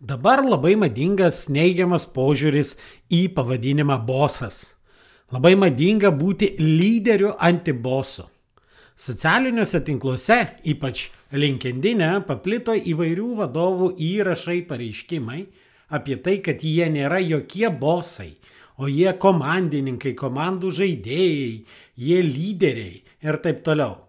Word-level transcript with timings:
Dabar 0.00 0.42
labai 0.44 0.74
madingas 0.76 1.46
neigiamas 1.48 2.04
požiūris 2.12 2.74
į 3.08 3.32
pavadinimą 3.32 3.96
bosas. 4.04 4.74
Labai 5.32 5.54
madinga 5.56 6.10
būti 6.12 6.50
lyderiu 6.60 7.30
antibosu. 7.40 8.26
Socialiniuose 8.92 9.80
tinkluose, 9.88 10.36
ypač 10.68 11.08
LinkedIn, 11.32 12.04
paplito 12.28 12.76
įvairių 12.76 13.30
vadovų 13.40 13.94
įrašai 13.96 14.60
pareiškimai 14.68 15.46
apie 15.88 16.20
tai, 16.20 16.42
kad 16.44 16.60
jie 16.60 16.92
nėra 16.92 17.22
jokie 17.24 17.70
bosai, 17.72 18.34
o 18.76 18.92
jie 18.92 19.16
komandininkai, 19.16 20.12
komandų 20.12 20.76
žaidėjai, 20.76 21.64
jie 21.96 22.20
lyderiai 22.20 23.00
ir 23.24 23.40
taip 23.40 23.64
toliau. 23.64 24.05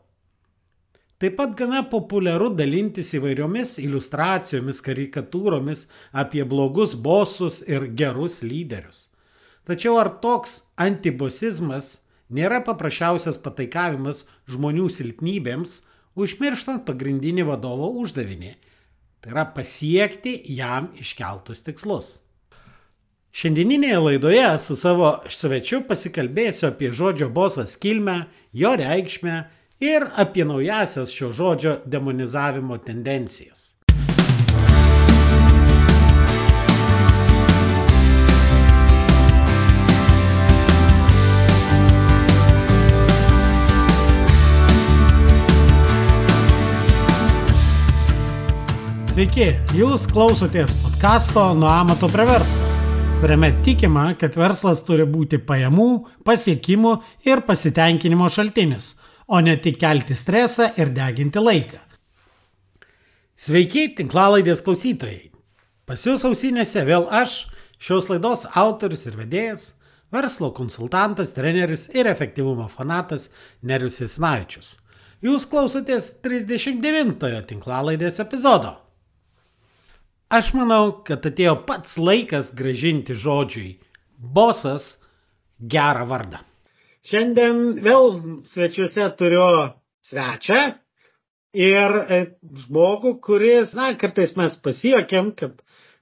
Taip 1.17 1.33
pat 1.33 1.55
gana 1.57 1.79
populiaru 1.89 2.51
dalintis 2.53 3.07
įvairiomis 3.17 3.79
iliustracijomis, 3.81 4.83
karikatūromis 4.85 5.87
apie 6.13 6.43
blogus 6.45 6.93
bosus 6.93 7.63
ir 7.65 7.87
gerus 7.97 8.43
lyderius. 8.45 9.07
Tačiau 9.65 9.97
ar 9.97 10.11
toks 10.21 10.59
antibosizmas 10.77 12.03
nėra 12.29 12.61
paprasčiausias 12.67 13.41
pataikavimas 13.41 14.27
žmonių 14.45 14.91
silpnybėms, 14.93 15.79
užmirštant 16.13 16.85
pagrindinį 16.85 17.47
vadovo 17.49 17.89
uždavinį- 18.03 18.53
tai 19.21 19.33
yra 19.33 19.49
pasiekti 19.57 20.37
jam 20.53 20.93
iškeltus 21.01 21.65
tikslus. 21.65 22.19
Šiandieninėje 23.33 23.97
laidoje 24.03 24.59
su 24.59 24.75
savo 24.75 25.15
svečiu 25.29 25.81
pasikalbėsiu 25.81 26.69
apie 26.69 26.91
žodžio 26.91 27.33
bosas 27.33 27.75
kilmę, 27.75 28.27
jo 28.53 28.77
reikšmę 28.77 29.47
ir 29.79 30.05
apie 30.15 30.45
naujasias 30.45 31.11
šio 31.11 31.31
žodžio 31.31 31.77
demonizavimo 31.85 32.77
tendencijas. 32.77 33.73
Sveiki, 49.17 49.47
jūs 49.73 50.03
klausotės 50.13 50.75
podkasto 50.77 51.47
Nuo 51.57 51.69
amato 51.73 52.05
prie 52.09 52.25
verslo, 52.29 52.67
kuriame 53.21 53.49
tikima, 53.65 54.11
kad 54.17 54.37
verslas 54.37 54.83
turi 54.85 55.07
būti 55.09 55.39
pajamų, 55.41 55.89
pasiekimų 56.25 56.93
ir 57.29 57.45
pasitenkinimo 57.45 58.29
šaltinis– 58.29 58.93
o 59.27 59.39
ne 59.43 59.57
tik 59.61 59.79
kelti 59.81 60.15
stresą 60.15 60.71
ir 60.79 60.93
deginti 60.95 61.41
laiką. 61.43 61.81
Sveiki, 63.37 63.91
tinklalaidės 63.99 64.63
klausytojai. 64.65 65.27
Pas 65.87 66.01
jūs 66.07 66.25
ausinėse 66.27 66.81
vėl 66.87 67.05
aš, 67.13 67.45
šios 67.77 68.09
laidos 68.09 68.47
autorius 68.57 69.05
ir 69.05 69.19
vedėjas, 69.19 69.67
verslo 70.11 70.49
konsultantas, 70.55 71.35
treneris 71.35 71.87
ir 71.93 72.09
efektyvumo 72.09 72.65
fanatas 72.71 73.29
Nerius 73.61 74.01
Ismaičius. 74.01 74.73
Jūs 75.23 75.47
klausotės 75.49 76.11
39-ojo 76.23 77.43
tinklalaidės 77.49 78.19
epizodo. 78.23 78.75
Aš 80.33 80.51
manau, 80.57 80.99
kad 81.07 81.23
atėjo 81.25 81.55
pats 81.67 81.95
laikas 82.01 82.51
gražinti 82.57 83.15
žodžiui 83.15 83.77
bosas 84.17 84.97
gerą 85.57 86.03
vardą. 86.09 86.46
Šiandien 87.07 87.59
vėl 87.85 88.09
svečiuose 88.51 89.05
turiu 89.19 89.45
svečią 90.09 90.57
ir 91.57 91.95
e, 92.11 92.17
žmogų, 92.65 93.13
kuris, 93.23 93.71
na, 93.77 93.93
kartais 94.01 94.33
mes 94.39 94.57
pasijokiam, 94.65 95.31
kad 95.39 95.55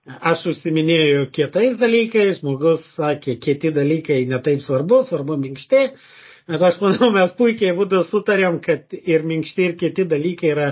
aš 0.06 0.48
užsiminėjau 0.54 1.28
kietais 1.34 1.78
dalykais, 1.82 2.40
žmogus 2.42 2.84
sakė, 2.98 3.38
kieti 3.42 3.72
dalykai 3.76 4.24
netaip 4.30 4.62
svarbu, 4.66 5.04
svarbu 5.08 5.38
minkšti. 5.42 5.84
Bet 6.46 6.62
aš 6.62 6.76
manau, 6.78 7.08
mes 7.14 7.32
puikiai 7.40 7.74
būdų 7.78 8.04
sutarėm, 8.06 8.60
kad 8.62 8.94
ir 9.00 9.24
minkšti, 9.26 9.64
ir 9.66 9.78
kiti 9.80 10.04
dalykai 10.12 10.52
yra 10.54 10.68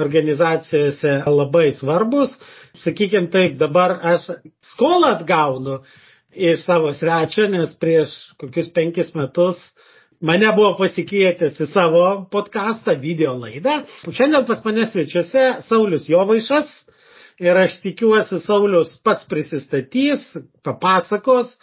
organizacijose 0.00 1.18
labai 1.28 1.66
svarbus. 1.76 2.32
Sakykime 2.80 3.28
taip, 3.34 3.58
dabar 3.60 3.98
aš 4.14 4.30
skolą 4.70 5.10
atgaunu 5.18 5.82
iš 6.32 6.64
savo 6.64 6.94
svečio, 6.96 7.44
nes 7.52 7.74
prieš 7.80 8.14
kokius 8.40 8.72
penkis 8.72 9.12
metus 9.18 9.60
mane 10.24 10.50
buvo 10.56 10.74
pasikvietęs 10.78 11.58
į 11.62 11.68
savo 11.70 12.04
podcastą, 12.32 12.96
video 13.00 13.34
laidą. 13.38 13.82
Šiandien 14.06 14.46
pas 14.48 14.62
mane 14.64 14.86
svečiuose 14.90 15.48
Saulis 15.66 16.08
Jovaišas 16.10 16.72
ir 17.42 17.58
aš 17.58 17.78
tikiuosi 17.84 18.40
Saulius 18.42 18.96
pats 19.04 19.28
prisistatys, 19.30 20.32
papasakos, 20.66 21.54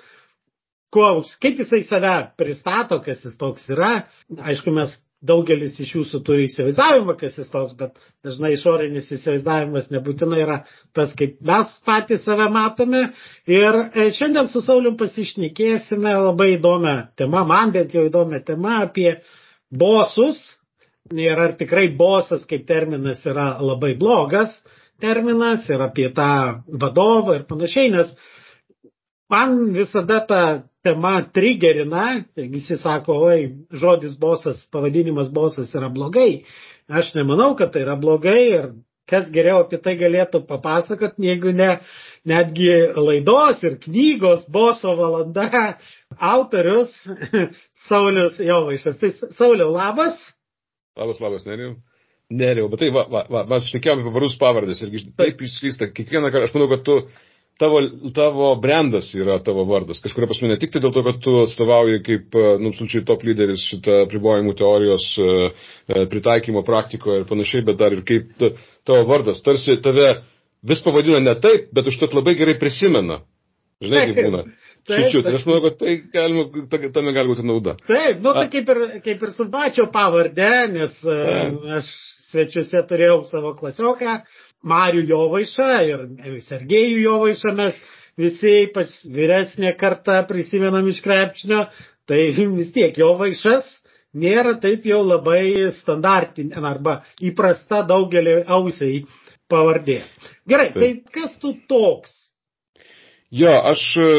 kuo, 0.94 1.10
kaip 1.44 1.60
jisai 1.60 1.84
save 1.88 2.16
pristato, 2.40 3.02
kas 3.04 3.26
jis 3.26 3.36
toks 3.40 3.68
yra. 3.76 4.06
Aišku, 4.40 4.72
mes 4.76 4.96
daugelis 5.28 5.80
iš 5.84 5.94
jūsų 5.98 6.22
turi 6.28 6.46
įsivaizdavimą, 6.50 7.16
kas 7.20 7.38
jis 7.40 7.50
toks, 7.54 7.74
bet 7.80 7.98
dažnai 8.26 8.54
išorinis 8.56 9.10
įsivaizdavimas 9.18 9.90
nebūtinai 9.94 10.42
yra 10.44 10.60
tas, 10.96 11.14
kaip 11.18 11.40
mes 11.46 11.74
patys 11.88 12.26
save 12.28 12.48
matome. 12.54 13.08
Ir 13.50 13.80
e, 13.88 14.10
šiandien 14.18 14.50
su 14.52 14.64
Saulium 14.66 14.98
pasišnekėsime 15.02 16.14
labai 16.28 16.54
įdomią 16.58 16.96
temą, 17.20 17.46
man 17.50 17.74
bent 17.76 17.96
jau 17.96 18.06
įdomią 18.10 18.44
temą 18.48 18.80
apie 18.86 19.18
bosus. 19.72 20.42
Ir 21.14 21.38
ar 21.38 21.52
tikrai 21.60 21.92
bosas 21.94 22.48
kaip 22.50 22.64
terminas 22.66 23.20
yra 23.30 23.52
labai 23.62 23.92
blogas 24.00 24.56
terminas 25.02 25.68
ir 25.70 25.82
apie 25.84 26.10
tą 26.16 26.62
vadovą 26.82 27.36
ir 27.40 27.44
panašiai, 27.50 27.92
nes 27.94 28.14
man 29.30 29.74
visada 29.74 30.20
ta 30.28 30.42
tema 30.86 31.22
trigerina, 31.34 32.24
visi 32.36 32.78
sako, 32.78 33.14
oi, 33.30 33.50
žodis 33.72 34.18
bosas, 34.20 34.68
pavadinimas 34.72 35.32
bosas 35.34 35.74
yra 35.76 35.90
blogai. 35.90 36.44
Aš 36.88 37.16
nemanau, 37.16 37.56
kad 37.58 37.74
tai 37.74 37.82
yra 37.82 37.96
blogai 37.98 38.42
ir 38.52 38.68
kas 39.10 39.30
geriau 39.34 39.64
apie 39.64 39.80
tai 39.82 39.96
galėtų 39.98 40.44
papasakot, 40.50 41.18
jeigu 41.22 41.54
ne 41.54 41.72
netgi 42.26 42.70
laidos 42.98 43.62
ir 43.66 43.78
knygos 43.82 44.48
boso 44.54 44.96
valanda 44.98 45.76
autorius 46.18 46.94
Saulius 47.88 48.40
Jovaišas. 48.42 48.98
Tai 49.02 49.12
Sauliau, 49.38 49.70
labas. 49.74 50.18
Labas, 50.98 51.22
labas, 51.22 51.46
neriu. 51.50 51.76
Neriu, 52.34 52.66
bet 52.72 52.82
tai, 52.82 52.90
va, 52.94 53.04
va, 53.06 53.22
va, 53.30 53.44
mes 53.52 53.68
šnekėjome 53.70 54.02
apie 54.02 54.14
varus 54.16 54.34
pavardės 54.42 54.80
ir 54.82 54.94
taip 55.18 55.42
išslysta. 55.46 55.92
Kiekvieną 55.94 56.32
kartą, 56.34 56.48
aš 56.48 56.56
manau, 56.56 56.72
kad 56.72 56.82
tu 56.88 56.96
tavo, 57.60 57.82
tavo 58.16 58.56
brandas 58.56 59.14
yra 59.16 59.38
tavo 59.44 59.64
vardas. 59.70 60.02
Kažkuria 60.04 60.28
prasme 60.28 60.52
ne 60.52 60.58
tik 60.60 60.74
tai 60.74 60.82
dėl 60.84 60.94
to, 60.96 61.04
kad 61.06 61.22
tu 61.24 61.36
atstovauji 61.44 62.02
kaip, 62.06 62.36
e, 62.36 62.56
nu, 62.62 62.72
absoliučiai 62.74 63.06
top 63.08 63.24
lyderis 63.28 63.68
šitą 63.72 64.02
pribojimų 64.12 64.56
teorijos 64.60 65.08
e, 65.18 65.30
e, 65.88 66.06
pritaikymo 66.12 66.66
praktikoje 66.68 67.22
ir 67.22 67.30
panašiai, 67.30 67.66
bet 67.68 67.80
dar 67.80 67.96
ir 67.96 68.04
kaip 68.08 68.34
tavo 68.42 69.06
vardas. 69.10 69.44
Tarsi 69.46 69.80
tave 69.84 70.12
vis 70.66 70.84
pavadina 70.84 71.22
ne 71.24 71.36
taip, 71.40 71.72
bet 71.76 71.92
užtat 71.92 72.16
labai 72.18 72.36
gerai 72.40 72.58
prisimena. 72.60 73.22
Žinai, 73.84 74.08
kaip 74.12 74.24
būna. 74.24 74.46
Čiūčiu, 74.86 75.24
tai 75.26 75.32
aš 75.34 75.48
manau, 75.48 75.64
kad 75.64 75.80
tai 75.80 75.96
galima, 76.14 76.44
tame 76.94 77.14
gali 77.16 77.32
būti 77.32 77.46
nauda. 77.48 77.74
Taip, 77.88 78.20
nu 78.22 78.36
tai 78.38 78.46
kaip 78.54 78.68
ir, 78.70 78.82
kaip 79.02 79.24
ir 79.26 79.32
su 79.34 79.48
pačio 79.50 79.88
pavardė, 79.94 80.52
nes 80.76 81.00
A. 81.10 81.48
aš 81.80 81.90
svečiuose 82.30 82.84
turėjau 82.90 83.24
savo 83.32 83.56
klasioką, 83.58 84.20
Marių 84.66 85.06
Jovaišą 85.12 85.70
ir 85.88 86.06
Sergejų 86.46 87.02
Jovaišą 87.04 87.54
mes 87.58 87.80
visi, 88.18 88.54
ypač 88.66 88.96
vyresnė 89.14 89.76
karta, 89.78 90.22
prisimenam 90.30 90.88
iš 90.90 91.02
krepšinio, 91.06 91.66
tai 92.10 92.22
vis 92.38 92.72
tiek 92.76 92.98
Jovaišas 92.98 93.70
nėra 94.16 94.56
taip 94.64 94.86
jau 94.88 95.02
labai 95.04 95.72
standartinė 95.76 96.64
arba 96.72 97.00
įprasta 97.30 97.84
daugelį 97.88 98.42
ausiai 98.58 99.04
pavardė. 99.52 100.02
Gerai, 100.50 100.72
tai 100.74 100.92
kas 101.14 101.36
tu 101.42 101.54
toks? 101.70 102.25
Jo, 103.34 103.50
aš 103.50 103.84
e, 103.98 104.10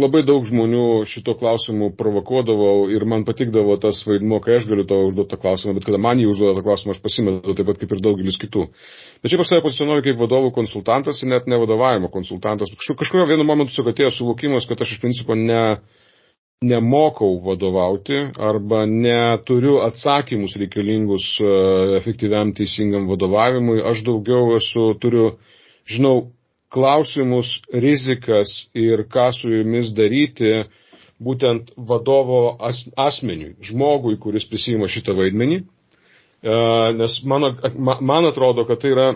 labai 0.00 0.22
daug 0.24 0.46
žmonių 0.48 1.04
šito 1.04 1.34
klausimu 1.36 1.90
provokuodavau 1.98 2.88
ir 2.88 3.04
man 3.04 3.26
patikdavo 3.28 3.76
tas 3.82 4.00
vaidmuo, 4.08 4.38
kai 4.40 4.56
aš 4.56 4.64
galiu 4.70 4.86
to 4.88 4.96
užduoti 5.04 5.34
tą 5.34 5.38
klausimą, 5.42 5.74
bet 5.76 5.84
kada 5.84 6.00
man 6.00 6.22
jį 6.22 6.30
užduoda 6.30 6.56
tą 6.56 6.64
klausimą, 6.64 6.96
aš 6.96 7.02
pasimetu 7.04 7.52
taip 7.58 7.68
pat 7.68 7.82
kaip 7.82 7.92
ir 7.92 8.00
daugelis 8.08 8.40
kitų. 8.40 8.64
Bet 9.20 9.34
šiaip 9.34 9.44
aš 9.44 9.52
save 9.52 9.66
pozicionuoju 9.68 10.06
kaip 10.08 10.24
vadovų 10.24 10.54
konsultantas 10.56 11.20
ir 11.20 11.28
net 11.34 11.46
ne 11.46 11.60
vadovavimo 11.60 12.08
konsultantas. 12.14 12.72
Kažkurio 12.88 13.28
vienu 13.28 13.44
momentu 13.44 13.76
tiesiog 13.76 13.92
atėjo 13.92 14.16
suvokimas, 14.22 14.66
kad 14.70 14.80
aš 14.80 14.96
iš 14.96 15.04
principo 15.04 15.36
ne, 15.36 15.62
nemokau 16.64 17.36
vadovauti 17.44 18.16
arba 18.40 18.86
neturiu 18.88 19.82
atsakymus 19.84 20.56
reikalingus 20.56 21.34
e, 21.36 21.56
efektyviam 22.00 22.56
teisingam 22.56 23.12
vadovavimui. 23.12 23.82
Aš 23.92 24.06
daugiau 24.08 24.54
esu, 24.56 24.94
turiu, 25.04 25.34
žinau, 25.84 26.30
klausimus, 26.72 27.60
rizikas 27.72 28.52
ir 28.74 29.04
ką 29.12 29.28
su 29.36 29.50
jumis 29.52 29.92
daryti 29.96 30.62
būtent 31.22 31.74
vadovo 31.76 32.56
as, 32.64 32.80
asmeniui, 32.98 33.54
žmogui, 33.68 34.16
kuris 34.22 34.48
prisima 34.50 34.88
šitą 34.90 35.14
vaidmenį. 35.18 35.60
E, 35.62 36.54
nes 36.98 37.18
mano, 37.28 37.52
man 38.00 38.26
atrodo, 38.30 38.64
kad 38.66 38.80
tai 38.82 38.94
yra 38.94 39.08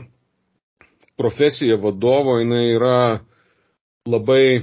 profesija 1.19 1.79
vadovo, 1.81 2.37
jinai 2.43 2.67
yra 2.77 2.99
labai 4.07 4.63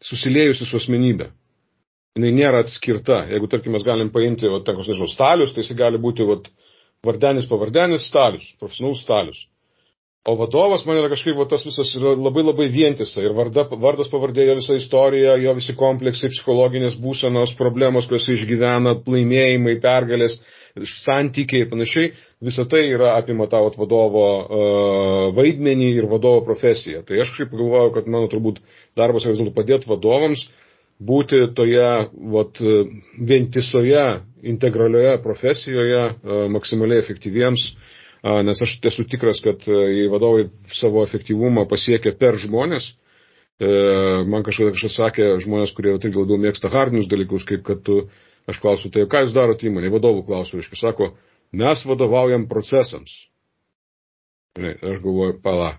susiliejusi 0.00 0.64
su 0.64 0.78
asmenybė. 0.78 1.28
Jinai 2.16 2.32
nėra 2.34 2.62
atskirta. 2.64 3.24
Jeigu, 3.30 3.50
tarkim, 3.50 3.74
mes 3.74 3.84
galim 3.86 4.10
paimti, 4.14 4.48
va, 4.50 4.62
ten, 4.66 4.78
nežinau, 4.78 5.10
stalius, 5.10 5.52
tai 5.54 5.66
jis 5.66 5.76
gali 5.78 6.00
būti, 6.02 6.26
va, 6.26 6.38
vardenis 7.06 7.46
pavardenis 7.50 8.08
stalius, 8.08 8.48
profesionalus 8.62 9.04
stalius. 9.04 9.44
O 10.26 10.34
vadovas 10.36 10.82
man 10.84 10.98
yra 10.98 11.08
kažkaip 11.12 11.36
va, 11.38 11.46
tas 11.48 11.62
visas 11.64 11.88
yra 11.96 12.12
labai 12.18 12.42
labai 12.42 12.66
vientisa. 12.72 13.22
Ir 13.22 13.32
varda, 13.36 13.64
vardas 13.80 14.10
pavardė, 14.12 14.44
jo 14.48 14.58
visa 14.58 14.76
istorija, 14.76 15.38
jo 15.40 15.54
visi 15.56 15.74
kompleksai, 15.78 16.32
psichologinės 16.34 16.98
būsenos, 17.00 17.54
problemos, 17.56 18.08
kuriuos 18.10 18.26
išgyvena, 18.34 18.96
laimėjimai, 19.08 19.78
pergalės, 19.84 20.36
santykiai 21.04 21.64
ir 21.64 21.70
panašiai. 21.70 22.12
Visa 22.44 22.66
tai 22.68 22.84
yra 22.90 23.14
apima 23.16 23.48
tavo 23.50 23.70
vadovo 23.78 24.26
uh, 24.28 25.24
vaidmenį 25.38 25.92
ir 26.02 26.10
vadovo 26.10 26.42
profesiją. 26.46 27.04
Tai 27.08 27.22
aš 27.24 27.36
kaip 27.38 27.54
galvoju, 27.54 27.94
kad 27.96 28.10
mano 28.10 28.28
turbūt 28.30 28.60
darbas 28.98 29.24
yra 29.24 29.36
vis 29.36 29.42
dėlto 29.44 29.56
padėti 29.56 29.90
vadovams 29.90 30.48
būti 30.98 31.44
toje 31.54 31.90
vat, 32.34 32.58
vientisoje, 33.30 34.06
integralioje 34.50 35.14
profesijoje, 35.22 36.02
uh, 36.10 36.48
maksimaliai 36.52 37.06
efektyviems 37.06 37.70
nes 38.22 38.62
aš 38.62 38.78
esu 38.90 39.04
tikras, 39.08 39.40
kad 39.44 39.62
jei 39.68 40.08
vadovai 40.10 40.48
savo 40.74 41.04
efektyvumą 41.06 41.66
pasiekia 41.70 42.14
per 42.18 42.38
žmonės, 42.40 42.90
e, 43.60 43.70
man 44.26 44.46
kažkada 44.46 44.74
kažkas 44.74 44.98
sakė, 44.98 45.28
žmonės, 45.44 45.74
kurie 45.76 45.94
tai 46.02 46.10
labiau 46.14 46.38
mėgsta 46.40 46.70
hardinius 46.72 47.10
dalykus, 47.10 47.46
kaip 47.48 47.64
kad 47.66 47.82
tu, 47.86 48.02
aš 48.50 48.60
klausiu, 48.62 48.90
tai 48.90 49.06
ką 49.10 49.24
jūs 49.24 49.34
darote 49.36 49.68
įmonėje, 49.68 49.94
vadovų 49.94 50.24
klausiu, 50.26 50.58
reiškia, 50.58 50.80
sako, 50.80 51.12
mes 51.52 51.84
vadovaujam 51.86 52.48
procesams. 52.50 53.14
Aš 54.58 54.98
galvoju, 55.04 55.38
pala. 55.42 55.76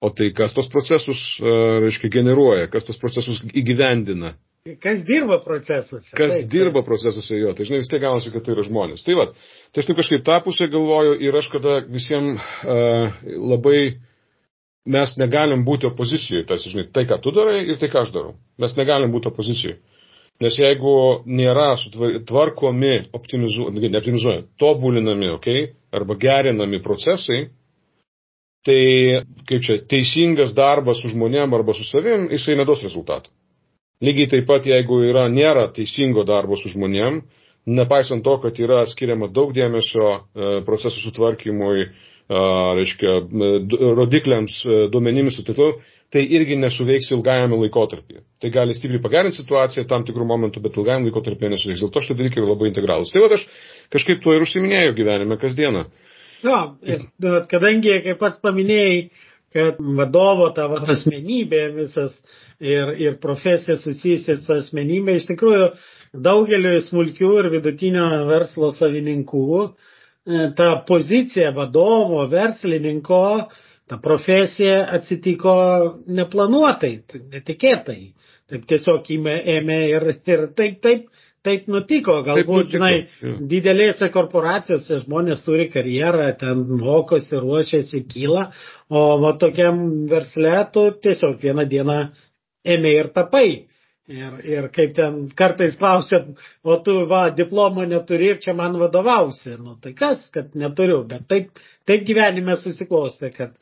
O 0.00 0.10
tai 0.12 0.30
kas 0.36 0.52
tos 0.56 0.68
procesus, 0.72 1.20
reiškia, 1.40 2.12
generuoja, 2.12 2.68
kas 2.72 2.84
tos 2.88 3.00
procesus 3.00 3.42
įgyvendina? 3.56 4.34
Kas 4.82 5.02
dirba 5.06 5.38
procesuose? 5.44 6.10
Kas 6.16 6.32
taip, 6.32 6.48
dirba 6.50 6.80
taip. 6.80 6.88
procesuose 6.88 7.38
jo, 7.38 7.52
tai 7.54 7.66
žinai 7.68 7.80
vis 7.82 7.90
tiek 7.90 8.02
gaunasi, 8.02 8.32
kad 8.34 8.42
tai 8.46 8.54
yra 8.56 8.64
žmonės. 8.66 9.04
Tai 9.06 9.14
va, 9.18 9.26
tai 9.70 9.82
aš 9.82 9.88
taip 9.90 10.00
kažkaip 10.00 10.24
tą 10.26 10.38
pusę 10.42 10.66
galvoju 10.72 11.16
ir 11.22 11.38
aš 11.38 11.50
kada 11.52 11.76
visiems 11.86 12.42
uh, 12.66 13.12
labai 13.52 13.80
mes 14.86 15.12
negalim 15.18 15.62
būti 15.66 15.88
opozicijoje, 15.90 16.46
tarsi, 16.48 16.72
žinai, 16.72 16.88
tai, 16.94 17.06
ką 17.10 17.20
tu 17.22 17.34
darai 17.34 17.60
ir 17.64 17.78
tai, 17.78 17.90
ką 17.92 18.02
aš 18.06 18.14
darau. 18.14 18.34
Mes 18.62 18.74
negalim 18.78 19.14
būti 19.14 19.30
opozicijoje. 19.30 19.78
Nes 20.42 20.58
jeigu 20.60 20.96
nėra 21.24 21.70
tvarkomi, 22.28 22.96
optimizuojami, 23.16 23.88
neoptimizuojami, 23.94 24.48
tobulinami, 24.60 25.30
okay, 25.32 25.70
arba 25.96 26.18
gerinami 26.20 26.82
procesai, 26.84 27.46
tai, 28.66 28.82
kaip 29.48 29.64
čia, 29.64 29.78
teisingas 29.88 30.52
darbas 30.56 31.00
su 31.00 31.14
žmonėm 31.14 31.54
arba 31.56 31.74
su 31.78 31.86
savim, 31.88 32.28
jisai 32.34 32.58
neduos 32.58 32.84
rezultatų. 32.84 33.32
Lygiai 34.04 34.28
taip 34.28 34.46
pat, 34.48 34.66
jeigu 34.68 35.00
yra, 35.08 35.26
nėra 35.32 35.70
teisingo 35.72 36.26
darbo 36.28 36.58
su 36.60 36.68
žmonėm, 36.72 37.22
nepaisant 37.78 38.24
to, 38.24 38.34
kad 38.42 38.58
yra 38.60 38.82
skiriama 38.90 39.30
daug 39.32 39.54
dėmesio 39.56 40.10
e, 40.12 40.50
procesų 40.66 41.06
sutvarkymui, 41.06 41.86
reiškia, 42.26 43.12
rodikliams, 43.94 44.58
e, 44.66 44.78
duomenimis 44.90 45.38
ir 45.38 45.46
taip 45.46 45.58
toliau, 45.58 45.76
tai 46.10 46.24
irgi 46.38 46.56
nesuveiks 46.58 47.12
ilgajame 47.14 47.58
laikotarpyje. 47.60 48.22
Tai 48.42 48.50
gali 48.54 48.74
stipriai 48.74 49.02
pagerinti 49.02 49.38
situaciją 49.40 49.86
tam 49.90 50.04
tikrų 50.06 50.26
momentų, 50.26 50.62
bet 50.64 50.78
ilgajame 50.78 51.08
laikotarpyje 51.08 51.52
nesuveiks. 51.54 51.84
Dėl 51.84 51.92
to 51.94 52.02
šitie 52.02 52.18
dalykai 52.18 52.42
yra 52.42 52.50
labai 52.52 52.70
integralūs. 52.72 53.12
Tai 53.14 53.22
va 53.22 53.30
aš 53.38 53.46
kažkaip 53.94 54.22
tuo 54.24 54.34
ir 54.34 54.42
užsiminėjau 54.46 54.96
gyvenime 54.98 55.38
kasdieną. 55.38 55.86
Na, 56.46 56.58
kadangi, 57.50 57.94
kaip 58.04 58.18
pats 58.20 58.42
paminėjai, 58.42 58.98
kad 59.56 59.78
vadovo 59.80 60.50
tavo 60.54 60.82
asmenybė 60.82 61.62
visas 61.78 62.18
ir, 62.60 62.94
ir 63.00 63.18
profesija 63.20 63.76
susijusi 63.80 64.36
su 64.40 64.54
asmenybė, 64.56 65.16
iš 65.20 65.28
tikrųjų 65.30 65.68
daugeliu 66.26 66.78
smulkių 66.84 67.32
ir 67.42 67.50
vidutinio 67.56 68.06
verslo 68.30 68.70
savininkų 68.76 69.46
e, 69.64 69.70
ta 70.56 70.70
pozicija 70.88 71.52
vadovo, 71.56 72.24
verslininko, 72.32 73.22
ta 73.86 73.98
profesija 74.02 74.86
atsitiko 74.96 75.56
neplanuotai, 76.06 76.96
netikėtai. 77.34 78.00
Taip 78.46 78.66
tiesiog 78.70 79.08
ėmė 79.10 79.78
ir, 79.90 80.04
ir 80.30 80.42
taip, 80.54 80.76
taip, 80.82 81.06
taip 81.46 81.66
nutiko. 81.70 82.20
Galbūt, 82.26 82.70
žinai, 82.74 82.92
didelėse 83.50 84.08
korporacijose 84.14 85.00
žmonės 85.04 85.42
turi 85.46 85.68
karjerą, 85.72 86.28
ten 86.40 86.62
mokosi, 86.80 87.34
ruošiasi, 87.42 88.04
kyla, 88.10 88.48
o 88.90 89.02
va 89.22 89.34
tokiam 89.42 89.82
versle 90.10 90.54
tu 90.74 90.86
tiesiog 91.02 91.42
vieną 91.42 91.66
dieną 91.70 91.98
ėmė 92.74 92.92
ir 93.00 93.10
tapai. 93.16 93.48
Ir, 94.06 94.34
ir 94.46 94.66
kaip 94.70 94.92
ten 94.94 95.16
kartais 95.34 95.74
klausia, 95.80 96.20
o 96.62 96.76
tu 96.86 96.92
va, 97.10 97.24
diplomą 97.34 97.88
neturi 97.90 98.28
ir 98.30 98.36
čia 98.44 98.52
man 98.54 98.76
vadovausi. 98.78 99.56
Nu 99.58 99.74
tai 99.82 99.96
kas, 99.98 100.28
kad 100.30 100.54
neturiu, 100.54 101.00
bet 101.10 101.24
taip, 101.26 101.58
taip 101.90 102.04
gyvenime 102.06 102.54
susiklostė, 102.60 103.32
kad 103.34 103.56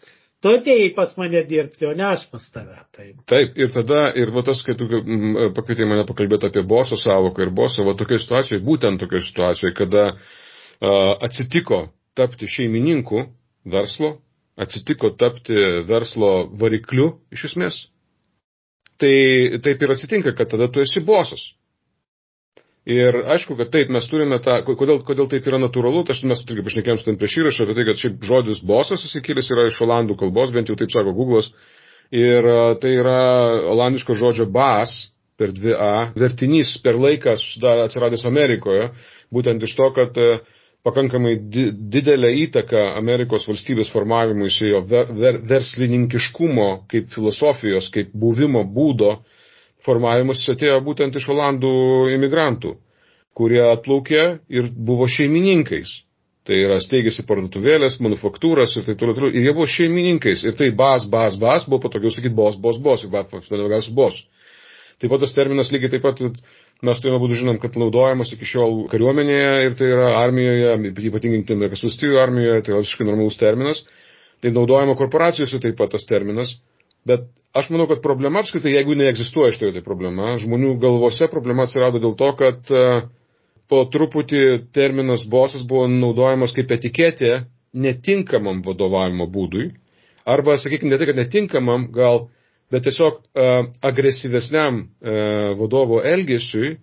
tu 0.44 0.52
atėjai 0.52 0.90
pas 0.98 1.14
mane 1.16 1.40
dirbti, 1.48 1.86
o 1.88 1.94
ne 1.96 2.04
aš 2.10 2.26
pas 2.28 2.44
tave. 2.52 2.76
Taip, 2.92 3.22
taip 3.32 3.56
ir 3.56 3.72
tada, 3.72 4.02
ir 4.20 4.34
va 4.34 4.44
tas, 4.44 4.60
kai 4.66 4.76
tu 4.76 4.90
pakvietei 5.56 5.88
mane 5.88 6.04
pakalbėti 6.10 6.50
apie 6.50 6.66
boso 6.74 7.00
savoką 7.00 7.46
ir 7.46 7.54
boso, 7.62 7.86
va 7.88 7.96
tokioje 7.96 8.26
situacijoje, 8.26 8.64
būtent 8.68 9.00
tokioje 9.00 9.24
situacijoje, 9.30 9.76
kada 9.80 10.04
uh, 10.12 10.20
atsitiko 11.24 11.86
tapti 12.20 12.52
šeimininku 12.52 13.24
verslo, 13.64 14.18
atsitiko 14.60 15.14
tapti 15.16 15.56
verslo 15.88 16.50
varikliu 16.60 17.14
iš 17.32 17.48
esmės, 17.48 17.86
tai 19.02 19.60
taip 19.64 19.82
ir 19.82 19.92
atsitinka, 19.94 20.34
kad 20.38 20.50
tada 20.54 20.68
tu 20.70 20.82
esi 20.82 21.02
bosas. 21.04 21.52
Ir 22.84 23.16
aišku, 23.32 23.56
kad 23.56 23.70
taip, 23.72 23.88
mes 23.88 24.04
turime 24.10 24.36
tą, 24.44 24.58
kodėl, 24.68 24.98
kodėl 25.08 25.28
taip 25.32 25.46
yra 25.48 25.56
natūralu, 25.62 26.02
tai 26.04 26.18
mes 26.28 26.42
irgi 26.44 26.64
pašnekėjom 26.66 26.98
su 27.00 27.06
tam 27.06 27.16
prieš 27.20 27.38
įrašą 27.40 27.64
apie 27.64 27.76
tai, 27.78 27.86
kad 27.88 28.00
šiaip 28.02 28.26
žodis 28.28 28.60
bosas 28.60 29.06
įsikėlęs 29.08 29.48
yra 29.56 29.64
iš 29.70 29.78
olandų 29.86 30.18
kalbos, 30.20 30.52
bent 30.52 30.68
jau 30.68 30.76
taip 30.76 30.92
sako 30.92 31.14
Google'as. 31.16 31.48
Ir 32.12 32.44
tai 32.82 32.90
yra 32.98 33.20
olandiško 33.72 34.18
žodžio 34.20 34.44
bas 34.52 34.92
per 35.40 35.54
dvi 35.56 35.72
A, 35.72 36.10
vertinys 36.14 36.74
per 36.84 37.00
laiką 37.00 37.32
atsiradęs 37.86 38.26
Amerikoje, 38.28 38.90
būtent 39.32 39.64
iš 39.64 39.72
to, 39.80 39.88
kad 39.96 40.20
pakankamai 40.84 41.36
di 41.48 41.64
didelę 41.72 42.30
įtaką 42.44 42.82
Amerikos 42.98 43.46
valstybės 43.48 43.90
formavimui 43.92 44.50
jo 44.68 44.82
ver 44.88 45.12
ver 45.16 45.40
verslininkiškumo 45.48 46.68
kaip 46.88 47.08
filosofijos, 47.14 47.88
kaip 47.94 48.12
buvimo 48.12 48.64
būdo 48.64 49.16
formavimus 49.84 50.44
atėjo 50.52 50.80
būtent 50.84 51.16
iš 51.16 51.28
Olandų 51.32 51.72
imigrantų, 52.16 52.74
kurie 53.36 53.62
atplaukė 53.64 54.24
ir 54.48 54.68
buvo 54.72 55.08
šeimininkais. 55.08 56.02
Tai 56.44 56.56
yra 56.60 56.76
steigėsi 56.84 57.24
parduotuvėlės, 57.24 57.96
manufaktūras 58.04 58.74
ir 58.76 58.84
taip 58.84 58.98
toliau, 59.00 59.16
toliau. 59.16 59.32
Ir 59.32 59.46
jie 59.46 59.52
buvo 59.56 59.64
šeimininkais. 59.64 60.42
Ir 60.44 60.52
tai 60.58 60.68
bas, 60.76 61.06
bas, 61.08 61.38
bas, 61.40 61.64
buvo 61.64 61.86
patogiau 61.86 62.12
sakyti 62.12 62.34
bos, 62.36 62.58
bos, 62.60 62.76
bos, 62.84 63.06
ir 63.06 63.12
bas, 63.14 63.88
bos. 63.88 64.18
Taip 65.00 65.08
pat 65.10 65.24
tas 65.24 65.32
terminas 65.32 65.72
lygiai 65.72 65.94
taip 65.96 66.04
pat 66.04 66.20
mes 66.82 67.00
turime 67.00 67.20
būdų 67.22 67.38
žinom, 67.40 67.58
kad 67.62 67.76
naudojamas 67.78 68.32
iki 68.34 68.48
šiol 68.48 68.84
kariuomenėje 68.92 69.52
ir 69.68 69.76
tai 69.78 69.90
yra 69.94 70.08
armijoje, 70.20 70.74
ypatingai 71.10 71.56
Amerikos 71.56 71.84
valstybių 71.86 72.20
armijoje, 72.22 72.62
tai 72.64 72.74
yra 72.74 72.82
visiškai 72.84 73.06
normalus 73.08 73.38
terminas. 73.40 73.84
Tai 74.42 74.52
naudojama 74.52 74.96
korporacijose 74.98 75.60
taip 75.62 75.78
pat 75.78 75.94
tas 75.94 76.04
terminas. 76.08 76.56
Bet 77.08 77.26
aš 77.56 77.70
manau, 77.72 77.86
kad 77.88 78.02
problema 78.04 78.40
apskritai, 78.40 78.72
jeigu 78.74 78.96
neegzistuoja 78.96 79.52
šitoje 79.54 79.76
tai 79.76 79.84
problema, 79.84 80.34
žmonių 80.40 80.74
galvose 80.80 81.28
problema 81.32 81.66
atsirado 81.68 82.00
dėl 82.00 82.14
to, 82.16 82.30
kad 82.38 82.70
e, 82.72 82.84
po 83.68 83.82
truputį 83.92 84.44
terminas 84.76 85.26
bosas 85.28 85.66
buvo 85.68 85.84
naudojamas 85.92 86.56
kaip 86.56 86.72
etiketė 86.76 87.42
netinkamam 87.74 88.62
vadovavimo 88.64 89.28
būdui. 89.28 89.68
Arba, 90.24 90.56
sakykime, 90.56 90.94
ne 90.94 90.98
tai, 91.00 91.10
kad 91.10 91.20
netinkamam, 91.20 91.90
gal 91.92 92.26
bet 92.72 92.86
tiesiog 92.88 93.20
uh, 93.20 93.68
agresyvesniam 93.84 94.84
uh, 94.84 95.52
vadovo 95.58 96.00
elgesiui 96.04 96.76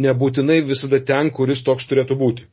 nebūtinai 0.00 0.62
visada 0.66 1.00
ten, 1.04 1.30
kuris 1.34 1.64
toks 1.64 1.88
turėtų 1.88 2.16
būti. 2.18 2.46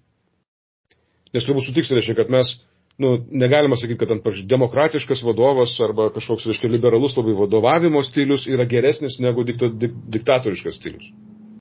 Nes 1.35 1.45
turbūt 1.45 1.67
sutiks, 1.67 1.91
reiškia, 1.93 2.15
kad 2.17 2.31
mes, 2.33 2.55
nu, 3.01 3.13
negalima 3.29 3.77
sakyti, 3.77 3.99
kad 4.01 4.15
ant, 4.15 4.23
pavyzdžiui, 4.25 4.49
demokratiškas 4.49 5.21
vadovas 5.27 5.75
arba 5.85 6.09
kažkoks, 6.15 6.47
reiškia, 6.49 6.71
liberalus 6.73 7.15
labai 7.19 7.35
vadovavimo 7.37 8.01
stilius 8.05 8.47
yra 8.49 8.65
geresnis 8.69 9.19
negu 9.23 9.45
dikto, 9.47 9.69
dik, 9.69 9.93
diktatoriškas 10.17 10.81
stilius. 10.81 11.11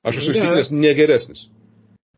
Aš 0.06 0.22
esu 0.22 0.32
įsitikinęs 0.32 0.72
negeresnis. 0.72 1.46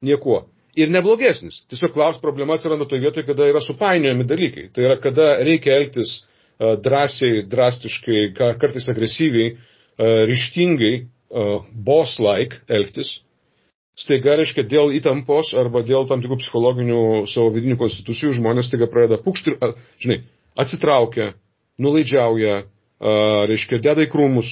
Niekuo. 0.04 0.44
Ir 0.78 0.92
neblogesnis. 0.94 1.64
Tiesiog 1.68 1.92
klaus 1.96 2.20
problema 2.22 2.54
atsiranda 2.54 2.86
toje 2.88 3.02
vietoje, 3.02 3.26
kada 3.26 3.48
yra 3.50 3.62
supainiojami 3.64 4.26
dalykai. 4.30 4.68
Tai 4.74 4.84
yra, 4.86 4.96
kada 5.02 5.32
reikia 5.42 5.74
elgtis 5.80 6.20
drąsiai, 6.60 7.44
drastiškai, 7.48 8.22
kartais 8.36 8.88
agresyviai, 8.92 9.56
ryštingai, 10.28 10.94
boss-like 11.72 12.60
elgtis, 12.68 13.20
staiga 14.00 14.36
reiškia 14.40 14.64
dėl 14.68 14.94
įtampos 14.96 15.52
arba 15.58 15.82
dėl 15.86 16.08
tam 16.08 16.22
tikrų 16.24 16.40
psichologinių 16.40 17.02
savo 17.30 17.52
vidinių 17.54 17.78
konstitucijų 17.80 18.34
žmonės 18.40 18.70
staiga 18.70 18.88
pradeda 18.90 19.20
pukšti, 19.22 19.56
žinai, 20.02 20.22
atsitraukia, 20.58 21.34
nulaidžiauja, 21.80 22.64
reiškia, 23.50 23.80
deda 23.84 24.04
į 24.04 24.10
krūmus, 24.12 24.50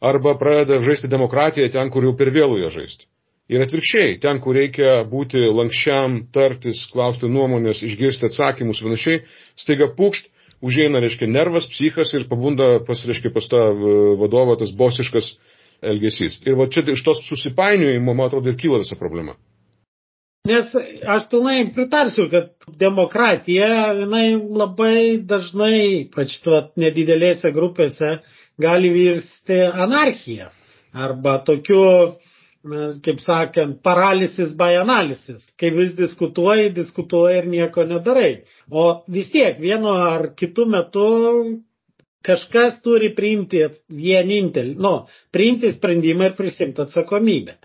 arba 0.00 0.34
pradeda 0.38 0.80
žaisti 0.84 1.10
demokratiją 1.10 1.70
ten, 1.74 1.92
kur 1.92 2.04
jau 2.06 2.16
per 2.16 2.32
vėlų 2.34 2.62
ją 2.64 2.72
žaisti. 2.80 3.08
Ir 3.48 3.62
atvirkščiai, 3.64 4.18
ten, 4.20 4.42
kur 4.44 4.58
reikia 4.58 4.98
būti 5.08 5.40
lankščiam, 5.40 6.18
tartis, 6.36 6.82
klausti 6.92 7.30
nuomonės, 7.32 7.80
išgirsti 7.86 8.28
atsakymus, 8.28 8.82
panašiai, 8.84 9.22
staiga 9.56 9.88
pukšt, 9.96 10.28
užeina, 10.64 11.02
reiškia, 11.04 11.28
nervas, 11.30 11.68
psichas 11.70 12.14
ir 12.14 12.26
pabunda 12.30 12.78
pas, 12.86 13.04
reiškia, 13.06 13.32
pas 13.34 13.46
tą 13.50 13.62
vadovą 14.20 14.58
tas 14.60 14.72
bosiškas 14.74 15.34
elgesys. 15.82 16.40
Ir 16.46 16.58
va 16.58 16.66
čia 16.72 16.82
iš 16.90 17.04
tos 17.06 17.22
susipainiojimo, 17.28 18.14
man 18.14 18.28
atrodo, 18.28 18.50
ir 18.50 18.58
kyla 18.58 18.82
visa 18.82 18.98
problema. 18.98 19.36
Nes 20.48 20.70
aš 21.06 21.26
pilnai 21.30 21.66
pritarsiu, 21.74 22.28
kad 22.32 22.54
demokratija, 22.80 23.92
jinai 23.98 24.38
labai 24.38 25.18
dažnai, 25.28 26.08
pač 26.14 26.38
nedidelėse 26.78 27.50
grupėse, 27.52 28.14
gali 28.58 28.92
virsti 28.94 29.58
anarchija. 29.68 30.48
Arba 30.94 31.36
tokiu, 31.44 31.82
kaip 33.04 33.22
sakant, 33.24 33.78
paralysis 33.84 34.52
by 34.58 34.76
analisis. 34.80 35.46
Kai 35.60 35.70
vis 35.76 35.94
diskutuoji, 35.98 36.72
diskutuoji 36.76 37.38
ir 37.42 37.48
nieko 37.54 37.86
nedarai. 37.88 38.32
O 38.70 38.88
vis 39.12 39.30
tiek 39.34 39.60
vienu 39.62 39.94
ar 39.94 40.30
kitu 40.36 40.66
metu 40.66 41.06
kažkas 42.28 42.82
turi 42.84 43.12
priimti 43.16 43.62
vienintelį, 43.94 44.74
nu, 44.82 44.94
priimti 45.32 45.70
sprendimą 45.72 46.32
ir 46.32 46.38
prisimti 46.38 46.82
atsakomybę 46.84 47.56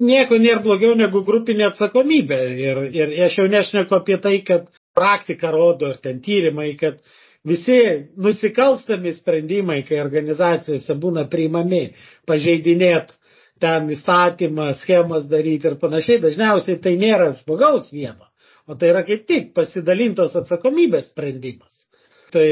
nieko 0.00 0.38
nėra 0.38 0.62
blogiau 0.62 0.94
negu 0.98 1.22
grupinė 1.26 1.68
atsakomybė. 1.72 2.40
Ir, 2.62 2.82
ir 2.94 3.14
aš 3.26 3.40
jau 3.40 3.46
nešneku 3.50 3.96
apie 3.98 4.18
tai, 4.22 4.38
kad 4.46 4.68
praktika 4.96 5.50
rodo 5.54 5.92
ir 5.92 6.00
ten 6.02 6.20
tyrimai, 6.24 6.72
kad 6.80 6.98
visi 7.46 7.78
nusikalstami 8.16 9.12
sprendimai, 9.16 9.82
kai 9.86 10.00
organizacijose 10.02 10.96
būna 10.98 11.26
priimami, 11.30 11.88
pažeidinėt 12.28 13.14
ten 13.62 13.90
įstatymą, 13.94 14.70
schemas 14.80 15.26
daryti 15.30 15.70
ir 15.70 15.76
panašiai, 15.80 16.20
dažniausiai 16.22 16.80
tai 16.84 16.94
nėra 17.00 17.32
žmogaus 17.40 17.90
vieno, 17.92 18.30
o 18.68 18.78
tai 18.78 18.92
yra 18.92 19.04
kaip 19.08 19.26
tik 19.28 19.52
pasidalintos 19.56 20.36
atsakomybės 20.38 21.10
sprendimas. 21.12 21.86
Tai 22.32 22.48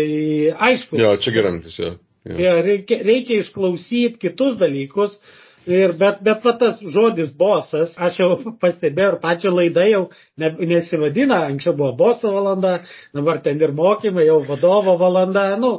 aišku. 0.68 0.96
Jo, 0.96 1.16
čia 1.20 1.34
gerantis, 1.34 1.80
jo. 1.80 1.96
Ja, 2.26 2.56
reikia, 2.64 3.02
reikia 3.06 3.42
išklausyti 3.44 4.18
kitus 4.18 4.56
dalykus, 4.58 5.18
Ir 5.66 5.96
bet, 5.98 6.20
bet 6.22 6.44
va 6.46 6.52
tas 6.60 6.76
žodis 6.94 7.32
bosas, 7.34 7.96
aš 7.98 8.20
jau 8.20 8.28
pastebėjau 8.62 9.16
ir 9.16 9.18
pačią 9.22 9.50
laidą 9.50 9.86
jau 9.90 10.02
ne, 10.38 10.52
nesivadina, 10.70 11.40
anksčiau 11.50 11.74
buvo 11.74 11.90
boso 11.98 12.30
valanda, 12.30 12.76
dabar 13.14 13.40
ten 13.42 13.58
ir 13.58 13.74
mokymai, 13.74 14.28
jau 14.28 14.38
vadovo 14.46 14.94
valanda, 15.00 15.48
nu, 15.58 15.72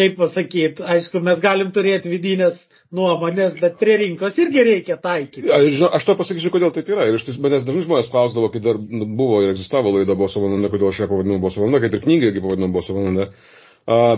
kaip 0.00 0.16
pasakyti, 0.16 0.80
aišku, 0.94 1.20
mes 1.26 1.42
galim 1.44 1.68
turėti 1.74 2.08
vidinės 2.08 2.62
nuomonės, 2.94 3.54
bet 3.62 3.78
prie 3.78 3.96
rinkos 4.00 4.38
irgi 4.42 4.64
reikia 4.66 4.96
taikyti. 5.02 5.46
Aš, 5.54 5.82
aš 6.00 6.06
to 6.08 6.16
pasakysiu, 6.18 6.50
kodėl 6.54 6.72
taip 6.74 6.90
yra. 6.90 7.06
Ir 7.06 7.18
iš 7.18 7.28
tiesų 7.28 7.42
manęs 7.44 7.64
dažnai 7.66 7.86
žmonės 7.86 8.10
klausdavo, 8.10 8.50
kai 8.50 8.62
dar 8.64 8.78
buvo 8.80 9.42
ir 9.44 9.52
egzistavo 9.54 9.94
laida 9.94 10.16
Boso 10.18 10.42
valanda, 10.42 10.70
kodėl 10.72 10.90
aš 10.90 11.04
ją 11.04 11.10
pavadinau 11.10 11.40
Boso 11.42 11.62
valanda, 11.62 11.82
kaip 11.84 11.94
ir 11.96 12.04
knygą 12.06 12.30
irgi 12.30 12.42
pavadinau 12.44 12.72
Boso 12.74 12.96
valanda. 12.96 13.28
Uh, 13.90 14.16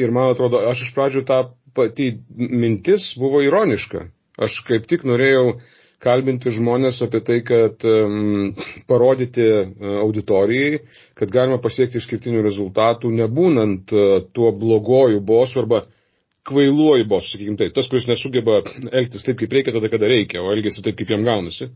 ir 0.00 0.12
man 0.14 0.32
atrodo, 0.32 0.62
aš 0.70 0.86
iš 0.86 0.94
pradžių 0.96 1.24
tą 1.28 1.42
pati 1.76 2.14
mintis 2.34 3.12
buvo 3.20 3.42
ironiška. 3.44 4.08
Aš 4.40 4.62
kaip 4.66 4.88
tik 4.88 5.04
norėjau 5.08 5.58
kalbinti 6.02 6.50
žmonės 6.54 7.02
apie 7.04 7.20
tai, 7.26 7.38
kad 7.46 7.84
um, 7.88 8.54
parodyti 8.88 9.44
uh, 9.44 10.00
auditorijai, 10.06 10.80
kad 11.18 11.32
galima 11.34 11.60
pasiekti 11.60 12.00
išskirtinių 12.00 12.42
rezultatų, 12.46 13.12
nebūnant 13.20 13.94
uh, 13.94 14.18
tuo 14.32 14.52
blogoju 14.56 15.20
bosu 15.20 15.60
arba 15.64 15.84
kvailuoju 16.48 17.06
bosu, 17.08 17.34
sakykime 17.34 17.60
tai. 17.60 17.70
Tas, 17.76 17.88
kuris 17.90 18.08
nesugeba 18.08 18.62
elgtis 18.88 19.26
taip, 19.26 19.38
kaip 19.40 19.54
reikia, 19.58 19.74
tada, 19.76 19.90
kada 19.92 20.10
reikia, 20.10 20.42
o 20.42 20.52
elgesi 20.54 20.84
taip, 20.84 20.98
kaip 20.98 21.12
jam 21.14 21.26
gaunasi. 21.26 21.70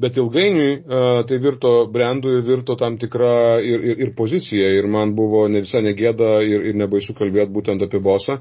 Bet 0.00 0.16
ilgainiui 0.18 0.70
uh, 0.74 1.20
tai 1.28 1.36
virto 1.38 1.70
brandų 1.94 2.32
ir 2.40 2.46
virto 2.48 2.74
tam 2.78 2.96
tikra 2.98 3.60
ir, 3.62 3.84
ir, 3.92 4.00
ir 4.02 4.14
pozicija. 4.18 4.72
Ir 4.74 4.88
man 4.90 5.12
buvo 5.14 5.44
ne 5.46 5.62
visai 5.62 5.84
negėda 5.86 6.40
ir, 6.42 6.70
ir 6.72 6.78
nebaisu 6.80 7.14
kalbėti 7.14 7.54
būtent 7.54 7.84
apie 7.86 8.00
bosą. 8.02 8.40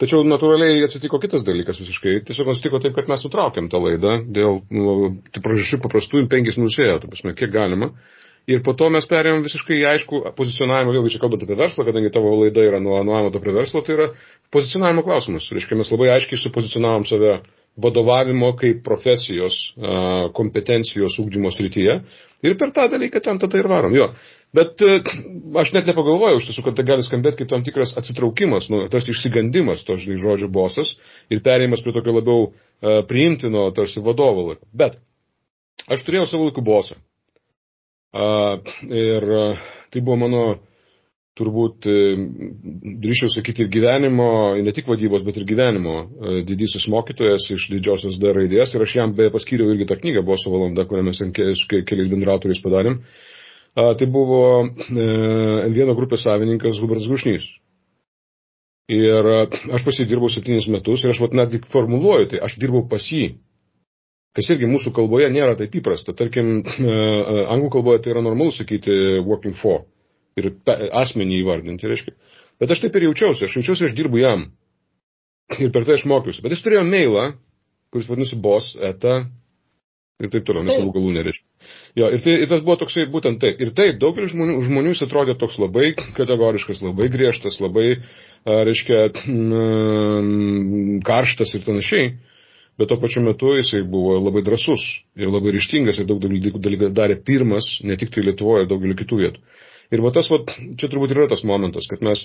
Tačiau 0.00 0.22
natūraliai 0.24 0.84
atsitiko 0.84 1.18
kitas 1.20 1.42
dalykas 1.44 1.80
visiškai. 1.80 2.20
Tiesiog 2.28 2.52
atsitiko 2.52 2.82
taip, 2.84 2.94
kad 2.96 3.08
mes 3.08 3.24
sutraukėm 3.24 3.68
tą 3.72 3.80
laidą 3.84 4.18
dėl 4.28 4.60
nu, 4.72 4.94
priežasčių 5.34 5.80
paprastų, 5.84 6.22
penkis 6.32 6.60
nusėjo, 6.60 7.00
tai 7.02 7.10
prasme, 7.12 7.34
kiek 7.36 7.52
galima. 7.52 7.90
Ir 8.48 8.62
po 8.66 8.72
to 8.78 8.88
mes 8.92 9.06
perėjom 9.10 9.44
visiškai 9.44 9.78
aišku 9.92 10.22
pozicionavimą, 10.38 10.94
vėlgi 10.96 11.14
čia 11.14 11.22
kalbant 11.22 11.44
apie 11.44 11.58
verslą, 11.58 11.84
kadangi 11.86 12.12
tavo 12.14 12.32
laida 12.40 12.64
yra 12.66 12.80
nuo, 12.82 12.96
nuo 13.06 13.18
amato 13.18 13.42
prie 13.42 13.52
verslo, 13.54 13.82
tai 13.84 13.96
yra 13.98 14.08
pozicionavimo 14.54 15.04
klausimas. 15.06 15.50
Reiškia, 15.52 15.78
mes 15.78 15.92
labai 15.92 16.10
aiškiai 16.16 16.40
supozicionavom 16.40 17.06
save 17.08 17.38
vadovavimo 17.80 18.54
kaip 18.58 18.82
profesijos 18.86 19.60
kompetencijos 20.36 21.20
ūkdymo 21.22 21.52
srityje. 21.54 22.00
Ir 22.40 22.56
per 22.56 22.72
tą 22.72 22.86
dalyką 22.88 23.20
ten 23.20 23.38
tada 23.38 23.58
ir 23.60 23.68
varom. 23.68 23.94
Jo. 23.94 24.08
Bet 24.56 24.80
e, 24.82 24.96
aš 25.60 25.70
net 25.76 25.86
nepagalvojau 25.86 26.40
iš 26.40 26.48
tiesų, 26.48 26.64
kad 26.66 26.78
tai 26.78 26.86
gali 26.88 27.04
skambėti 27.06 27.42
kaip 27.42 27.50
tam 27.52 27.62
tikras 27.66 27.92
atsitraukimas, 28.00 28.66
nu, 28.72 28.80
tarsi 28.90 29.12
išsigandimas 29.12 29.84
to 29.86 29.94
žinai, 30.00 30.18
žodžio 30.22 30.48
bosas 30.50 30.96
ir 31.30 31.42
perėjimas 31.44 31.84
prie 31.84 31.94
tokio 31.94 32.16
labiau 32.16 32.48
uh, 32.48 33.02
priimtino 33.06 33.68
tarsi 33.76 34.02
vadovo 34.02 34.48
laiko. 34.48 34.66
Bet 34.74 34.98
aš 35.86 36.02
turėjau 36.06 36.26
savo 36.32 36.48
laikų 36.48 36.64
bosą. 36.66 36.98
Ir 38.10 39.26
tai 39.90 40.02
buvo 40.02 40.16
mano, 40.18 40.42
turbūt, 41.38 41.86
uh, 41.86 42.22
drįšiau 43.04 43.30
sakyti, 43.32 43.64
ir 43.64 43.70
gyvenimo, 43.72 44.26
ne 44.60 44.74
tik 44.74 44.90
vadybos, 44.90 45.22
bet 45.26 45.38
ir 45.38 45.46
gyvenimo 45.48 45.96
uh, 46.02 46.40
didysis 46.46 46.88
mokytojas 46.90 47.46
iš 47.54 47.68
didžiosios 47.72 48.18
D 48.20 48.34
raidės. 48.34 48.74
Ir 48.74 48.84
aš 48.86 48.96
jam 48.98 49.14
beje 49.16 49.32
paskyriau 49.34 49.70
irgi 49.72 49.88
tą 49.88 50.00
knygą, 50.02 50.24
boso 50.26 50.52
valanda, 50.52 50.86
kurią 50.90 51.06
mes 51.06 51.22
su 51.22 51.70
keliais 51.70 52.10
bendratoriais 52.10 52.62
padarėm. 52.64 53.00
Tai 53.78 54.06
buvo 54.10 54.66
N1 54.90 55.92
grupės 55.94 56.24
savininkas 56.26 56.80
Hubertas 56.82 57.06
Gušnys. 57.06 57.44
Ir 58.90 59.28
aš 59.70 59.84
pasidirbau 59.86 60.26
septynis 60.34 60.66
metus 60.66 61.04
ir 61.04 61.12
aš 61.12 61.20
vat 61.22 61.36
netgi 61.38 61.60
formuluoju, 61.70 62.32
tai 62.32 62.40
aš 62.42 62.56
dirbau 62.58 62.82
pas 62.90 63.04
jį. 63.06 63.36
Kas 64.36 64.50
irgi 64.54 64.68
mūsų 64.70 64.92
kalboje 64.94 65.30
nėra 65.34 65.56
taip 65.58 65.74
įprasta. 65.80 66.14
Tarkim, 66.16 66.60
anglų 67.54 67.70
kalboje 67.76 68.04
tai 68.04 68.14
yra 68.14 68.22
normalu 68.26 68.54
sakyti 68.54 68.94
working 69.26 69.56
for 69.58 69.84
ir 70.38 70.52
asmenį 70.94 71.40
įvardinti, 71.42 71.88
reiškia. 71.90 72.14
Bet 72.60 72.70
aš 72.70 72.84
taip 72.84 72.96
ir 72.96 73.08
jaučiausi, 73.08 73.46
aš 73.46 73.58
jaučiausi, 73.58 73.88
aš 73.88 73.96
dirbu 73.98 74.20
jam. 74.20 74.46
Ir 75.58 75.72
per 75.74 75.86
tai 75.88 75.96
aš 75.96 76.06
mokiausi. 76.08 76.42
Bet 76.44 76.54
jis 76.54 76.62
turėjo 76.62 76.84
mailą, 76.86 77.26
kuris 77.90 78.08
vadinasi 78.10 78.38
boss, 78.38 78.76
eta 78.78 79.24
ir 80.20 80.30
taip 80.30 80.46
toliau, 80.46 80.62
nes 80.66 80.76
savų 80.76 80.92
galų 80.94 81.12
nereiškia. 81.16 81.46
Jo, 81.98 82.10
ir, 82.12 82.22
tai, 82.22 82.36
ir 82.44 82.50
tas 82.50 82.62
buvo 82.62 82.76
toksai 82.82 83.06
būtent 83.10 83.40
taip. 83.42 83.60
Ir 83.64 83.72
taip, 83.76 83.98
daugelis 84.02 84.34
žmonių, 84.34 84.58
žmonių 84.68 84.92
jis 84.94 85.04
atrodė 85.06 85.34
toks 85.40 85.58
labai 85.62 85.90
kategoriškas, 85.96 86.82
labai 86.84 87.08
griežtas, 87.12 87.58
labai, 87.64 87.88
reiškia, 88.46 89.06
mm, 89.26 91.00
karštas 91.08 91.56
ir 91.56 91.64
panašiai. 91.66 92.12
Bet 92.80 92.88
tuo 92.88 92.96
pačiu 93.00 93.20
metu 93.24 93.54
jisai 93.58 93.82
buvo 93.84 94.16
labai 94.16 94.40
drasus 94.46 94.82
ir 95.20 95.28
labai 95.28 95.52
ryštingas 95.56 96.00
ir 96.00 96.08
daug 96.08 96.20
dalykų, 96.22 96.62
dalykų 96.64 96.92
darė 96.96 97.18
pirmas, 97.20 97.74
ne 97.84 97.98
tik 98.00 98.14
tai 98.14 98.24
Lietuvoje, 98.24 98.68
daugelį 98.70 98.96
kitų 99.02 99.18
vietų. 99.20 99.42
Ir 99.92 100.04
va 100.04 100.14
tas, 100.14 100.30
va, 100.32 100.40
čia 100.80 100.88
turbūt 100.88 101.12
yra 101.12 101.26
tas 101.28 101.42
momentas, 101.44 101.88
kad 101.90 102.00
mes, 102.06 102.24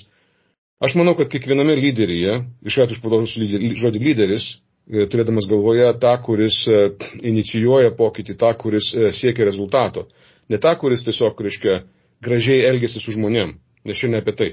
aš 0.80 0.94
manau, 0.96 1.12
kad 1.18 1.28
kiekviename 1.28 1.76
lyderyje, 1.76 2.38
iš 2.64 2.78
atveju 2.86 2.96
išpaudosiu 2.96 3.74
žodį 3.82 4.02
lyderis, 4.06 4.54
E, 4.86 5.02
turėdamas 5.10 5.48
galvoje 5.50 5.86
tą, 6.02 6.12
kuris 6.22 6.60
e, 6.70 6.82
inicijuoja 7.26 7.90
pokytį, 7.98 8.36
tą, 8.38 8.52
kuris 8.60 8.92
e, 8.94 9.08
siekia 9.18 9.48
rezultato. 9.48 10.04
Ne 10.52 10.60
tą, 10.62 10.76
kuris 10.78 11.02
tiesiog, 11.02 11.40
reiškia, 11.42 11.80
gražiai 12.22 12.68
elgesi 12.68 13.02
su 13.02 13.14
žmonėm, 13.16 13.56
nes 13.82 13.98
šiandien 13.98 14.22
apie 14.22 14.34
tai. 14.38 14.48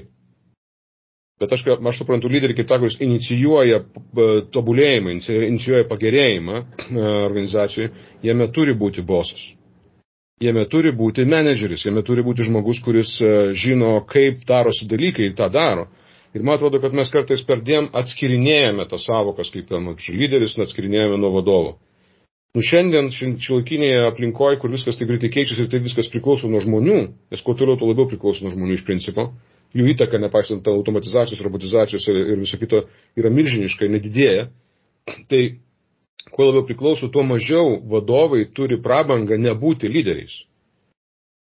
Bet 1.42 1.52
aš, 1.52 1.64
aš 1.66 1.98
suprantu 1.98 2.30
lyderį 2.30 2.54
kaip 2.60 2.68
tą, 2.70 2.78
kuris 2.78 2.94
inicijuoja 3.02 3.80
tobulėjimą, 4.54 5.16
inicijuoja 5.18 5.86
pagerėjimą 5.90 6.60
organizacijoje, 6.94 7.90
jame 8.22 8.46
turi 8.54 8.76
būti 8.78 9.02
bosas. 9.02 9.42
Jame 10.42 10.64
turi 10.70 10.92
būti 10.94 11.24
menedžeris, 11.26 11.86
jame 11.86 12.02
turi 12.06 12.22
būti 12.26 12.46
žmogus, 12.46 12.80
kuris 12.84 13.16
žino, 13.58 13.96
kaip 14.10 14.44
darosi 14.46 14.86
dalykai 14.90 15.30
ir 15.30 15.36
tą 15.38 15.48
daro. 15.50 15.88
Ir 16.34 16.42
man 16.42 16.58
atrodo, 16.58 16.80
kad 16.82 16.94
mes 16.94 17.10
kartais 17.14 17.42
perdėm 17.46 17.90
atskirinėjame 17.94 18.86
tas 18.90 19.06
savokas, 19.06 19.50
kaip 19.54 19.68
ten 19.70 19.90
lyderis, 20.18 20.56
atskirinėjame 20.58 21.18
nuo 21.22 21.30
vadovo. 21.36 21.76
Nu 22.54 22.62
šiandien 22.62 23.10
šiuolaikinėje 23.14 24.02
aplinkoje, 24.06 24.60
kur 24.62 24.70
viskas 24.70 24.98
taip 24.98 25.10
greitai 25.10 25.30
keičiasi 25.34 25.64
ir 25.64 25.70
tai 25.70 25.80
viskas 25.82 26.10
priklauso 26.10 26.50
nuo 26.50 26.60
žmonių, 26.62 26.98
nes 27.34 27.42
kuo 27.42 27.54
toliau, 27.58 27.78
tuo 27.78 27.88
labiau 27.90 28.06
priklauso 28.10 28.46
nuo 28.46 28.52
žmonių 28.54 28.76
iš 28.78 28.84
principo, 28.86 29.32
jų 29.74 29.90
įtaka, 29.94 30.20
nepaisant 30.22 30.66
automatizacijos, 30.70 31.42
robotizacijos 31.44 32.06
ir, 32.08 32.20
ir 32.34 32.40
viso 32.44 32.58
kito, 32.60 32.84
yra 33.18 33.30
milžiniška, 33.34 33.88
nedidėja. 33.90 34.48
Tai 35.30 35.42
kuo 36.30 36.48
labiau 36.48 36.66
priklauso, 36.68 37.10
tuo 37.12 37.24
mažiau 37.26 37.78
vadovai 37.90 38.44
turi 38.54 38.80
prabangą 38.82 39.38
nebūti 39.40 39.90
lyderiais. 39.90 40.42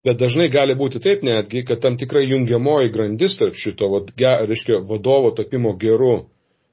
Bet 0.03 0.19
dažnai 0.19 0.49
gali 0.51 0.75
būti 0.75 0.99
taip 1.03 1.23
netgi, 1.23 1.63
kad 1.67 1.79
tam 1.83 1.97
tikra 1.99 2.25
jungiamoji 2.25 2.91
grandis 2.95 3.37
tarp 3.39 3.55
šito, 3.55 3.87
vat, 3.93 4.09
ge, 4.19 4.33
reiškia, 4.51 4.81
vadovo 4.89 5.31
tapimo 5.37 5.77
geru 5.79 6.25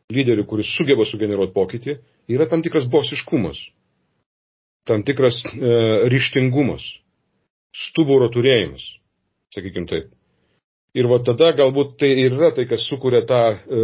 lyderiu, 0.09 0.47
kuris 0.49 0.71
sugeba 0.73 1.05
sugeneruoti 1.05 1.53
pokytį, 1.53 1.99
yra 2.33 2.47
tam 2.49 2.63
tikras 2.65 2.87
bosiškumas, 2.89 3.59
tam 4.89 5.03
tikras 5.05 5.43
e, 5.45 5.75
ryštingumas, 6.09 6.87
stuburo 7.85 8.31
turėjimas, 8.33 8.87
sakykime 9.53 9.85
taip. 9.91 10.09
Ir 10.97 11.05
va 11.05 11.19
tada 11.21 11.51
galbūt 11.53 11.99
tai 12.01 12.15
yra 12.23 12.49
tai, 12.55 12.65
kas 12.69 12.87
sukuria 12.89 13.21
tą, 13.29 13.43
e, 13.53 13.81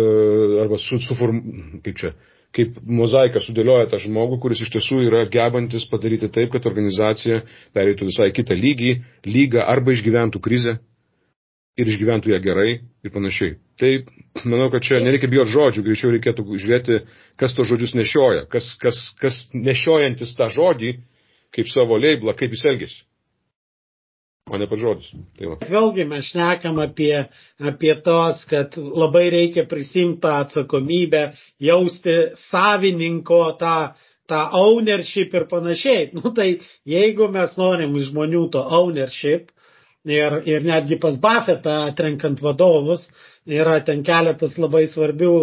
arba 0.64 0.80
su, 0.82 0.98
suform, 1.06 1.38
kaip 1.86 2.00
čia, 2.02 2.12
kaip 2.56 2.80
mozaika 2.82 3.42
sudėlioja 3.44 3.92
tą 3.92 4.00
žmogų, 4.02 4.40
kuris 4.42 4.64
iš 4.66 4.72
tiesų 4.74 5.04
yra 5.06 5.22
gebantis 5.30 5.86
padaryti 5.92 6.32
taip, 6.34 6.50
kad 6.56 6.66
organizacija 6.66 7.44
pereitų 7.78 8.10
visai 8.10 8.32
kitą 8.34 8.58
lygį, 8.58 8.96
lygą 9.30 9.68
arba 9.70 9.94
išgyventų 9.94 10.42
krizę 10.42 10.80
ir 11.78 11.94
išgyventų 11.94 12.34
ją 12.34 12.42
gerai 12.42 12.70
ir 12.80 13.14
panašiai. 13.14 13.58
Tai 13.78 13.92
manau, 14.48 14.72
kad 14.74 14.88
čia 14.88 15.04
nereikia 15.04 15.30
bijoti 15.30 15.54
žodžių, 15.54 15.86
greičiau 15.86 16.14
reikėtų 16.16 16.48
žiūrėti, 16.48 17.02
kas 17.38 17.54
to 17.54 17.68
žodžius 17.70 17.94
nešioja, 18.00 18.48
kas, 18.50 18.72
kas, 18.82 19.12
kas 19.22 19.44
nešiojantis 19.54 20.34
tą 20.40 20.50
žodį 20.58 20.96
kaip 21.54 21.70
savo 21.70 22.00
leiblą, 22.02 22.34
kaip 22.34 22.56
jis 22.56 22.66
elgesi 22.72 23.04
o 24.50 24.58
ne 24.58 24.68
pats 24.70 24.82
žodis. 24.82 25.12
Tai 25.38 25.50
va. 25.50 25.58
Vėlgi 25.70 26.06
mes 26.10 26.28
šnekam 26.30 26.80
apie, 26.84 27.26
apie 27.72 27.96
tos, 28.06 28.44
kad 28.50 28.78
labai 28.78 29.28
reikia 29.34 29.66
prisimti 29.70 30.22
tą 30.26 30.36
atsakomybę, 30.44 31.24
jausti 31.64 32.18
savininko 32.46 33.42
tą, 33.62 33.76
tą 34.30 34.44
ownership 34.62 35.34
ir 35.34 35.48
panašiai. 35.52 36.12
Nu 36.20 36.34
tai 36.38 36.60
jeigu 36.86 37.30
mes 37.34 37.58
norim 37.58 37.98
iš 37.98 38.12
žmonių 38.12 38.48
to 38.54 38.64
ownership 38.80 39.50
ir, 40.06 40.42
ir 40.46 40.66
netgi 40.66 41.00
pas 41.02 41.18
Buffettą 41.22 41.82
atrenkant 41.90 42.42
vadovus, 42.42 43.08
yra 43.46 43.80
ten 43.86 44.04
keletas 44.06 44.60
labai 44.62 44.86
svarbių 44.90 45.34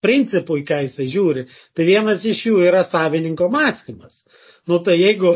principų, 0.00 0.62
į 0.62 0.64
ką 0.68 0.80
jisai 0.86 1.10
žiūri. 1.12 1.44
Tai 1.76 1.84
vienas 1.84 2.24
iš 2.24 2.46
jų 2.48 2.64
yra 2.64 2.86
savininko 2.88 3.50
mąstymas. 3.52 4.22
Nu 4.68 4.80
tai 4.84 4.96
jeigu 5.00 5.34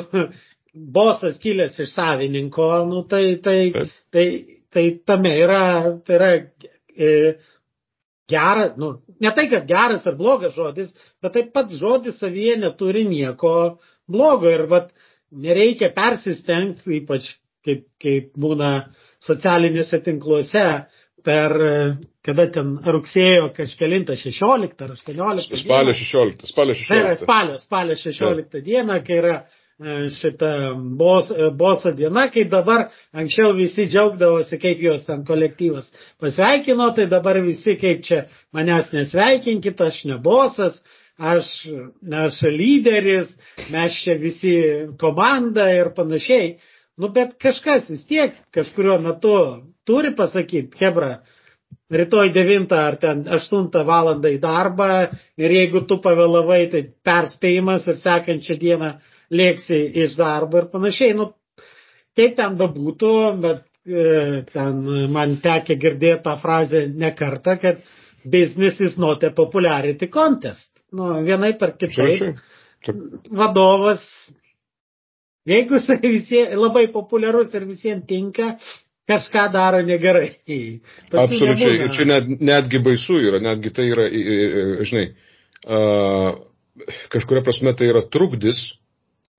bosas 0.74 1.38
kilęs 1.42 1.78
iš 1.78 1.94
savininko, 1.94 2.68
nu, 2.90 3.04
tai, 3.08 3.36
tai, 3.42 3.72
tai, 4.12 4.26
tai 4.72 4.84
tame 5.06 5.34
yra, 5.38 5.64
tai 6.06 6.16
yra 6.18 6.30
e, 6.96 7.10
geras, 8.30 8.74
nu, 8.80 8.96
ne 9.20 9.32
tai, 9.36 9.46
kad 9.52 9.68
geras 9.68 10.06
ar 10.06 10.18
blogas 10.18 10.56
žodis, 10.56 10.92
bet 11.22 11.36
tai 11.36 11.46
pats 11.54 11.78
žodis 11.80 12.18
savyje 12.22 12.58
neturi 12.62 13.04
nieko 13.08 13.78
blogo 14.10 14.50
ir 14.50 14.66
vat, 14.70 14.90
nereikia 15.34 15.92
persistengti, 15.94 17.00
ypač 17.00 17.30
kaip, 17.64 17.86
kaip 18.02 18.34
būna 18.38 18.74
socialiniuose 19.24 20.00
tinkluose, 20.04 20.66
per, 21.24 21.54
kada 22.24 22.46
ten 22.52 22.74
rugsėjo 22.84 23.48
kažkelintą 23.56 24.16
16 24.20 24.84
ar 24.84 24.92
18. 24.92 25.60
Spalio 25.62 25.94
16. 25.96 26.50
Spalio 26.50 26.76
16. 26.76 26.90
Tai 26.90 26.98
yra 27.00 27.14
spalio, 27.20 27.58
spalio 27.62 27.96
16 27.96 28.58
ja. 28.58 28.64
dieną, 28.66 28.98
kai 29.06 29.20
yra 29.22 29.36
E, 29.82 30.10
šitą 30.10 30.74
bos, 30.94 31.32
e, 31.34 31.48
boso 31.50 31.90
diena, 31.98 32.28
kai 32.30 32.44
dabar 32.46 32.84
anksčiau 33.10 33.56
visi 33.58 33.88
džiaugdavosi, 33.90 34.58
kaip 34.62 34.82
jos 34.84 35.02
ten 35.02 35.24
kolektyvas 35.26 35.88
pasveikino, 36.22 36.92
tai 36.94 37.08
dabar 37.10 37.40
visi 37.42 37.74
kaip 37.80 38.04
čia 38.06 38.20
manęs 38.54 38.92
nesveikinkit, 38.94 39.80
aš 39.82 40.04
ne 40.06 40.20
bosas, 40.22 40.76
aš, 41.18 41.48
aš 42.06 42.38
lyderis, 42.54 43.32
mes 43.74 43.96
čia 43.98 44.14
visi 44.20 44.52
komanda 45.00 45.66
ir 45.74 45.90
panašiai. 45.96 46.52
Nu, 46.94 47.10
bet 47.10 47.32
kažkas 47.42 47.88
vis 47.90 48.04
tiek 48.06 48.36
kažkurio 48.54 49.00
metu 49.02 49.34
turi 49.82 50.12
pasakyti, 50.14 50.78
Hebra, 50.78 51.16
rytoj 51.90 52.30
9 52.30 52.76
ar 52.78 53.00
ten 53.02 53.26
8 53.26 53.82
valandą 53.90 54.30
į 54.30 54.38
darbą 54.38 55.08
ir 55.34 55.56
jeigu 55.58 55.82
tu 55.90 55.98
pavėlavai, 55.98 56.60
tai 56.70 56.84
perspėjimas 57.10 57.90
ir 57.90 57.98
sekančią 58.04 58.58
dieną 58.62 58.92
lėksi 59.32 59.80
iš 60.04 60.16
darbo 60.18 60.60
ir 60.60 60.68
panašiai. 60.72 61.14
Nu, 61.18 61.30
kaip 62.16 62.36
ten 62.38 62.58
bebūtų, 62.60 63.14
bet 63.42 63.64
e, 63.86 64.44
ten 64.52 64.84
man 65.14 65.38
tekė 65.44 65.78
girdėti 65.80 66.22
tą 66.26 66.36
frazę 66.42 66.86
ne 66.92 67.12
kartą, 67.16 67.56
kad 67.62 67.82
business 68.24 68.80
is 68.80 68.96
not 68.98 69.24
a 69.24 69.30
popularity 69.30 70.08
contest. 70.12 70.70
Nu, 70.94 71.10
vienai 71.26 71.54
per 71.58 71.74
kitaip. 71.78 72.38
Vadovas, 73.32 74.04
jeigu 75.48 75.78
jisai 75.78 76.00
visie, 76.04 76.42
labai 76.56 76.86
populiarus 76.92 77.54
ir 77.56 77.64
visiems 77.68 78.04
tinka, 78.08 78.54
kažką 79.08 79.46
daro 79.52 79.80
negerai. 79.84 80.28
Tokių 80.44 81.22
Absoliučiai. 81.22 81.72
Nebūna. 81.72 81.88
Ir 81.88 81.96
čia 81.96 82.06
net, 82.08 82.28
netgi 82.40 82.80
baisu 82.84 83.18
yra, 83.20 83.40
netgi 83.44 83.72
tai 83.74 83.88
yra, 83.88 84.06
žinai, 84.84 85.06
uh, 85.64 86.30
kažkuria 87.12 87.44
prasme 87.44 87.74
tai 87.76 87.90
yra 87.92 88.04
trukdis 88.10 88.62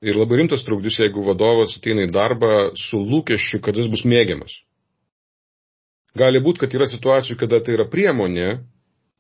Ir 0.04 0.18
labai 0.20 0.42
rimtas 0.42 0.66
trukdys, 0.68 1.00
jeigu 1.00 1.24
vadovas 1.24 1.78
ateina 1.78 2.04
į 2.04 2.12
darbą 2.12 2.72
su 2.78 3.00
lūkesčiu, 3.00 3.62
kad 3.64 3.78
jis 3.80 3.88
bus 3.92 4.04
mėgiamas. 4.04 4.58
Gali 6.20 6.40
būti, 6.44 6.62
kad 6.64 6.76
yra 6.76 6.88
situacijų, 6.88 7.38
kada 7.40 7.62
tai 7.64 7.76
yra 7.76 7.88
priemonė, 7.92 8.50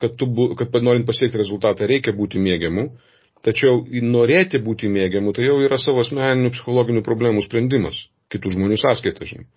kad, 0.03 0.15
tu, 0.19 0.27
kad 0.59 0.75
norint 0.83 1.07
pasiekti 1.07 1.39
rezultatą 1.39 1.87
reikia 1.87 2.13
būti 2.15 2.39
mėgiamu, 2.39 2.89
tačiau 3.45 3.83
norėti 4.03 4.59
būti 4.63 4.89
mėgiamu 4.91 5.33
tai 5.35 5.47
jau 5.47 5.57
yra 5.63 5.79
savo 5.81 6.03
asmeninių 6.03 6.51
psichologinių 6.55 7.03
problemų 7.05 7.43
sprendimas, 7.45 8.05
kitų 8.31 8.55
žmonių 8.55 8.79
sąskaita, 8.81 9.27
žinai. 9.27 9.47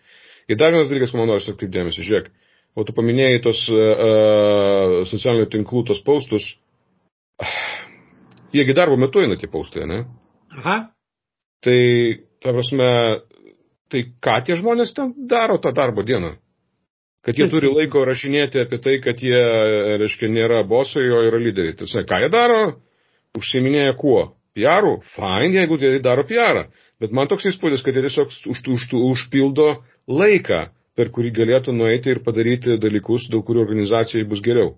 Ir 0.48 0.59
dar 0.61 0.72
vienas 0.72 0.90
dalykas, 0.90 1.14
man 1.14 1.28
noriu 1.28 1.42
atkreipti 1.42 1.70
dėmesį, 1.74 2.04
žiūrėk, 2.09 2.31
o 2.78 2.85
tu 2.87 2.94
paminėjai 2.96 3.40
tos 3.44 3.64
uh, 3.72 5.02
socialinių 5.11 5.48
tinklų, 5.52 5.85
tos 5.90 6.00
paustus, 6.07 6.46
jiegi 8.54 8.76
darbo 8.76 8.96
metu 9.00 9.22
eina 9.22 9.37
tie 9.40 9.50
paustai, 9.50 9.87
ne? 9.88 10.04
Aha. 10.57 10.78
Tai, 11.64 11.81
ta 12.42 12.53
prasme, 12.55 12.90
tai 13.90 14.05
ką 14.23 14.37
tie 14.47 14.59
žmonės 14.61 14.94
ten 14.94 15.14
daro 15.31 15.59
tą 15.62 15.73
darbo 15.75 16.05
dieną? 16.07 16.37
Kad 17.27 17.38
jie 17.38 17.49
turi 17.51 17.68
laiko 17.73 18.05
rašinėti 18.07 18.62
apie 18.62 18.79
tai, 18.81 18.99
kad 19.05 19.21
jie, 19.21 19.38
reiškia, 20.01 20.31
nėra 20.33 20.62
bosai, 20.64 21.09
o 21.12 21.25
yra 21.27 21.40
lyderiai. 21.42 21.75
Tai, 21.77 22.05
ką 22.09 22.21
jie 22.23 22.31
daro? 22.33 22.61
Užsiminėja 23.37 23.97
kuo? 23.99 24.21
PR-ų? 24.57 24.94
Fine, 25.14 25.51
jeigu 25.59 25.79
jie 25.83 25.99
daro 26.03 26.25
PR-ą. 26.29 26.68
Bet 27.03 27.14
man 27.14 27.29
toks 27.31 27.47
įspūdis, 27.51 27.83
kad 27.87 27.94
jie 27.94 28.03
tiesiog 28.07 28.33
už, 28.33 28.62
už, 28.75 28.87
užpildo 29.12 29.68
laiką, 30.11 30.68
per 30.99 31.11
kurį 31.14 31.35
galėtų 31.37 31.75
nueiti 31.75 32.14
ir 32.14 32.23
padaryti 32.27 32.79
dalykus, 32.83 33.29
dėl 33.31 33.44
kurių 33.47 33.62
organizacijai 33.66 34.27
bus 34.31 34.42
geriau. 34.42 34.77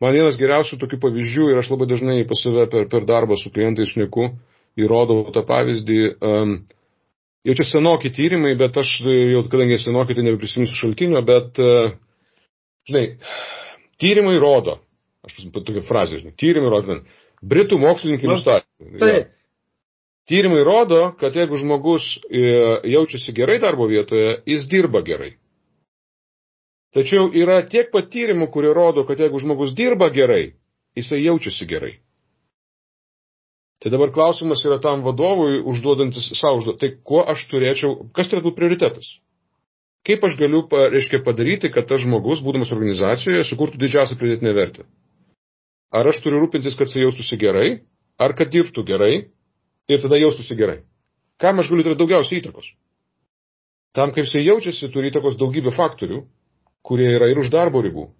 Man 0.00 0.16
vienas 0.16 0.38
geriausių 0.40 0.78
tokių 0.80 1.00
pavyzdžių 1.02 1.50
ir 1.52 1.58
aš 1.60 1.74
labai 1.74 1.90
dažnai 1.90 2.22
pas 2.28 2.40
save 2.40 2.64
per, 2.72 2.86
per 2.92 3.04
darbą 3.08 3.36
su 3.36 3.52
klientais 3.52 3.92
šneku, 3.92 4.30
įrodau 4.78 5.24
tą 5.34 5.42
pavyzdį. 5.48 6.02
Um, 6.20 6.54
jau 7.46 7.56
čia 7.58 7.66
senoki 7.66 8.12
tyrimai, 8.14 8.52
bet 8.60 8.76
aš 8.80 9.00
jau, 9.06 9.42
kadangi 9.50 9.80
senoki, 9.80 10.14
tai 10.14 10.26
nebeprisiminsiu 10.28 10.78
šaltinio, 10.78 11.22
bet, 11.26 11.58
uh, 11.62 11.96
žinai, 12.90 13.06
tyrimai 14.00 14.36
rodo, 14.42 14.78
aš 15.26 15.40
tokia 15.56 15.82
frazė, 15.86 16.22
žinai, 16.22 16.36
tyrimai 16.38 16.72
rodo, 16.72 17.00
Britų 17.40 17.78
mokslininkai 17.80 18.28
nustatė. 18.28 18.66
Ja. 19.00 19.20
Tyrimai 20.28 20.60
rodo, 20.62 20.98
kad 21.18 21.34
jeigu 21.34 21.56
žmogus 21.58 22.18
e, 22.28 22.42
jaučiasi 22.92 23.32
gerai 23.34 23.56
darbo 23.62 23.88
vietoje, 23.90 24.36
jis 24.46 24.66
dirba 24.70 25.00
gerai. 25.02 25.32
Tačiau 26.94 27.30
yra 27.34 27.60
tiek 27.70 27.90
pat 27.90 28.10
tyrimų, 28.12 28.50
kurie 28.52 28.70
rodo, 28.76 29.06
kad 29.08 29.18
jeigu 29.22 29.40
žmogus 29.42 29.72
dirba 29.78 30.10
gerai, 30.14 30.52
jisai 30.98 31.22
jaučiasi 31.24 31.66
gerai. 31.70 31.94
Tai 33.80 33.90
dabar 33.92 34.10
klausimas 34.12 34.60
yra 34.68 34.76
tam 34.84 35.00
vadovui 35.06 35.62
užduodantis 35.64 36.28
užduotį. 36.36 36.78
Tai 36.80 36.90
kuo 37.08 37.22
aš 37.32 37.46
turėčiau, 37.48 37.94
kas 38.16 38.28
turėtų 38.28 38.52
prioritetas? 38.56 39.14
Kaip 40.04 40.24
aš 40.24 40.36
galiu, 40.40 40.62
reiškia, 40.68 41.22
padaryti, 41.24 41.70
kad 41.72 41.88
tas 41.88 42.02
žmogus, 42.04 42.42
būdamas 42.44 42.72
organizacijoje, 42.76 43.44
sukurtų 43.48 43.80
didžiausią 43.80 44.16
pridėtinę 44.20 44.52
vertę? 44.56 44.84
Ar 45.92 46.08
aš 46.12 46.20
turiu 46.24 46.42
rūpintis, 46.44 46.76
kad 46.76 46.88
jisai 46.88 47.06
jaustųsi 47.06 47.40
gerai, 47.40 47.68
ar 48.20 48.36
kad 48.36 48.52
dirbtų 48.52 48.84
gerai 48.88 49.14
ir 49.88 50.04
tada 50.04 50.20
jaustųsi 50.20 50.56
gerai? 50.60 50.78
Kam 51.40 51.60
aš 51.60 51.72
galiu 51.72 51.84
turėti 51.84 52.00
daugiausiai 52.04 52.40
įtakos? 52.40 52.72
Tam, 53.96 54.12
kaip 54.12 54.28
jisai 54.28 54.44
jaučiasi, 54.44 54.92
turi 54.92 55.08
įtakos 55.10 55.40
daugybė 55.40 55.72
faktorių, 55.74 56.20
kurie 56.84 57.08
yra 57.16 57.28
ir 57.32 57.40
už 57.40 57.48
darbo 57.52 57.80
ribų, 57.84 58.10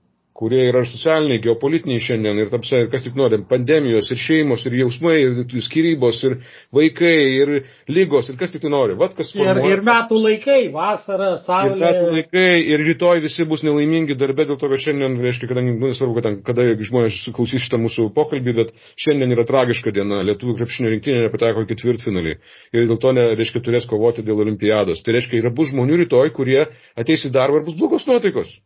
kurie 0.41 0.63
yra 0.71 0.81
socialiniai, 0.89 1.41
geopolitiniai 1.45 2.01
šiandien 2.01 2.39
ir, 2.41 2.49
tamsia, 2.53 2.83
ir 2.85 2.89
kas 2.93 3.05
tik 3.05 3.17
nori, 3.19 3.43
pandemijos, 3.49 4.09
ir 4.15 4.21
šeimos, 4.21 4.65
ir 4.69 4.79
jausmai, 4.79 5.17
ir 5.21 5.57
skirybos, 5.67 6.21
ir 6.25 6.37
vaikai, 6.77 7.17
ir 7.37 7.53
lygos, 7.93 8.31
ir 8.33 8.39
kas 8.41 8.55
tik 8.55 8.65
tai 8.65 8.73
nori. 8.73 8.97
Vat 9.01 9.13
kas 9.19 9.35
formuoja. 9.35 9.67
Ir, 9.69 9.75
ir 9.77 9.85
metų 9.85 10.23
laikai, 10.25 10.61
vasara, 10.73 11.35
saulė. 11.45 11.75
Ir 11.77 11.85
metų 11.85 12.15
laikai, 12.17 12.47
ir 12.73 12.85
rytoj 12.89 13.21
visi 13.27 13.47
bus 13.51 13.65
nelaimingi 13.67 14.17
darbė 14.21 14.49
dėl 14.49 14.61
to, 14.61 14.71
kad 14.73 14.85
šiandien, 14.87 15.19
reiškia, 15.27 15.51
kadangi, 15.51 15.77
nu, 15.77 15.93
nesvarbu, 15.93 16.17
kad 16.17 16.29
ten, 16.29 16.41
kada 16.47 16.67
žmonės 16.89 17.21
klausys 17.37 17.67
šitą 17.67 17.83
mūsų 17.85 18.09
pokalbį, 18.17 18.57
bet 18.63 18.73
šiandien 18.97 19.37
yra 19.37 19.45
tragiška 19.49 19.93
diena. 19.93 20.23
Lietuvų 20.31 20.57
krepšinio 20.63 20.95
rinktinė 20.95 21.27
nepateko 21.27 21.67
į 21.67 21.71
ketvirtfinalį. 21.75 22.37
Ir 22.73 22.89
dėl 22.89 23.01
to, 23.03 23.13
ne, 23.17 23.29
reiškia, 23.37 23.65
turės 23.67 23.89
kovoti 23.91 24.25
dėl 24.25 24.41
olimpiados. 24.47 25.05
Tai 25.05 25.19
reiškia, 25.19 25.43
yra 25.45 25.53
bus 25.53 25.75
žmonių 25.75 26.05
rytoj, 26.07 26.33
kurie 26.37 26.63
ateis 26.97 27.29
į 27.29 27.35
darbą 27.37 27.61
ir 27.61 27.69
bus 27.69 27.77
blogos 27.77 28.09
nuotaikos. 28.09 28.57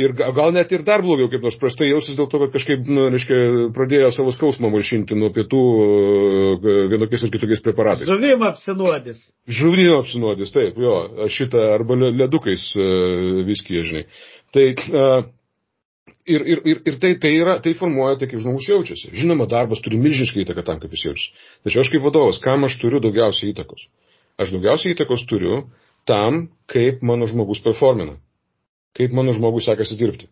Ir 0.00 0.14
gal 0.16 0.54
net 0.56 0.70
ir 0.72 0.86
dar 0.88 1.02
blogiau, 1.04 1.28
kaip 1.28 1.42
nors 1.44 1.58
prastai 1.60 1.90
jausis 1.90 2.16
dėl 2.16 2.24
to, 2.32 2.38
kad 2.40 2.54
kažkaip, 2.54 2.86
nu, 2.88 3.10
reiškia, 3.12 3.40
pradėjo 3.76 4.06
savo 4.16 4.32
skausmą 4.32 4.70
malšinti 4.72 5.18
nuo 5.20 5.28
pietų 5.34 5.60
e, 5.60 6.76
vienokiais 6.94 7.26
ir 7.26 7.32
kitokiais 7.34 7.60
preparatais. 7.60 8.08
Žuvim 8.08 8.46
apsinuodis. 8.46 9.20
Žuvim 9.60 9.98
apsinuodis, 9.98 10.54
taip, 10.54 10.80
jo, 10.80 10.94
šitą 11.36 11.66
arba 11.74 11.98
ledukais 12.06 12.70
uh, 12.78 13.42
viskį, 13.44 13.84
žinai. 13.90 14.06
Tai, 14.56 14.66
uh, 14.96 15.28
ir, 16.24 16.48
ir, 16.54 16.64
ir, 16.72 16.82
ir 16.88 16.98
tai, 17.04 17.12
tai, 17.20 17.36
yra, 17.42 17.58
tai 17.60 17.76
formuoja 17.76 18.16
tai, 18.22 18.32
kaip 18.32 18.40
žmogus 18.40 18.72
jaučiasi. 18.72 19.12
Žinoma, 19.12 19.44
darbas 19.52 19.84
turi 19.84 20.00
milžinišką 20.00 20.46
įtaką 20.46 20.64
tam, 20.72 20.80
kaip 20.80 20.96
jis 20.96 21.08
jaučiasi. 21.10 21.46
Tačiau 21.68 21.84
aš 21.84 21.92
kaip 21.92 22.08
vadovas, 22.08 22.40
kam 22.40 22.64
aš 22.64 22.80
turiu 22.80 23.04
daugiausiai 23.04 23.52
įtakos? 23.52 23.84
Aš 24.40 24.56
daugiausiai 24.56 24.96
įtakos 24.96 25.28
turiu 25.28 25.66
tam, 26.08 26.46
kaip 26.72 27.04
mano 27.04 27.28
žmogus 27.28 27.60
performina 27.60 28.16
kaip 28.96 29.12
mano 29.16 29.34
žmogus 29.36 29.66
sekasi 29.68 29.96
dirbti. 29.96 30.28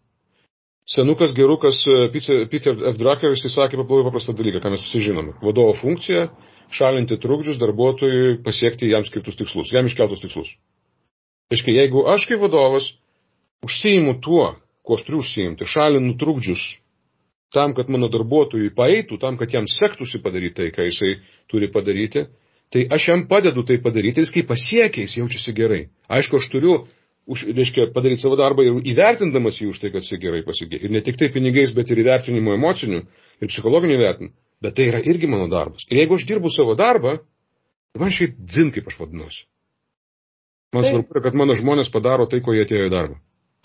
Senukas 0.91 1.35
gerukas 1.35 1.85
e, 1.87 2.09
Peter 2.51 2.75
F. 2.91 2.97
Drucker, 2.99 3.37
jis 3.37 3.55
sakė 3.55 3.79
labai 3.79 4.03
paprastą 4.09 4.35
dalyką, 4.35 4.63
ką 4.63 4.73
mes 4.73 4.83
visi 4.83 5.03
žinome. 5.07 5.37
Vadovo 5.43 5.77
funkcija- 5.79 6.29
šalinti 6.79 7.19
trukdžius 7.23 7.61
darbuotojui 7.63 8.41
pasiekti 8.45 8.91
jam 8.91 9.05
skirtus 9.07 9.39
tikslus, 9.39 9.73
jam 9.73 9.87
iškeltus 9.87 10.23
tikslus. 10.23 10.51
Aiškiai, 11.51 11.77
jeigu 11.77 12.07
aš 12.07 12.27
kaip 12.27 12.41
vadovas 12.43 12.93
užsijimu 13.67 14.21
tuo, 14.23 14.57
kuo 14.83 14.97
aš 14.97 15.05
turiu 15.07 15.23
užsiimti, 15.23 15.67
šalinu 15.67 16.17
trukdžius 16.19 16.63
tam, 17.55 17.75
kad 17.75 17.91
mano 17.91 18.09
darbuotojui 18.11 18.71
paeitų, 18.75 19.19
tam, 19.19 19.37
kad 19.39 19.53
jam 19.53 19.67
sektųsi 19.67 20.23
padaryti 20.23 20.57
tai, 20.61 20.69
ką 20.75 20.87
jisai 20.87 21.17
turi 21.51 21.69
padaryti, 21.73 22.27
tai 22.71 22.87
aš 22.95 23.09
jam 23.09 23.27
padedu 23.31 23.65
tai 23.67 23.81
padaryti, 23.83 24.23
jis 24.23 24.31
kai 24.35 24.45
pasiekia, 24.47 25.07
jis 25.07 25.19
jaučiasi 25.19 25.55
gerai. 25.55 25.83
Aišku, 26.09 26.39
aš 26.39 26.51
turiu 26.53 26.77
už, 27.27 27.47
reiškia, 27.57 27.91
padaryti 27.95 28.23
savo 28.23 28.39
darbą 28.39 28.65
ir 28.65 28.79
įvertindamas 28.93 29.61
jį 29.61 29.71
už 29.73 29.81
tai, 29.83 29.93
kad 29.95 30.07
jis 30.07 30.21
gerai 30.23 30.43
pasigė. 30.47 30.81
Ir 30.81 30.93
ne 30.95 31.03
tik 31.05 31.19
tai 31.21 31.31
pinigais, 31.35 31.73
bet 31.77 31.91
ir 31.91 32.03
įvertinimu 32.03 32.55
emociniu 32.57 33.05
ir 33.41 33.51
psichologiniu 33.53 33.99
įvertinimu. 33.99 34.35
Bet 34.61 34.77
tai 34.77 34.91
yra 34.91 35.01
irgi 35.01 35.29
mano 35.31 35.49
darbas. 35.49 35.87
Ir 35.89 36.03
jeigu 36.03 36.19
aš 36.19 36.27
dirbu 36.29 36.51
savo 36.53 36.75
darbą, 36.77 37.17
tai 37.93 38.03
man 38.03 38.13
šiaip 38.13 38.37
dzin, 38.45 38.73
kaip 38.75 38.91
aš 38.91 38.99
vadinuosi. 39.01 39.47
Man 40.75 40.85
tai. 40.85 40.93
svarbu, 40.93 41.23
kad 41.25 41.39
mano 41.39 41.57
žmonės 41.59 41.91
padaro 41.93 42.29
tai, 42.31 42.43
ko 42.45 42.55
jie 42.55 42.67
atėjo 42.67 42.91
į 42.91 42.93
darbą. 42.93 43.19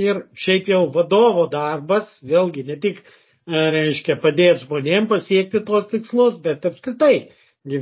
Ir 0.04 0.24
šiaip 0.36 0.72
jau 0.72 0.86
vadovo 0.92 1.46
darbas, 1.52 2.10
vėlgi, 2.26 2.66
ne 2.68 2.76
tik, 2.82 3.02
e, 3.48 3.60
reiškia, 3.76 4.18
padėti 4.24 4.66
žmonėms 4.66 5.12
pasiekti 5.12 5.62
tuos 5.68 5.88
tikslus, 5.92 6.40
bet 6.44 6.66
apskritai, 6.68 7.30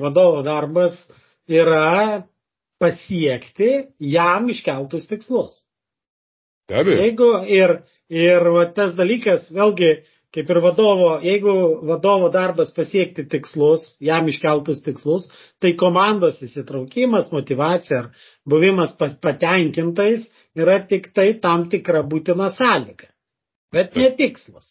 vadovo 0.01 0.43
darbas 0.45 0.99
yra 1.49 2.25
pasiekti 2.83 3.69
jam 4.13 4.49
iškeltus 4.51 5.07
tikslus. 5.07 5.61
Be 6.67 6.79
abejo. 6.81 6.99
Jeigu 6.99 7.29
ir, 7.51 7.77
ir 8.11 8.49
tas 8.75 8.93
dalykas, 8.97 9.49
vėlgi, 9.55 9.93
kaip 10.33 10.49
ir 10.49 10.59
vadovo, 10.63 11.09
jeigu 11.23 11.53
vadovo 11.87 12.29
darbas 12.33 12.71
pasiekti 12.75 13.25
tikslus, 13.29 13.85
jam 14.03 14.27
iškeltus 14.31 14.81
tikslus, 14.85 15.27
tai 15.61 15.75
komandos 15.79 16.41
įsitraukimas, 16.45 17.31
motivacija 17.35 18.03
ar 18.03 18.29
buvimas 18.49 18.95
patenkintais 18.97 20.29
yra 20.57 20.79
tik 20.89 21.11
tai 21.13 21.33
tam 21.43 21.67
tikra 21.69 22.03
būtina 22.07 22.49
sąlyga. 22.55 23.11
Bet 23.73 23.95
ne 23.97 24.09
tikslas. 24.17 24.65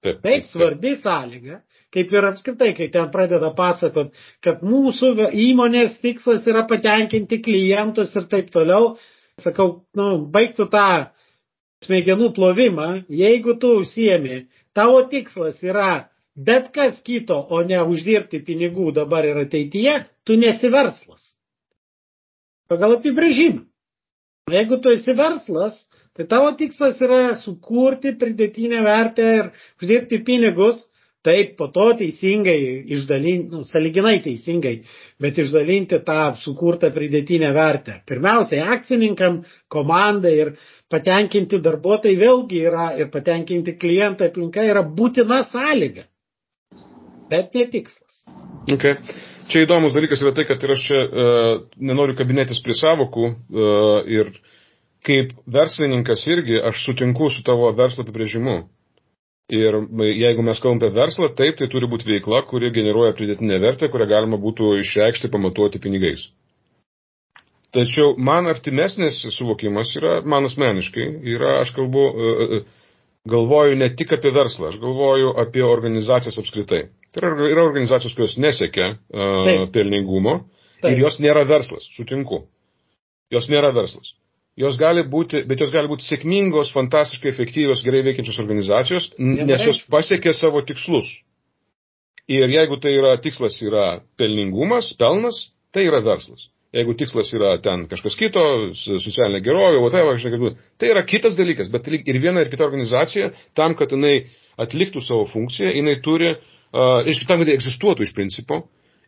Taip, 0.00 0.22
taip, 0.24 0.46
svarbi 0.48 0.94
sąlyga, 1.02 1.60
kaip 1.94 2.12
ir 2.14 2.26
apskritai, 2.28 2.72
kai 2.76 2.90
ten 2.94 3.08
pradeda 3.14 3.50
pasakot, 3.56 4.12
kad 4.44 4.62
mūsų 4.66 5.14
įmonės 5.46 5.98
tikslas 6.02 6.46
yra 6.50 6.66
patenkinti 6.70 7.40
klientus 7.42 8.14
ir 8.16 8.28
taip 8.30 8.52
toliau, 8.54 8.94
sakau, 9.42 9.82
nu, 9.98 10.10
baigtų 10.30 10.68
tą 10.70 10.86
smegenų 11.86 12.30
plovimą, 12.36 12.90
jeigu 13.08 13.56
tu 13.60 13.74
užsiemi, 13.80 14.44
tavo 14.76 15.02
tikslas 15.10 15.62
yra 15.64 16.10
bet 16.36 16.70
kas 16.72 17.00
kito, 17.02 17.36
o 17.50 17.62
ne 17.66 17.80
uždirbti 17.82 18.42
pinigų 18.46 18.92
dabar 18.96 19.26
ir 19.28 19.42
ateityje, 19.44 19.96
tu 20.24 20.36
nesi 20.38 20.70
verslas. 20.72 21.24
Pagal 22.70 22.98
apibrėžimą. 23.00 23.66
Jeigu 24.50 24.80
tu 24.82 24.90
esi 24.90 25.14
verslas, 25.14 25.76
tai 26.16 26.26
tavo 26.30 26.50
tikslas 26.58 26.98
yra 27.02 27.34
sukurti 27.38 28.14
pridėtinę 28.18 28.80
vertę 28.86 29.26
ir 29.36 29.50
uždirbti 29.78 30.20
pinigus, 30.26 30.80
Taip, 31.20 31.56
po 31.58 31.66
to 31.68 31.90
teisingai 32.00 32.56
išdalinti, 32.96 33.50
nu, 33.52 33.64
saliginai 33.68 34.22
teisingai, 34.24 34.78
bet 35.20 35.36
išdalinti 35.42 35.98
tą 36.06 36.30
sukurtą 36.40 36.88
pridėtinę 36.94 37.50
vertę. 37.52 37.98
Pirmiausiai 38.08 38.62
akcininkam, 38.76 39.42
komandai 39.68 40.32
ir 40.46 40.52
patenkinti 40.88 41.60
darbuotojai 41.60 42.16
vėlgi 42.22 42.62
yra 42.70 42.86
ir 42.96 43.12
patenkinti 43.12 43.76
klientai 43.82 44.30
aplinka 44.32 44.64
yra 44.64 44.80
būtina 44.80 45.42
sąlyga, 45.52 46.06
bet 47.28 47.52
ne 47.58 47.68
tikslas. 47.76 48.24
Okay. 48.72 48.96
Čia 49.50 49.66
įdomus 49.66 49.92
dalykas 49.92 50.24
yra 50.24 50.32
tai, 50.32 50.48
kad 50.48 50.62
ir 50.62 50.72
aš 50.72 50.88
čia 50.88 51.04
uh, 51.04 51.54
nenoriu 51.76 52.16
kabinėtis 52.16 52.64
prie 52.64 52.80
savokų 52.80 53.28
uh, 53.28 54.08
ir 54.08 54.32
kaip 55.04 55.32
verslininkas 55.44 56.24
irgi 56.32 56.60
aš 56.64 56.84
sutinku 56.86 57.28
su 57.34 57.44
tavo 57.44 57.68
verslo 57.76 58.06
apibrėžimu. 58.06 58.62
Ir 59.50 59.74
jeigu 60.14 60.44
mes 60.46 60.60
kalbame 60.62 60.86
apie 60.86 60.94
verslą, 61.00 61.28
taip, 61.34 61.56
tai 61.58 61.66
turi 61.70 61.88
būti 61.90 62.06
veikla, 62.06 62.44
kuri 62.46 62.70
generuoja 62.74 63.16
pridėtinę 63.18 63.58
vertę, 63.62 63.88
kurią 63.90 64.06
galima 64.12 64.38
būtų 64.38 64.76
išreikšti, 64.84 65.30
pamatuoti 65.32 65.80
pinigais. 65.82 66.28
Tačiau 67.74 68.14
man 68.18 68.46
artimesnis 68.50 69.18
suvokimas 69.34 69.90
yra, 69.98 70.20
man 70.26 70.46
asmeniškai, 70.46 71.06
yra, 71.34 71.56
aš 71.64 71.74
kalbu, 71.74 72.06
e, 72.06 72.30
e, 72.58 72.60
galvoju 73.30 73.76
ne 73.78 73.90
tik 73.98 74.14
apie 74.16 74.32
verslą, 74.34 74.70
aš 74.70 74.78
galvoju 74.82 75.34
apie 75.42 75.66
organizacijas 75.66 76.38
apskritai. 76.42 76.84
Tai 77.14 77.22
yra, 77.24 77.50
yra 77.50 77.66
organizacijos, 77.66 78.14
kurios 78.14 78.36
nesiekia 78.38 78.92
uh, 78.94 79.68
pelningumo 79.74 80.36
ir 80.86 80.98
jos 81.02 81.18
nėra 81.22 81.42
verslas, 81.48 81.88
sutinku. 81.96 82.44
Jos 83.34 83.50
nėra 83.50 83.74
verslas. 83.74 84.14
Jos 84.60 84.76
gali 84.76 85.06
būti, 85.08 85.44
bet 85.48 85.62
jos 85.62 85.72
gali 85.72 85.88
būti 85.88 86.04
sėkmingos, 86.04 86.72
fantastiškai 86.74 87.30
efektyvios, 87.32 87.84
gerai 87.86 88.02
veikiančios 88.04 88.40
organizacijos, 88.42 89.10
nes 89.18 89.64
jos 89.64 89.80
pasiekė 89.88 90.34
savo 90.36 90.60
tikslus. 90.68 91.08
Ir 92.30 92.50
jeigu 92.52 92.76
tai 92.82 92.92
yra 92.94 93.14
tikslas 93.22 93.56
yra 93.64 93.86
pelningumas, 94.20 94.92
pelnas, 95.00 95.48
tai 95.74 95.86
yra 95.88 96.02
verslas. 96.04 96.50
Jeigu 96.76 96.94
tikslas 96.94 97.32
yra 97.34 97.56
ten 97.62 97.88
kažkas 97.90 98.14
kito, 98.18 98.42
socialinė 98.78 99.40
gerovė, 99.42 99.80
whatever, 99.82 100.52
tai 100.78 100.92
yra 100.92 101.02
kitas 101.02 101.34
dalykas, 101.38 101.72
bet 101.72 101.88
ir 101.90 102.20
viena 102.22 102.44
ir 102.44 102.52
kita 102.52 102.68
organizacija, 102.68 103.32
tam, 103.58 103.74
kad 103.78 103.90
jinai 103.96 104.28
atliktų 104.60 105.02
savo 105.02 105.24
funkciją, 105.32 105.72
jinai 105.80 105.96
turi, 106.04 106.36
uh, 106.36 107.00
reiškia, 107.08 107.26
tam, 107.26 107.42
kad 107.42 107.50
egzistuotų 107.56 108.06
iš 108.06 108.14
principo, 108.14 108.60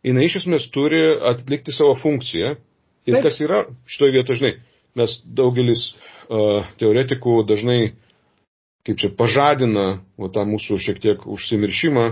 jinai 0.03 0.27
iš 0.27 0.41
esmės 0.43 0.67
turi 0.75 1.05
atlikti 1.33 1.75
savo 1.77 1.95
funkciją. 2.01 2.57
Ir 3.03 3.17
Taip. 3.17 3.25
kas 3.27 3.41
yra 3.43 3.65
šitoje 3.91 4.15
vietoje, 4.15 4.39
žinai, 4.39 4.53
mes 4.99 5.15
daugelis 5.25 5.93
uh, 5.93 6.67
teoretikų 6.81 7.43
dažnai, 7.49 7.95
kaip 8.87 8.99
čia, 9.01 9.13
pažadina 9.17 9.87
o, 10.19 10.29
tą 10.33 10.45
mūsų 10.49 10.79
šiek 10.83 11.01
tiek 11.03 11.27
užsimiršimą, 11.29 12.07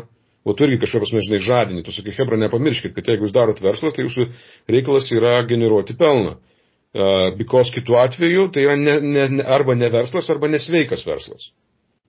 o 0.46 0.54
tu 0.56 0.66
irgi 0.66 0.80
kažkaip 0.84 1.04
prasme, 1.04 1.24
žinai, 1.26 1.40
žadini. 1.44 1.82
Tu 1.86 1.94
sakai, 1.94 2.14
Hebra, 2.16 2.38
nepamirškit, 2.40 2.94
kad 2.96 3.10
jeigu 3.10 3.26
jūs 3.26 3.34
darot 3.36 3.60
verslas, 3.64 3.96
tai 3.96 4.06
jūsų 4.06 4.28
reikalas 4.70 5.10
yra 5.14 5.40
generuoti 5.48 5.98
pelną. 5.98 6.38
Uh, 6.90 7.30
because 7.38 7.70
kitu 7.70 7.94
atveju 7.94 8.48
tai 8.50 8.64
yra 8.66 8.74
ne, 8.74 8.96
ne, 9.00 9.26
ne, 9.36 9.44
arba 9.46 9.76
ne 9.78 9.86
verslas, 9.92 10.26
arba 10.32 10.48
nesveikas 10.50 11.04
verslas. 11.06 11.52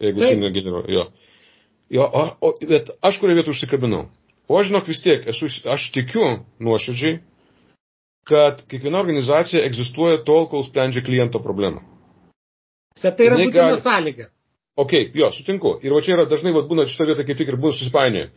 Jeigu 0.01 0.23
jūs 0.23 0.39
negeneruojate. 0.41 0.95
Jo. 0.95 1.03
Jo, 1.91 2.07
o, 2.07 2.23
o, 2.47 2.53
bet 2.65 2.89
aš 3.03 3.19
kurioje 3.19 3.41
vietoje 3.41 3.57
užsikabinau. 3.57 4.05
O 4.49 4.57
aš 4.57 4.71
žinok 4.71 4.88
vis 4.89 5.03
tiek, 5.03 5.27
esu, 5.29 5.51
aš 5.69 5.89
tikiu 5.93 6.23
nuoširdžiai, 6.63 7.19
kad 8.27 8.62
kiekviena 8.69 9.01
organizacija 9.01 9.63
egzistuoja 9.65 10.21
tol, 10.25 10.47
kol 10.51 10.63
sprendžia 10.67 11.03
kliento 11.05 11.41
problemą. 11.43 11.81
Bet 13.01 13.17
tai 13.17 13.27
yra 13.29 13.39
Jinai 13.39 13.49
būtina 13.49 13.67
gali... 13.71 13.84
sąlyga. 13.86 14.29
Ok, 14.81 14.93
jo, 15.17 15.29
sutinku. 15.36 15.75
Ir 15.84 15.93
va 15.93 16.01
čia 16.05 16.15
yra 16.15 16.25
dažnai, 16.29 16.53
va, 16.55 16.63
būna 16.67 16.88
šitą 16.89 17.10
vietą 17.10 17.25
kaip 17.27 17.39
tik 17.39 17.49
ir 17.51 17.60
būna 17.60 17.75
susipainioję. 17.77 18.29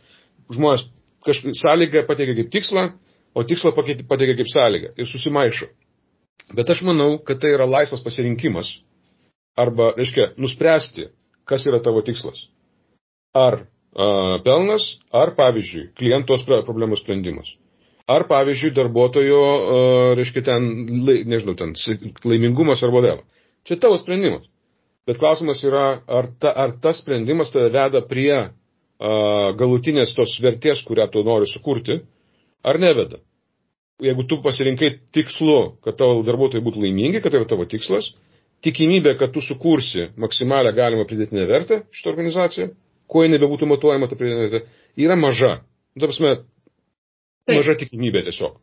Žmonės 0.55 0.87
kažkaip 1.25 1.57
sąlygą 1.61 2.05
pateikia 2.09 2.35
kaip 2.41 2.51
tikslą, 2.53 2.85
o 3.35 3.43
tikslą 3.43 3.71
pateikia 3.77 4.35
kaip 4.41 4.49
sąlygą 4.51 4.93
ir 4.97 5.09
susimaišo. 5.09 5.69
Bet 6.57 6.69
aš 6.69 6.83
manau, 6.85 7.15
kad 7.25 7.39
tai 7.41 7.55
yra 7.55 7.65
laisvas 7.69 8.03
pasirinkimas. 8.05 8.75
Arba, 9.57 9.93
reiškia, 9.95 10.33
nuspręsti, 10.41 11.07
kas 11.47 11.65
yra 11.69 11.79
tavo 11.81 12.03
tikslas. 12.05 12.49
Ar 13.33 13.61
a, 13.95 14.07
pelnas, 14.43 14.97
ar 15.15 15.31
pavyzdžiui, 15.37 15.93
klientos 15.95 16.43
problemų 16.45 16.99
sprendimas. 16.99 17.53
Ar 18.05 18.27
pavyzdžiui, 18.29 18.73
darbuotojo, 18.75 19.39
a, 19.41 19.77
reiškia, 20.17 20.43
ten, 20.45 20.67
nežinau, 21.25 21.55
ten 21.57 21.73
laimingumas 22.25 22.83
arba 22.85 23.01
vėl. 23.01 23.23
Čia 23.65 23.79
tavo 23.81 23.97
sprendimas. 23.97 24.45
Bet 25.09 25.17
klausimas 25.21 25.61
yra, 25.65 26.01
ar, 26.05 26.29
ta, 26.41 26.51
ar 26.53 26.75
tas 26.81 27.01
sprendimas 27.01 27.49
tave 27.53 27.71
veda 27.73 28.03
prie 28.05 28.33
a, 28.37 28.49
galutinės 29.57 30.13
tos 30.17 30.37
vertės, 30.41 30.85
kurią 30.85 31.09
tu 31.13 31.25
nori 31.25 31.49
sukurti, 31.49 31.99
ar 32.65 32.79
neveda. 32.81 33.21
Jeigu 34.05 34.25
tu 34.29 34.41
pasirinkai 34.43 34.91
tikslu, 35.15 35.59
kad 35.85 35.97
tavo 35.97 36.21
darbuotojai 36.27 36.63
būtų 36.65 36.85
laimingi, 36.85 37.21
kad 37.23 37.33
tai 37.33 37.41
yra 37.41 37.49
tavo 37.49 37.65
tikslas, 37.69 38.11
tikimybė, 38.65 39.15
kad 39.17 39.33
tu 39.33 39.41
sukursi 39.45 40.11
maksimalią 40.19 40.73
galimą 40.77 41.05
pridėtinę 41.09 41.45
vertę 41.49 41.81
šitą 41.95 42.11
organizaciją, 42.13 42.73
kuo 43.09 43.23
jinai 43.25 43.39
bebūtų 43.41 43.69
matuojama 43.71 44.09
ta 44.11 44.17
pridėtinė 44.19 44.49
vertė, 44.51 44.67
yra 44.99 45.17
maža. 45.17 45.55
Nu, 45.95 46.09
ta 47.45 47.53
prasme, 47.53 47.61
maža 47.61 47.77
tikimybė 47.83 48.25
tiesiog. 48.27 48.57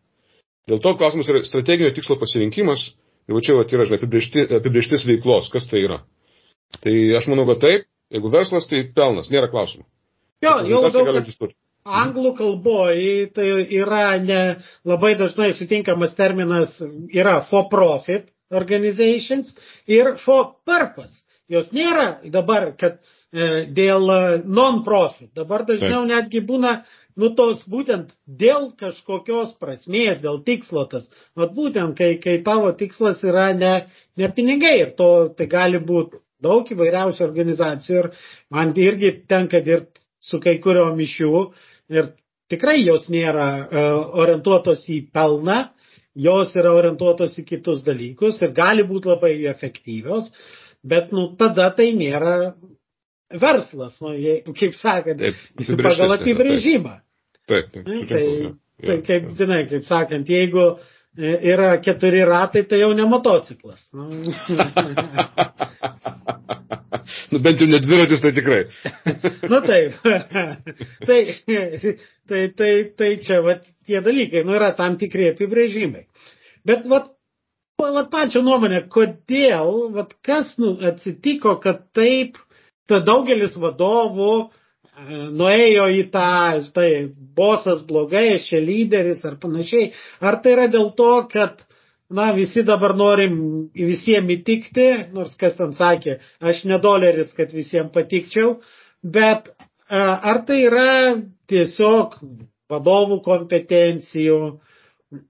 Dėl 0.71 0.83
to 0.83 0.95
klausimas 0.99 1.31
yra 1.31 1.43
strateginio 1.47 1.91
tikslo 1.95 2.19
pasirinkimas, 2.21 2.91
ir 3.31 3.41
čia 3.47 3.57
va, 3.59 3.65
yra, 3.67 3.87
žinai, 3.89 4.01
apibriešti, 4.03 4.47
apibrieštis 4.59 5.07
veiklos, 5.09 5.51
kas 5.55 5.67
tai 5.71 5.87
yra. 5.87 6.03
Tai 6.83 6.95
aš 7.19 7.29
manau, 7.31 7.47
kad 7.51 7.63
taip, 7.63 7.89
jeigu 8.13 8.31
verslas, 8.33 8.69
tai 8.71 8.85
pelnas, 8.95 9.31
nėra 9.33 9.51
klausimų. 9.53 9.85
Jo, 10.43 10.57
jau 10.67 10.83
labiau, 10.83 11.07
kad 11.07 11.53
anglų 11.83 12.35
kalboje 12.39 13.31
tai 13.35 13.49
yra 13.75 14.19
ne 14.23 14.43
labai 14.87 15.15
dažnai 15.19 15.53
sutinkamas 15.59 16.15
terminas 16.19 16.77
yra 17.11 17.41
for 17.49 17.69
profit 17.71 18.29
organizations 18.53 19.55
ir 19.87 20.17
for 20.23 20.55
purpose. 20.67 21.25
Jos 21.51 21.73
nėra 21.75 22.23
dabar, 22.31 22.73
kad 22.79 23.01
e, 23.33 23.67
dėl 23.75 24.07
non-profit. 24.47 25.33
Dabar 25.35 25.67
dažniau 25.69 26.05
Taip. 26.05 26.13
netgi 26.13 26.43
būna, 26.47 26.83
nu, 27.21 27.33
tos 27.39 27.63
būtent 27.69 28.13
dėl 28.27 28.71
kažkokios 28.81 29.57
prasmės, 29.61 30.21
dėl 30.23 30.41
tikslo 30.47 30.85
tas. 30.91 31.09
Vat 31.39 31.55
būtent, 31.57 31.97
kai, 31.99 32.17
kai 32.23 32.39
tavo 32.47 32.73
tikslas 32.77 33.23
yra 33.25 33.51
ne, 33.57 33.75
ne 34.17 34.31
pinigai 34.37 34.79
ir 34.81 34.95
to 34.99 35.11
tai 35.37 35.49
gali 35.51 35.81
būti 35.83 36.23
daug 36.43 36.67
įvairiausių 36.75 37.25
organizacijų 37.25 37.99
ir 38.01 38.11
man 38.51 38.73
irgi 38.77 39.13
tenka 39.31 39.61
dirbti 39.63 40.03
su 40.23 40.41
kai 40.43 40.57
kuriuom 40.63 40.99
iš 41.03 41.21
jų 41.23 41.45
ir 41.93 42.11
tikrai 42.53 42.81
jos 42.83 43.09
nėra 43.13 43.47
uh, 43.63 44.19
orientuotos 44.23 44.85
į 44.93 44.99
pelną, 45.15 45.63
jos 46.15 46.53
yra 46.59 46.75
orientuotos 46.77 47.39
į 47.41 47.47
kitus 47.49 47.83
dalykus 47.87 48.43
ir 48.43 48.53
gali 48.57 48.85
būti 48.87 49.11
labai 49.13 49.33
efektyvios, 49.51 50.31
bet 50.85 51.15
nu, 51.17 51.31
tada 51.39 51.71
tai 51.77 51.93
nėra 51.97 52.53
verslas, 53.41 53.97
nu, 54.03 54.13
jei, 54.19 54.43
kaip 54.45 54.77
sakant, 54.77 55.23
pagal 55.57 56.19
apibrėžimą. 56.19 56.99
Taip, 57.51 57.73
taip, 57.75 57.85
taip, 57.87 58.09
tai, 58.11 58.87
tai 58.87 58.99
kaip, 59.07 59.31
žinai, 59.39 59.63
kaip 59.71 59.85
sakant, 59.89 60.29
jeigu 60.31 60.67
e, 61.19 61.33
yra 61.55 61.75
keturi 61.83 62.23
ratai, 62.29 62.63
tai 62.71 62.83
jau 62.85 62.93
ne 62.97 63.09
motociklas. 63.11 63.89
Nu. 63.93 64.09
Nu, 67.33 67.39
bent 67.41 67.61
jau 67.61 67.67
nedviratis, 67.69 68.21
tai 68.21 68.33
tikrai. 68.37 68.63
nu 69.53 69.61
taip. 69.65 69.95
tai, 71.09 71.19
tai, 72.29 72.43
tai, 72.59 72.73
tai 72.97 73.11
čia 73.25 73.41
vat, 73.45 73.65
tie 73.87 74.03
dalykai, 74.05 74.45
nu 74.47 74.57
yra 74.59 74.73
tam 74.77 74.99
tikri 75.01 75.31
apibrėžimai. 75.33 76.05
Bet 76.69 76.85
vat, 76.91 77.11
vat 77.83 78.11
pačio 78.13 78.43
nuomonė, 78.45 78.85
kodėl, 78.93 79.73
vat 79.97 80.13
kas 80.25 80.55
nu, 80.61 80.75
atsitiko, 80.93 81.57
kad 81.65 81.87
taip, 81.97 82.37
ta 82.89 83.01
daugelis 83.05 83.57
vadovų 83.59 84.33
nuėjo 85.11 85.89
į 85.99 86.03
tą, 86.15 86.29
tai 86.77 86.89
bosas 87.37 87.83
blogai, 87.89 88.37
aš 88.37 88.49
čia 88.51 88.61
lyderis 88.63 89.25
ar 89.29 89.37
panašiai. 89.43 89.91
Ar 90.21 90.41
tai 90.45 90.55
yra 90.57 90.69
dėl 90.73 90.91
to, 90.99 91.11
kad 91.33 91.63
na, 92.13 92.31
visi 92.37 92.63
dabar 92.69 92.95
norim 92.97 93.37
visiems 93.75 94.35
įtikti, 94.37 94.89
nors 95.17 95.35
kas 95.41 95.57
ten 95.59 95.73
sakė, 95.77 96.19
aš 96.45 96.65
ne 96.69 96.79
doleris, 96.83 97.33
kad 97.37 97.53
visiems 97.57 97.93
patikčiau, 97.95 98.59
bet 99.03 99.49
ar 99.89 100.43
tai 100.49 100.61
yra 100.67 100.91
tiesiog 101.51 102.19
vadovų 102.73 103.21
kompetencijų 103.25 104.39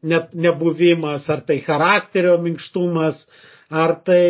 net 0.06 0.34
nebuvimas, 0.34 1.24
ar 1.30 1.42
tai 1.46 1.60
charakterio 1.64 2.36
minkštumas, 2.42 3.24
ar 3.70 3.96
tai... 4.06 4.26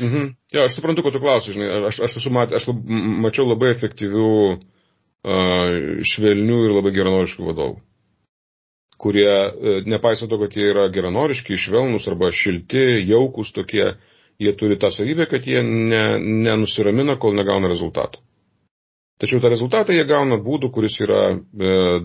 Mhm. 0.00 0.30
Ja, 0.52 0.64
aš 0.66 0.78
suprantu, 0.78 1.04
ko 1.04 1.12
tu 1.14 1.20
klausai, 1.22 1.54
žinai, 1.54 1.70
aš, 1.90 2.00
aš 2.06 2.16
esu 2.20 2.32
matęs, 2.34 2.62
aš 2.62 2.70
lab, 2.70 2.84
mačiau 3.26 3.44
labai 3.46 3.74
efektyvių, 3.74 4.30
uh, 4.54 5.74
švelnių 6.14 6.60
ir 6.66 6.78
labai 6.78 6.94
geranoriškų 6.96 7.50
vadovų 7.50 7.82
kurie, 9.04 9.28
e, 9.28 9.82
nepaisant 9.86 10.30
to, 10.30 10.38
kad 10.40 10.56
jie 10.56 10.70
yra 10.72 10.88
geranoriški, 10.92 11.58
švelnus 11.60 12.08
arba 12.08 12.30
šilti, 12.32 12.84
jaukus 13.10 13.52
tokie, 13.52 13.90
jie 14.40 14.52
turi 14.58 14.78
tą 14.80 14.90
savybę, 14.94 15.26
kad 15.30 15.46
jie 15.46 15.62
ne, 15.62 16.04
nenusiramina, 16.46 17.18
kol 17.20 17.36
negauna 17.36 17.70
rezultatų. 17.72 18.22
Tačiau 19.20 19.38
tą 19.42 19.50
rezultatą 19.52 19.94
jie 19.94 20.06
gauna 20.08 20.40
būdų, 20.42 20.72
kuris 20.74 20.96
yra 21.04 21.20
e, 21.34 21.38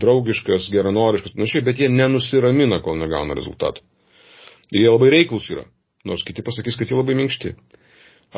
draugiškas, 0.01 0.69
geranoriškas, 0.73 1.33
panašiai, 1.37 1.65
bet 1.65 1.81
jie 1.81 1.89
nenusiramina, 1.93 2.81
kol 2.85 2.99
negauna 3.01 3.37
rezultatų. 3.39 3.85
Jie 4.75 4.85
labai 4.85 5.09
reiklus 5.15 5.47
yra, 5.49 5.65
nors 6.07 6.23
kiti 6.27 6.45
pasakys, 6.45 6.77
kad 6.79 6.89
jie 6.89 6.97
labai 6.97 7.15
minkšti. 7.19 7.55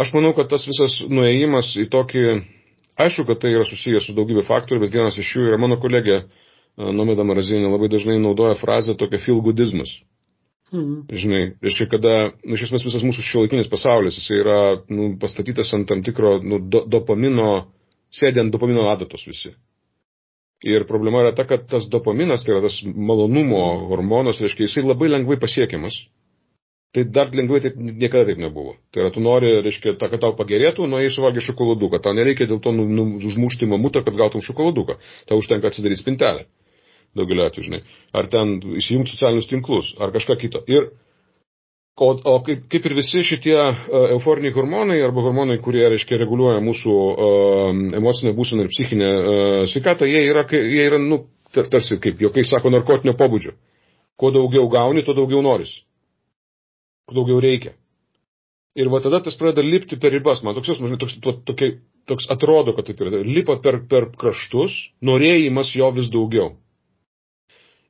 Aš 0.02 0.14
manau, 0.16 0.32
kad 0.38 0.50
tas 0.52 0.66
visas 0.70 1.02
nuėjimas 1.12 1.74
į 1.82 1.90
tokį, 1.92 2.24
aišku, 3.02 3.26
kad 3.28 3.42
tai 3.44 3.52
yra 3.58 3.66
susijęs 3.68 4.08
su 4.08 4.16
daugybė 4.16 4.46
faktorių, 4.48 4.86
bet 4.86 4.96
vienas 4.96 5.20
iš 5.20 5.36
jų 5.36 5.50
yra 5.50 5.60
mano 5.62 5.78
kolegė 5.82 6.24
Nomeda 6.80 7.26
Marazinė 7.28 7.68
labai 7.68 7.90
dažnai 7.92 8.16
naudoja 8.22 8.56
frazę 8.56 8.96
tokia 8.98 9.20
filgudizmas. 9.20 9.92
Mhm. 10.72 11.02
Žinai, 11.12 11.42
reiškia, 11.60 11.90
kada, 11.92 12.14
nu, 12.46 12.56
iš 12.56 12.70
esmės 12.70 12.86
visas 12.88 13.04
mūsų 13.04 13.26
šiuolaikinis 13.28 13.68
pasaulis, 13.72 14.16
jis 14.22 14.30
yra 14.38 14.60
nu, 14.88 15.10
pastatytas 15.20 15.74
ant 15.76 15.90
tam 15.90 16.04
tikro 16.06 16.38
nu, 16.40 16.62
do, 16.64 16.86
dopamino, 16.88 17.50
sėdė 18.16 18.46
ant 18.46 18.56
dopamino 18.56 18.88
adatos 18.88 19.28
visi. 19.28 19.52
Ir 20.64 20.86
problema 20.88 21.26
yra 21.26 21.34
ta, 21.36 21.44
kad 21.50 21.66
tas 21.68 21.90
dopaminas, 21.92 22.46
tai 22.46 22.56
yra 22.56 22.64
tas 22.64 22.80
malonumo 22.86 23.62
hormonas, 23.92 24.40
reiškia, 24.40 24.70
jisai 24.70 24.86
labai 24.86 25.10
lengvai 25.12 25.40
pasiekiamas. 25.42 25.98
Tai 26.92 27.06
dar 27.08 27.30
lengvai 27.32 27.62
taip 27.64 27.78
niekada 27.80 28.26
taip 28.28 28.40
nebuvo. 28.44 28.74
Tai 28.92 29.06
yra, 29.06 29.12
tu 29.16 29.22
nori, 29.24 29.52
reiškia, 29.64 29.94
ta, 30.00 30.10
kad 30.12 30.20
tau 30.26 30.34
pagerėtų, 30.36 30.90
nuo 30.92 31.00
jai 31.00 31.12
suvalgė 31.16 31.44
šokoladuką. 31.46 32.02
Tau 32.04 32.12
nereikia 32.18 32.50
dėl 32.50 32.60
to 32.64 32.74
nu, 32.76 32.84
nu, 32.84 33.06
užmušti 33.30 33.70
mamutą, 33.72 34.02
kad 34.04 34.18
gautum 34.20 34.44
šokoladuką. 34.44 34.98
Tau 35.30 35.40
užtenka 35.40 35.72
atsidaryti 35.72 36.04
spintelę 36.04 36.50
daugelio 37.16 37.46
atveju, 37.48 37.68
žinai. 37.68 37.82
Ar 38.16 38.28
ten 38.32 38.58
įsijungti 38.80 39.16
socialinius 39.16 39.50
tinklus, 39.50 39.94
ar 40.00 40.14
kažką 40.16 40.38
kito. 40.40 40.62
Ir, 40.72 40.90
o, 42.00 42.12
o 42.16 42.36
kaip, 42.46 42.66
kaip 42.72 42.88
ir 42.88 42.96
visi 42.98 43.24
šitie 43.28 43.56
uh, 43.56 43.92
euforiniai 44.16 44.56
hormonai, 44.56 45.02
arba 45.04 45.24
hormonai, 45.28 45.60
kurie, 45.64 45.84
reiškia, 45.92 46.20
reguliuoja 46.24 46.64
mūsų 46.64 46.96
uh, 46.96 47.84
emocinę 48.00 48.36
būseną 48.38 48.66
ir 48.66 48.72
psichinę 48.72 49.12
uh, 49.12 49.60
sveikatą, 49.72 50.08
jie 50.10 50.24
yra, 50.30 50.46
jie 50.56 50.88
yra, 50.88 51.00
nu, 51.04 51.24
tarsi, 51.56 52.00
kaip 52.04 52.24
jokai 52.24 52.46
sako, 52.48 52.72
narkotinio 52.74 53.16
pobūdžio. 53.20 53.56
Kuo 54.20 54.32
daugiau 54.32 54.68
gauni, 54.72 55.04
tuo 55.04 55.16
daugiau 55.18 55.44
noris. 55.44 55.82
Daugiau 57.12 57.42
reikia. 57.44 57.76
Ir 58.76 58.88
va 58.88 59.02
tada 59.04 59.20
tas 59.20 59.36
pradeda 59.36 59.66
lipti 59.68 59.98
per 60.00 60.14
ribas. 60.16 60.44
Man 60.44 60.56
toks 60.56 60.72
jausmas, 60.72 60.94
toks, 61.00 61.18
to, 61.24 61.34
tokia, 61.50 61.74
toks 62.08 62.30
atrodo, 62.32 62.72
kad 62.78 62.88
taip 62.88 63.02
yra. 63.04 63.20
Lipa 63.28 63.58
per, 63.64 63.82
per 63.92 64.08
kraštus, 64.16 64.78
norėjimas 65.04 65.74
jo 65.76 65.92
vis 65.98 66.08
daugiau. 66.14 66.54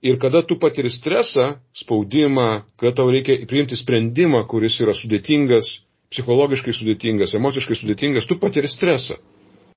Ir 0.01 0.17
kada 0.17 0.41
tu 0.41 0.57
patiri 0.57 0.89
stresą, 0.89 1.59
spaudimą, 1.77 2.63
kada 2.81 2.95
tau 2.97 3.11
reikia 3.13 3.37
priimti 3.45 3.77
sprendimą, 3.77 4.41
kuris 4.49 4.79
yra 4.81 4.95
sudėtingas, 4.97 5.69
psichologiškai 6.09 6.73
sudėtingas, 6.73 7.35
emociškai 7.37 7.77
sudėtingas, 7.77 8.25
tu 8.25 8.39
patiri 8.41 8.71
stresą. 8.73 9.19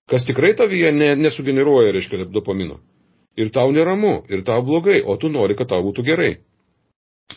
Kas 0.08 0.24
tikrai 0.24 0.54
tavyje 0.56 0.92
ne, 0.96 1.10
nesugeneruoja, 1.20 1.92
reiškia, 1.92 2.24
dopamino. 2.32 2.80
Ir 3.36 3.52
tau 3.52 3.68
neramu, 3.76 4.22
ir 4.32 4.40
tau 4.48 4.64
blogai, 4.64 5.02
o 5.04 5.16
tu 5.20 5.28
nori, 5.28 5.56
kad 5.58 5.68
tau 5.68 5.84
būtų 5.84 6.04
gerai. 6.08 6.32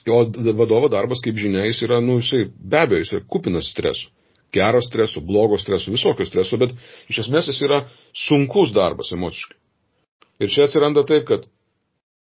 O 0.08 0.19
vadovo 0.56 0.88
darbas, 0.91 1.19
kaip 1.23 1.36
žinia, 1.39 1.65
jis 1.67 1.82
yra, 1.88 2.00
nu, 2.04 2.19
jisai 2.21 2.47
be 2.47 2.80
abejo, 2.80 3.04
jis 3.04 3.13
yra 3.17 3.28
kupinas 3.28 3.71
streso. 3.73 4.12
Gero 4.56 4.80
streso, 4.82 5.19
blogo 5.21 5.58
streso, 5.60 5.91
visokio 5.91 6.26
streso, 6.28 6.60
bet 6.60 6.71
iš 7.12 7.26
esmės 7.26 7.50
jis 7.52 7.60
yra 7.67 7.82
sunkus 8.15 8.71
darbas 8.76 9.12
emociškai. 9.15 9.58
Ir 10.43 10.54
čia 10.54 10.67
atsiranda 10.67 11.04
taip, 11.08 11.26
kad 11.28 11.47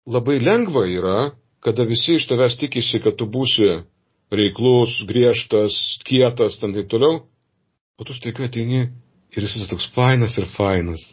labai 0.05 0.37
lengva 0.43 0.85
yra, 0.91 1.33
kada 1.65 1.87
visi 1.89 2.19
iš 2.19 2.27
tavęs 2.29 2.59
tikisi, 2.61 3.01
kad 3.01 3.17
tu 3.17 3.29
būsi 3.31 3.71
reiklus, 4.33 4.99
griežtas, 5.09 5.79
kietas, 6.09 6.59
ten 6.61 6.75
taip 6.77 6.91
toliau, 6.93 7.23
o 7.97 8.05
tu 8.05 8.17
staiga 8.17 8.49
ateini 8.49 8.89
ir 9.33 9.47
jis 9.47 9.69
toks 9.71 9.89
fainas 9.95 10.37
ir 10.41 10.49
fainas. 10.57 11.13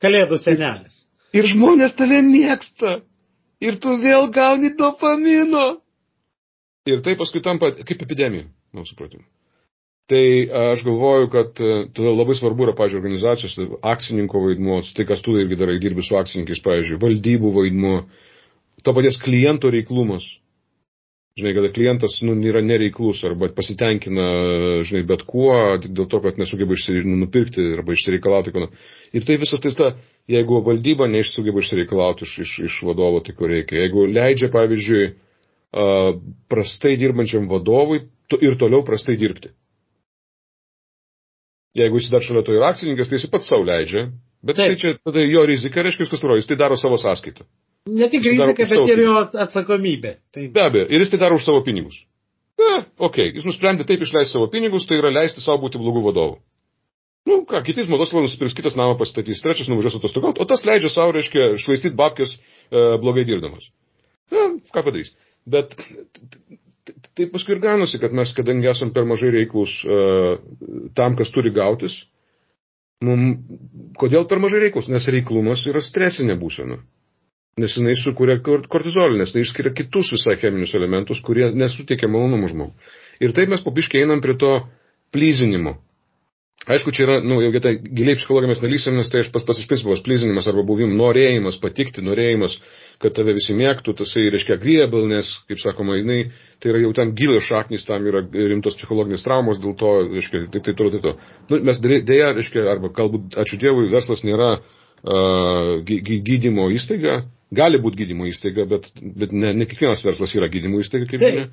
Kalėdų 0.00 0.38
senelis. 0.40 1.02
Ir 1.36 1.46
žmonės 1.50 1.92
tave 1.98 2.22
mėgsta. 2.24 3.00
Ir 3.60 3.76
tu 3.80 3.96
vėl 4.00 4.30
gauni 4.32 4.72
dopamino. 4.76 5.80
Ir 6.88 7.02
tai 7.04 7.16
paskui 7.20 7.42
tampa 7.44 7.74
kaip 7.76 8.02
epidemija, 8.06 8.48
man 8.72 8.88
supratimu. 8.88 9.26
Tai 10.10 10.24
aš 10.72 10.82
galvoju, 10.82 11.28
kad 11.30 11.60
e, 11.62 11.74
todėl 11.94 12.16
labai 12.18 12.34
svarbu 12.34 12.64
yra, 12.66 12.72
pavyzdžiui, 12.74 12.98
organizacijos, 12.98 13.52
akcininko 13.86 14.40
vaidmuo, 14.42 14.80
tai 14.96 15.06
kas 15.06 15.22
tu 15.22 15.36
irgi 15.38 15.58
darai, 15.60 15.76
dirbi 15.82 16.02
su 16.02 16.16
akcininkais, 16.18 16.62
pavyzdžiui, 16.64 16.98
valdybų 17.04 17.52
vaidmuo, 17.54 18.00
to 18.82 18.94
paties 18.96 19.20
kliento 19.22 19.70
reiklumas. 19.70 20.26
Žinai, 21.38 21.52
kada 21.54 21.70
klientas 21.70 22.16
nu, 22.26 22.34
yra 22.42 22.58
nereiklus 22.64 23.20
arba 23.28 23.52
pasitenkina, 23.54 24.24
žinai, 24.88 25.04
bet 25.06 25.22
kuo, 25.30 25.54
dėl 25.84 26.08
to, 26.10 26.18
kad 26.24 26.40
nesugeba 26.42 26.74
nu, 27.06 27.20
nupirkti 27.22 27.68
arba 27.76 27.94
išsireikalauti. 27.94 28.66
Ir 29.14 29.28
tai 29.28 29.38
visas 29.38 29.62
tai 29.62 29.70
ta, 29.78 29.92
jeigu 30.30 30.60
valdyba 30.66 31.08
neišsugeba 31.10 31.62
išsireikalauti 31.62 32.26
iš, 32.26 32.36
iš, 32.44 32.52
iš 32.68 32.78
vadovo, 32.86 33.20
tai 33.24 33.34
ko 33.36 33.48
reikia. 33.50 33.82
Jeigu 33.84 34.06
leidžia, 34.10 34.50
pavyzdžiui, 34.52 35.08
prastai 36.50 36.96
dirbančiam 37.00 37.48
vadovui 37.50 38.04
ir 38.40 38.58
toliau 38.58 38.84
prastai 38.86 39.16
dirbti. 39.20 39.52
Jeigu 41.78 42.00
jis 42.00 42.10
dar 42.10 42.22
šalia 42.26 42.42
to 42.42 42.54
yra 42.56 42.72
akcininkas, 42.74 43.10
tai 43.10 43.20
jis 43.20 43.30
pats 43.30 43.50
savo 43.50 43.62
leidžia, 43.66 44.08
bet 44.42 44.58
tai 44.58 44.74
čia 44.78 44.96
tada 44.98 45.22
jo 45.22 45.44
rizika, 45.46 45.84
reiškia, 45.86 46.06
viskas 46.06 46.22
tvarko, 46.22 46.40
jis 46.40 46.48
tai 46.50 46.58
daro 46.58 46.78
savo 46.78 46.98
sąskaitą. 46.98 47.46
Ne 47.90 48.08
tik 48.10 48.26
rizika, 48.26 48.54
bet 48.58 48.90
ir 48.90 49.04
jo 49.06 49.18
atsakomybė. 49.44 50.16
Tai... 50.34 50.48
Be 50.54 50.64
abejo, 50.66 50.88
ir 50.90 51.04
jis 51.04 51.12
tai 51.14 51.20
daro 51.22 51.38
už 51.38 51.46
savo 51.46 51.62
pinigus. 51.66 52.02
Na, 52.58 52.82
okei, 52.98 53.30
okay. 53.30 53.36
jis 53.38 53.46
nusprendė 53.46 53.86
taip 53.88 54.02
išleisti 54.02 54.34
savo 54.34 54.50
pinigus, 54.52 54.84
tai 54.88 54.98
yra 54.98 55.14
leisti 55.14 55.40
savo 55.40 55.62
būti 55.62 55.78
blogų 55.80 56.02
vadovų. 56.10 56.40
Nu, 57.28 57.42
ką, 57.48 57.60
kitais 57.66 57.88
žmogus 57.88 58.14
nusipirks 58.16 58.56
kitas 58.56 58.78
namą 58.78 58.96
pastatys, 59.00 59.42
trečias 59.44 59.68
nuvažiuos 59.68 59.98
atostogauti, 59.98 60.40
o 60.40 60.48
tas 60.48 60.64
leidžia 60.64 60.88
savo, 60.92 61.12
reiškia, 61.16 61.52
švaistyti 61.60 61.98
babkės 61.98 62.32
e, 62.36 62.40
blogai 63.02 63.26
dirbdamas. 63.28 63.68
Na, 64.32 64.46
ką 64.72 64.84
padarys. 64.86 65.12
Bet 65.50 65.76
tai 67.16 67.26
paskui 67.32 67.56
ir 67.56 67.62
gaunasi, 67.62 68.00
kad 68.00 68.14
mes, 68.16 68.32
kadangi 68.36 68.70
esam 68.70 68.92
per 68.94 69.06
mažai 69.08 69.30
reiklus 69.34 69.76
uh, 69.84 70.38
tam, 70.96 71.16
kas 71.18 71.32
turi 71.34 71.52
gautis, 71.54 71.96
mum, 73.04 73.34
kodėl 74.00 74.26
per 74.30 74.40
mažai 74.42 74.62
reiklus? 74.64 74.88
Nes 74.92 75.06
reiklumas 75.12 75.66
yra 75.70 75.82
stresinė 75.84 76.36
būsena. 76.40 76.80
Nes 77.60 77.74
jinai 77.76 77.96
sukuria 77.98 78.38
kortizolį, 78.44 79.20
nes 79.20 79.32
tai 79.34 79.44
išskiria 79.44 79.72
kitus 79.76 80.12
visai 80.14 80.36
cheminius 80.40 80.74
elementus, 80.78 81.20
kurie 81.24 81.50
nesuteikia 81.52 82.08
malonumų 82.08 82.52
žmogui. 82.52 82.92
Ir 83.20 83.34
taip 83.36 83.50
mes 83.52 83.64
pabiškai 83.64 84.04
einam 84.04 84.22
prie 84.24 84.36
to 84.40 84.52
plyzinimo. 85.12 85.76
Aišku, 86.68 86.92
čia 86.92 87.06
yra, 87.06 87.14
nu, 87.24 87.38
jau 87.40 87.60
tai 87.64 87.78
giliai 87.80 88.18
psichologinės 88.18 88.58
dalysimės, 88.60 89.08
tai 89.08 89.22
pas, 89.32 89.44
pas 89.48 89.56
iš 89.56 89.64
principo 89.68 89.94
plizinimas 90.04 90.44
arba 90.50 90.60
buvim 90.68 90.90
norėjimas, 90.98 91.56
patikti, 91.62 92.04
norėjimas, 92.04 92.58
kad 93.00 93.14
tave 93.16 93.32
visi 93.32 93.56
mėgtų, 93.56 93.94
tasai 93.96 94.26
reiškia 94.34 94.58
griebelnės, 94.60 95.30
kaip 95.48 95.62
sakoma, 95.62 95.96
jinai, 95.96 96.18
tai 96.60 96.74
yra 96.74 96.82
jau 96.82 96.90
ten 96.98 97.14
gilios 97.16 97.48
šaknys, 97.48 97.86
tam 97.88 98.04
yra 98.10 98.20
rimtos 98.28 98.76
psichologinės 98.76 99.24
traumos, 99.24 99.62
dėl 99.62 99.72
to, 99.80 99.94
reiškia, 100.10 100.42
tai 100.52 100.60
tai 100.66 100.76
toliau, 100.76 100.98
tai 100.98 101.00
to. 101.06 101.14
Nu, 101.48 101.62
mes 101.70 101.80
dėja, 101.80 102.34
reiškia, 102.36 102.66
arba 102.74 102.92
galbūt, 103.00 103.40
ačiū 103.40 103.56
Dievui, 103.64 103.88
verslas 103.94 104.20
nėra 104.28 104.50
uh, 104.60 105.80
gydymo 105.80 106.68
įstaiga, 106.76 107.22
gali 107.56 107.80
būti 107.80 108.04
gydymo 108.04 108.28
įstaiga, 108.28 108.68
bet, 108.68 108.92
bet 109.00 109.32
ne, 109.32 109.56
ne 109.56 109.70
kiekvienas 109.70 110.04
verslas 110.04 110.36
yra 110.36 110.52
gydymo 110.52 110.84
įstaiga, 110.84 111.08
kaip 111.08 111.24
žinia. 111.24 111.48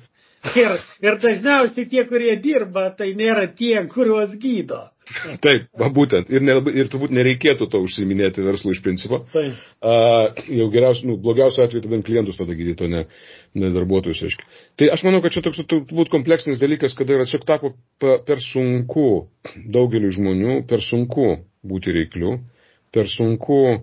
Ir, 0.54 0.76
ir 1.02 1.16
dažniausiai 1.18 1.88
tie, 1.90 2.04
kurie 2.06 2.36
dirba, 2.38 2.88
tai 2.94 3.10
nėra 3.18 3.48
tie, 3.58 3.74
kuriuos 3.90 4.36
gydo. 4.38 4.84
Taip, 5.44 5.68
va, 5.78 5.88
būtent. 5.94 6.30
Ir, 6.32 6.42
ne, 6.44 6.56
ir 6.76 6.90
turbūt 6.92 7.12
nereikėtų 7.16 7.68
to 7.72 7.80
užsiminėti 7.84 8.44
verslų 8.44 8.74
iš 8.74 8.82
principo. 8.84 9.20
Taip. 9.32 9.56
A, 9.80 9.94
jau 10.52 10.68
geriausiu, 10.74 11.08
nu, 11.10 11.16
blogiausiu 11.22 11.64
atveju 11.64 11.84
tada 11.86 12.00
klientus 12.06 12.38
tada 12.40 12.56
gydyti, 12.58 12.86
o 12.86 12.92
ne, 12.92 13.04
ne 13.58 13.72
darbuotojus, 13.74 14.22
aiškiai. 14.28 14.60
Tai 14.80 14.90
aš 14.96 15.04
manau, 15.06 15.22
kad 15.24 15.34
čia 15.34 15.44
toks 15.46 15.62
turbūt 15.70 16.12
kompleksinis 16.12 16.60
dalykas, 16.62 16.96
kada 16.98 17.16
yra 17.16 17.28
tiesiog 17.28 17.46
tapo 17.48 17.72
per 18.00 18.42
sunku 18.44 19.08
daugeliu 19.78 20.12
žmonių, 20.14 20.60
per 20.68 20.84
sunku 20.84 21.30
būti 21.68 21.94
reikliu, 21.96 22.38
per 22.94 23.10
sunku 23.12 23.60
a, 23.72 23.80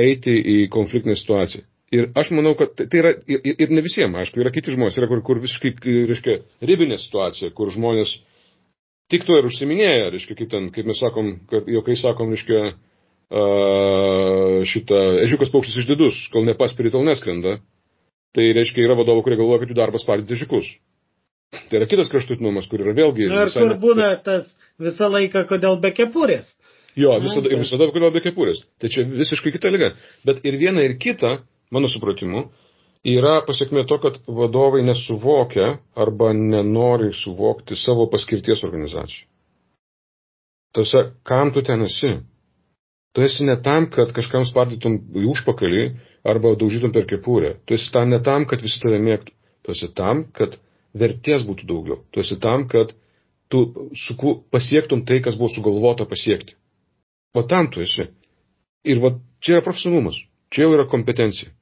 eiti 0.00 0.36
į 0.40 0.58
konfliktinę 0.74 1.18
situaciją. 1.20 1.66
Ir 1.94 2.08
aš 2.18 2.32
manau, 2.34 2.56
kad 2.58 2.72
tai 2.80 2.98
yra, 2.98 3.10
ir, 3.30 3.42
ir 3.54 3.70
ne 3.70 3.82
visiems, 3.84 4.16
aišku, 4.18 4.40
yra 4.42 4.50
kiti 4.54 4.72
žmonės, 4.74 4.96
yra 4.98 5.06
kur, 5.10 5.20
kur 5.26 5.38
visiškai, 5.42 5.76
reiškia, 6.08 6.40
ribinė 6.66 6.96
situacija, 6.98 7.52
kur 7.54 7.70
žmonės 7.70 8.16
tik 9.12 9.26
to 9.28 9.36
ir 9.38 9.48
užsiminėja, 9.48 10.10
reiškia, 10.14 10.36
kaip, 10.38 10.50
ten, 10.52 10.70
kaip 10.74 10.88
mes 10.88 11.00
sakom, 11.00 11.34
kad 11.50 11.68
jokai 11.70 11.96
sakom, 12.00 12.32
reiškia, 12.34 12.74
šitą 14.70 15.00
ežiukas 15.24 15.50
paukštis 15.52 15.80
išdidus, 15.82 16.18
kol 16.32 16.44
nepaspiri, 16.46 16.92
tol 16.94 17.06
neskrenda. 17.08 17.58
Tai 18.34 18.44
reiškia, 18.56 18.84
yra 18.84 18.96
vadovų, 18.98 19.24
kurie 19.24 19.38
galvoja, 19.38 19.62
kad 19.62 19.70
jų 19.70 19.78
darbas 19.78 20.04
spardyti 20.04 20.36
ežiukus. 20.36 20.68
Tai 21.54 21.78
yra 21.78 21.88
kitas 21.90 22.10
kraštutinumas, 22.10 22.66
kur 22.70 22.82
yra 22.82 22.94
vėlgi. 22.96 23.28
Na, 23.30 23.44
ir 23.46 23.54
kur 23.54 23.70
ne... 23.70 23.78
būna 23.80 24.08
tas 24.26 24.56
visą 24.82 25.08
laiką, 25.12 25.44
kodėl 25.50 25.78
be 25.82 25.92
kepurės. 25.94 26.56
Jo, 26.98 27.14
visada, 27.22 27.50
ir 27.50 27.62
visada, 27.62 27.86
kodėl 27.94 28.10
be 28.14 28.22
kepurės. 28.22 28.64
Tai 28.82 28.90
čia 28.90 29.06
visiškai 29.06 29.54
kita 29.54 29.70
lyga. 29.70 29.92
Bet 30.26 30.42
ir 30.46 30.58
viena, 30.58 30.82
ir 30.82 30.96
kita, 31.02 31.36
mano 31.74 31.90
supratimu, 31.90 32.42
uh, 32.42 32.63
yra 33.04 33.42
pasiekmė 33.44 33.84
to, 33.88 33.98
kad 34.00 34.16
vadovai 34.26 34.82
nesuvokia 34.84 35.78
arba 35.94 36.32
nenori 36.32 37.12
suvokti 37.12 37.76
savo 37.76 38.08
paskirties 38.10 38.64
organizacijų. 38.64 39.26
Tose, 40.74 41.04
kam 41.22 41.52
tu 41.54 41.62
ten 41.62 41.84
esi? 41.86 42.16
Tu 43.14 43.22
esi 43.22 43.44
ne 43.46 43.54
tam, 43.62 43.86
kad 43.92 44.10
kažkam 44.16 44.46
spardytum 44.48 44.96
į 45.14 45.28
užpakalį 45.30 45.84
arba 46.26 46.56
daužytum 46.58 46.90
per 46.96 47.06
kepurę. 47.06 47.54
Tu 47.66 47.76
esi 47.76 47.92
tam 47.94 48.10
ne 48.10 48.18
tam, 48.24 48.48
kad 48.50 48.64
visi 48.64 48.80
tave 48.82 48.98
mėgtų. 48.98 49.30
Tu 49.62 49.76
esi 49.76 49.92
tam, 49.94 50.24
kad 50.34 50.56
vertės 50.98 51.44
būtų 51.46 51.68
daugiau. 51.68 52.00
Tu 52.10 52.24
esi 52.24 52.40
tam, 52.42 52.66
kad 52.68 52.96
tu 53.52 53.90
suku, 54.06 54.40
pasiektum 54.50 55.04
tai, 55.06 55.20
kas 55.22 55.38
buvo 55.38 55.52
sugalvota 55.52 56.08
pasiekti. 56.10 56.56
O 57.36 57.44
tam 57.46 57.70
tu 57.70 57.84
esi. 57.84 58.08
Ir 58.84 58.98
va, 59.04 59.14
čia 59.38 59.58
yra 59.58 59.66
profesionalumas. 59.68 60.18
Čia 60.50 60.66
jau 60.66 60.74
yra 60.74 60.88
kompetencija 60.90 61.54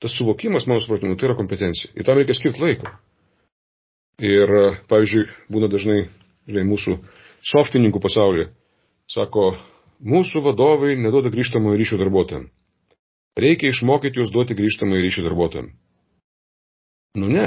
tas 0.00 0.16
suvokimas, 0.16 0.66
mano 0.66 0.80
supratimu, 0.80 1.16
tai 1.16 1.28
yra 1.30 1.36
kompetencija. 1.38 1.92
Ir 1.94 2.06
tam 2.08 2.18
reikia 2.18 2.36
skirti 2.36 2.62
laiko. 2.62 2.92
Ir, 4.20 4.52
pavyzdžiui, 4.88 5.26
būna 5.52 5.68
dažnai, 5.72 6.06
žinai, 6.48 6.64
mūsų 6.68 6.96
softininkų 7.52 8.02
pasaulyje, 8.04 8.50
sako, 9.08 9.54
mūsų 10.00 10.42
vadovai 10.44 10.96
neduoda 11.00 11.32
grįžtamojo 11.32 11.78
ryšio 11.80 12.00
darbuotojams. 12.00 12.50
Reikia 13.40 13.70
išmokyti 13.70 14.20
juos 14.20 14.32
duoti 14.34 14.56
grįžtamojo 14.58 15.04
ryšio 15.04 15.24
darbuotojams. 15.24 15.72
Nu 17.16 17.30
ne, 17.30 17.46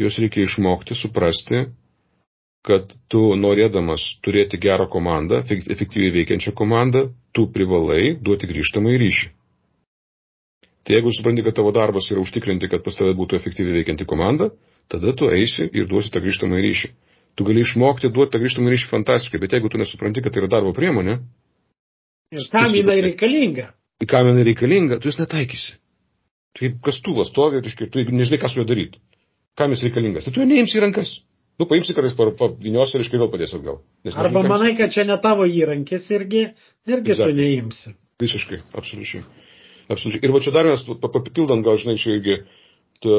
juos 0.00 0.18
reikia 0.20 0.46
išmokti, 0.46 0.96
suprasti, 0.98 1.66
kad 2.66 2.90
tu 3.10 3.22
norėdamas 3.38 4.02
turėti 4.24 4.58
gerą 4.62 4.88
komandą, 4.90 5.42
efektyviai 5.50 6.14
veikiančią 6.18 6.54
komandą, 6.58 7.08
tu 7.34 7.46
privalai 7.54 8.14
duoti 8.18 8.50
grįžtamą 8.50 8.92
į 8.94 9.00
ryšį. 9.02 9.30
Tai 10.82 10.96
jeigu 10.96 11.12
supranti, 11.14 11.44
kad 11.46 11.54
tavo 11.54 11.70
darbas 11.74 12.10
yra 12.10 12.22
užtikrinti, 12.22 12.68
kad 12.70 12.82
pas 12.82 12.96
tave 12.98 13.14
būtų 13.18 13.38
efektyviai 13.38 13.80
veikianti 13.80 14.06
komanda, 14.08 14.50
tada 14.90 15.14
tu 15.14 15.28
eisi 15.30 15.68
ir 15.70 15.86
duosi 15.90 16.10
tą 16.10 16.22
grįžtamą 16.24 16.58
ryšį. 16.64 16.90
Tu 17.38 17.46
gali 17.48 17.62
išmokti 17.62 18.10
duoti 18.12 18.34
tą 18.34 18.42
grįžtamą 18.42 18.72
ryšį 18.72 18.90
fantastiškai, 18.90 19.40
bet 19.44 19.54
jeigu 19.56 19.70
tu 19.70 19.78
nesupranti, 19.80 20.24
kad 20.24 20.34
tai 20.34 20.42
yra 20.42 20.50
darbo 20.56 20.74
priemonė. 20.76 21.20
Ir 22.34 22.48
kam 22.50 22.74
jinai 22.74 22.98
reikalinga? 23.06 23.70
Kam 24.10 24.32
jinai 24.32 24.44
reikalinga, 24.50 24.98
tu 24.98 25.10
jūs 25.10 25.20
netaikysi. 25.22 25.76
Tai 26.52 26.66
kaip 26.66 26.80
kastuvas 26.84 27.30
stovi, 27.30 27.62
tai 27.64 27.88
tu 27.88 28.02
nežinai, 28.10 28.40
ką 28.42 28.50
su 28.50 28.60
juo 28.60 28.66
daryti. 28.68 28.98
Kam 29.56 29.72
jis 29.72 29.84
reikalingas? 29.86 30.26
Tai 30.26 30.34
tu 30.34 30.42
jo 30.42 30.48
neimsi 30.48 30.80
į 30.80 30.82
rankas. 30.84 31.14
Nu, 31.60 31.68
paimsi 31.68 31.94
kartais 31.94 32.16
pavinios 32.16 32.94
ir 32.96 33.04
iškai 33.04 33.20
vėl 33.20 33.30
padės 33.30 33.52
atgal. 33.54 33.82
Arba 34.18 34.42
manai, 34.42 34.72
kad 34.76 34.92
čia 34.94 35.04
ne 35.06 35.18
tavo 35.22 35.44
įrankis 35.46 36.08
irgi, 36.10 36.46
irgi 36.88 37.12
exactly. 37.12 37.28
tu 37.28 37.38
neimsi. 37.38 37.92
Visiškai, 38.22 38.62
absoliučiai. 38.78 39.22
Absoliučiai. 39.92 40.24
Ir 40.26 40.34
va 40.34 40.40
čia 40.42 40.54
dar 40.54 40.68
mes 40.70 40.82
papildant, 41.02 41.64
gal 41.64 41.78
žinai, 41.80 41.98
čia 42.00 42.16
irgi, 42.16 42.38
ta, 43.04 43.16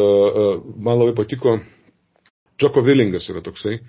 man 0.82 1.00
labai 1.02 1.16
patiko, 1.18 1.58
Džoko 2.60 2.84
Vilingas 2.86 3.30
yra 3.32 3.42
toksai. 3.46 3.80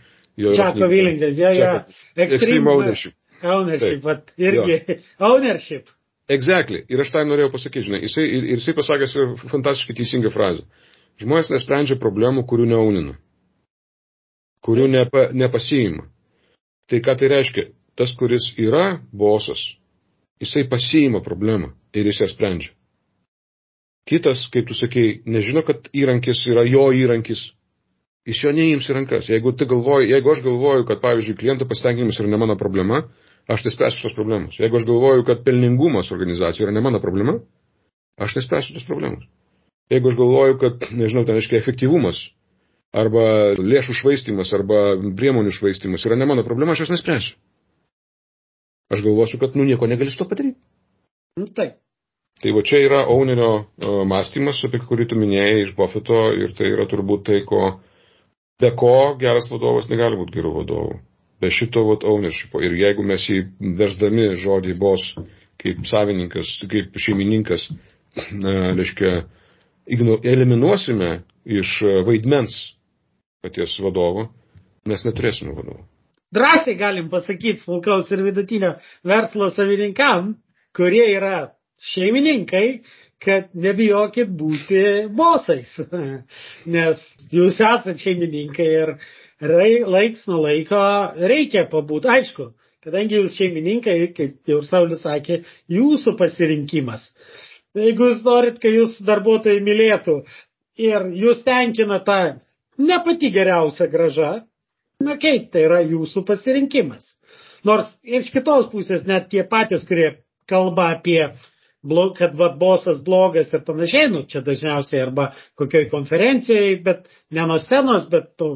Džoko 0.40 0.88
Vilingas, 0.90 1.36
ja, 1.38 1.52
ja. 1.54 1.74
Extreme, 2.16 2.70
ownership. 2.70 3.16
Ownership, 3.42 4.00
vat, 4.04 4.32
irgi. 4.40 4.78
Jo. 4.78 4.96
Ownership. 5.32 5.92
Exactly. 6.28 6.80
Ir 6.88 7.02
aš 7.04 7.12
tai 7.12 7.26
norėjau 7.28 7.52
pasakyti, 7.52 7.90
žinai, 7.90 8.00
jisai, 8.06 8.24
ir, 8.24 8.48
ir 8.54 8.60
jisai 8.60 8.74
pasakęs 8.78 9.16
fantastiškai 9.50 9.96
teisingą 9.98 10.32
frazę. 10.32 10.64
Žmonės 11.20 11.52
nesprendžia 11.52 11.98
problemų, 12.00 12.46
kurių 12.48 12.66
neaunina. 12.72 13.14
Kurių 14.64 14.88
nepa, 14.90 15.28
nepasiima. 15.36 16.06
Tai 16.88 17.00
ką 17.04 17.14
tai 17.20 17.28
reiškia? 17.30 17.68
Tas, 17.94 18.14
kuris 18.18 18.48
yra 18.58 18.98
bosas, 19.14 19.60
jisai 20.42 20.64
pasiima 20.68 21.20
problemą 21.22 21.70
ir 21.94 22.10
jis 22.10 22.20
ją 22.24 22.28
sprendžia. 22.30 22.72
Kitas, 24.08 24.48
kaip 24.52 24.68
tu 24.68 24.76
sakei, 24.76 25.22
nežino, 25.24 25.62
kad 25.64 25.88
įrankis 25.96 26.42
yra 26.52 26.66
jo 26.68 26.90
įrankis. 26.92 27.46
Jis 28.28 28.40
jo 28.44 28.52
neįims 28.56 28.88
į 28.88 28.96
rankas. 28.98 29.28
Jeigu, 29.32 29.52
galvoji, 29.68 30.10
jeigu 30.12 30.32
aš 30.32 30.42
galvoju, 30.44 30.84
kad, 30.88 31.00
pavyzdžiui, 31.00 31.36
klientų 31.40 31.68
pasitenkinimas 31.68 32.20
yra 32.20 32.32
ne 32.32 32.40
mano 32.40 32.56
problema, 32.60 33.02
aš 33.48 33.66
nespręsiu 33.68 34.06
tos 34.06 34.16
problemos. 34.16 34.58
Jeigu 34.60 34.80
aš 34.80 34.86
galvoju, 34.88 35.24
kad 35.28 35.42
pelningumas 35.44 36.12
organizacijos 36.12 36.66
yra 36.66 36.72
ne 36.76 36.84
mano 36.84 37.00
problema, 37.00 37.38
aš 38.20 38.36
nespręsiu 38.40 38.76
tos 38.76 38.86
problemos. 38.88 39.24
Jeigu 39.92 40.12
aš 40.12 40.16
galvoju, 40.20 40.58
kad, 40.60 40.88
nežinau, 40.96 41.24
ten 41.28 41.36
reiškia 41.36 41.60
efektyvumas 41.60 42.20
arba 42.94 43.24
lėšų 43.58 43.96
švaistimas, 44.00 44.52
arba 44.56 44.94
priemonių 45.18 45.52
švaistimas 45.52 46.04
yra 46.06 46.16
ne 46.16 46.28
mano 46.30 46.44
problema, 46.46 46.72
aš 46.72 46.84
jos 46.84 46.94
nespręsiu. 46.94 47.36
Aš 48.92 49.02
galvosiu, 49.04 49.40
kad 49.40 49.56
nu 49.56 49.64
nieko 49.68 49.88
negali 49.90 50.12
su 50.12 50.20
to 50.20 50.28
padaryti. 50.30 50.60
Nu, 51.40 51.48
taip. 51.50 51.80
Tai 52.42 52.52
va 52.52 52.62
čia 52.66 52.80
yra 52.84 53.04
Aunerio 53.08 53.50
mąstymas, 54.10 54.62
apie 54.66 54.80
kurį 54.82 55.06
tu 55.10 55.18
minėjai 55.18 55.62
iš 55.64 55.74
Buffeto 55.78 56.26
ir 56.36 56.52
tai 56.58 56.72
yra 56.72 56.86
turbūt 56.90 57.24
tai, 57.28 57.40
ko, 57.46 57.78
be 58.60 58.70
ko 58.78 59.14
geras 59.20 59.46
vadovas 59.52 59.88
negali 59.90 60.18
būti 60.18 60.36
gerų 60.38 60.52
vadovų. 60.58 60.98
Be 61.40 61.50
šito 61.50 61.84
vat 61.88 62.04
ownershipo. 62.08 62.60
Ir 62.64 62.76
jeigu 62.78 63.06
mes 63.06 63.24
jį 63.30 63.40
versdami 63.78 64.34
žodį 64.40 64.76
bos 64.80 65.06
kaip 65.62 65.86
savininkas, 65.88 66.50
kaip 66.70 66.98
šeimininkas, 67.00 67.68
reiškia, 68.76 69.14
eliminuosime 69.88 71.10
iš 71.44 71.78
vaidmens 72.06 72.54
paties 73.44 73.76
vadovo, 73.84 74.28
mes 74.88 75.04
neturėsime 75.04 75.54
vadovo. 75.56 75.84
Drąsiai 76.34 76.76
galim 76.78 77.10
pasakyti 77.12 77.62
smulkaus 77.62 78.08
ir 78.10 78.24
vidutinio 78.26 78.74
verslo 79.06 79.50
savininkam, 79.54 80.34
kurie 80.74 81.04
yra 81.14 81.52
šeimininkai, 81.92 82.66
kad 83.24 83.48
nebijokit 83.56 84.32
būti 84.36 84.82
bosais, 85.16 85.72
nes 86.76 87.04
jūs 87.32 87.60
esate 87.60 87.96
šeimininkai 88.00 88.68
ir 88.82 88.94
laiks 89.40 90.26
nuo 90.28 90.42
laiko 90.44 90.80
reikia 91.30 91.64
pabūti. 91.72 92.10
Aišku, 92.10 92.50
kadangi 92.84 93.18
jūs 93.20 93.36
šeimininkai, 93.38 93.98
kaip 94.16 94.50
jau 94.50 94.60
ir 94.62 94.68
Saulis 94.68 95.04
sakė, 95.04 95.42
jūsų 95.72 96.16
pasirinkimas. 96.20 97.08
Jeigu 97.74 98.12
jūs 98.12 98.20
norit, 98.26 98.60
kad 98.62 98.70
jūs 98.70 99.00
darbuotojai 99.02 99.62
mylėtų 99.66 100.20
ir 100.84 101.08
jūs 101.24 101.42
tenkina 101.46 101.98
tą 102.06 102.18
ne 102.78 102.98
pati 103.06 103.30
geriausia 103.34 103.88
graža, 103.90 104.44
na 105.02 105.16
kaip, 105.20 105.50
tai 105.52 105.64
yra 105.66 105.80
jūsų 105.82 106.22
pasirinkimas. 106.28 107.16
Nors 107.64 107.88
iš 108.04 108.28
kitos 108.34 108.68
pusės 108.70 109.06
net 109.08 109.30
tie 109.32 109.42
patys, 109.48 109.82
kurie 109.88 110.12
kalba 110.50 110.90
apie 110.94 111.32
blog, 111.84 112.16
kad 112.18 112.34
va, 112.38 112.50
bosas 112.58 113.02
blogas 113.04 113.52
ir 113.52 113.62
panašiai, 113.66 114.08
nu, 114.12 114.24
čia 114.28 114.40
dažniausiai 114.44 115.02
arba 115.04 115.30
kokioj 115.60 115.88
konferencijoje, 115.92 116.80
bet 116.84 117.06
ne 117.30 117.46
nuo 117.48 117.60
scenos, 117.62 118.08
bet 118.12 118.32
tu 118.40 118.50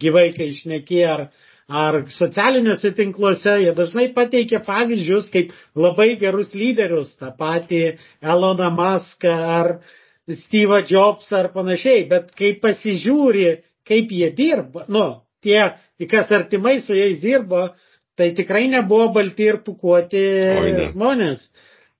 gyvai, 0.00 0.30
kai 0.36 0.50
išneki 0.54 1.00
ar, 1.04 1.26
ar 1.68 2.00
socialiniuose 2.10 2.94
tinkluose, 2.98 3.58
jie 3.64 3.74
dažnai 3.76 4.08
pateikia 4.16 4.62
pavyzdžius 4.66 5.30
kaip 5.34 5.52
labai 5.76 6.14
gerus 6.20 6.54
lyderius, 6.56 7.14
tą 7.20 7.34
patį 7.38 7.82
Eloną 8.22 8.72
Muską 8.74 9.36
ar 9.60 9.74
Steve 10.40 10.84
Jobs 10.88 11.30
ar 11.36 11.50
panašiai, 11.54 12.06
bet 12.10 12.32
kai 12.38 12.54
pasižiūri, 12.62 13.48
kaip 13.86 14.12
jie 14.14 14.30
dirba, 14.36 14.86
nu, 14.88 15.06
tie, 15.44 15.60
kas 16.08 16.30
artimai 16.32 16.78
su 16.84 16.94
jais 16.96 17.20
dirbo, 17.22 17.68
tai 18.16 18.32
tikrai 18.36 18.68
nebuvo 18.68 19.08
balti 19.14 19.48
ir 19.48 19.60
pukuoti 19.64 20.22
žmonės. 20.92 21.44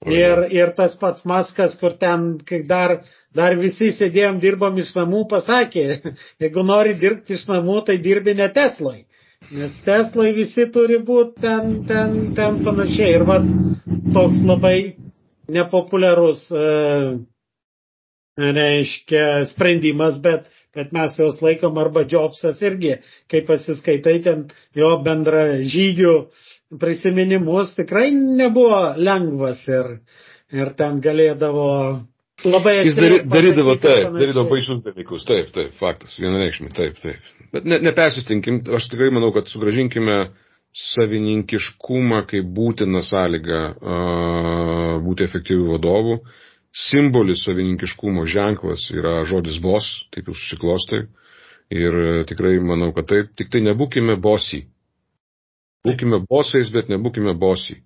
Ir, 0.08 0.46
ir 0.48 0.70
tas 0.76 0.94
pats 0.96 1.26
Maskas, 1.28 1.74
kur 1.76 1.92
ten, 2.00 2.38
kai 2.48 2.62
dar, 2.64 3.02
dar 3.36 3.52
visi 3.60 3.90
sėdėjom, 3.92 4.38
dirbom 4.40 4.78
iš 4.80 4.94
namų, 4.96 5.26
pasakė, 5.28 5.84
jeigu 6.42 6.64
nori 6.64 6.94
dirbti 6.96 7.36
iš 7.36 7.44
namų, 7.50 7.82
tai 7.84 7.98
dirbi 8.00 8.32
ne 8.38 8.48
Teslai. 8.54 9.04
Nes 9.52 9.76
Teslai 9.84 10.32
visi 10.36 10.70
turi 10.72 10.96
būti 11.04 11.44
ten, 11.44 11.76
ten, 11.88 12.16
ten 12.36 12.62
panašiai. 12.64 13.12
Ir 13.18 13.26
va, 13.28 13.38
toks 14.16 14.40
labai 14.48 14.76
nepopuliarus, 15.52 16.46
e, 16.48 16.64
reiškia, 18.40 19.26
sprendimas, 19.52 20.16
bet 20.24 20.48
kad 20.72 20.94
mes 20.96 21.16
jos 21.18 21.42
laikom 21.44 21.76
arba 21.82 22.06
Jobsas 22.08 22.60
irgi, 22.64 22.96
kai 23.28 23.44
pasiskaitai 23.44 24.20
ten 24.24 24.46
jo 24.76 24.94
bendra 25.04 25.60
žygių 25.60 26.14
prisiminimus 26.78 27.74
tikrai 27.74 28.10
nebuvo 28.14 28.94
lengvas 28.96 29.62
ir, 29.68 29.96
ir 30.54 30.72
ten 30.78 31.00
galėdavo 31.02 31.70
labai 32.46 32.76
Jis 32.86 32.96
dary, 32.96 33.18
darydavo 33.26 33.74
taip, 33.82 34.12
darydavo 34.14 34.46
baisius 34.52 34.82
dalykus, 34.84 35.24
taip, 35.28 35.50
taip, 35.54 35.74
faktas, 35.80 36.16
vienareikšmiai, 36.20 36.72
taip, 36.76 37.00
taip. 37.02 37.32
Bet 37.52 37.66
ne, 37.68 37.80
nepersistinkim, 37.90 38.62
aš 38.76 38.88
tikrai 38.92 39.10
manau, 39.14 39.32
kad 39.34 39.50
sugražinkime 39.50 40.22
savininkiškumą 40.70 42.22
kaip 42.30 42.50
būtiną 42.56 43.02
sąlygą 43.02 43.62
uh, 43.74 44.92
būti 45.04 45.26
efektyvių 45.26 45.72
vadovų. 45.74 46.20
Simbolis 46.70 47.42
savininkiškumo 47.48 48.22
ženklas 48.30 48.86
yra 48.94 49.18
žodis 49.26 49.58
bos, 49.58 49.88
taip 50.14 50.30
jau 50.30 50.36
susiklostai. 50.38 51.08
Ir 51.70 51.96
tikrai 52.30 52.56
manau, 52.62 52.92
kad 52.94 53.10
taip, 53.10 53.34
tik 53.38 53.50
tai 53.50 53.62
nebūkime 53.66 54.16
bosi, 54.22 54.64
Būkime 55.86 56.20
bosais, 56.28 56.70
bet 56.72 56.90
nebūkime 56.92 57.34
bosi. 57.40 57.78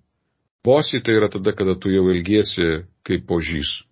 Bosi 0.65 0.99
tai 1.05 1.15
yra 1.19 1.29
tada, 1.31 1.53
kada 1.55 1.75
tu 1.79 1.91
jau 1.93 2.07
ilgiesi 2.11 2.85
kaip 3.05 3.27
požys. 3.29 3.83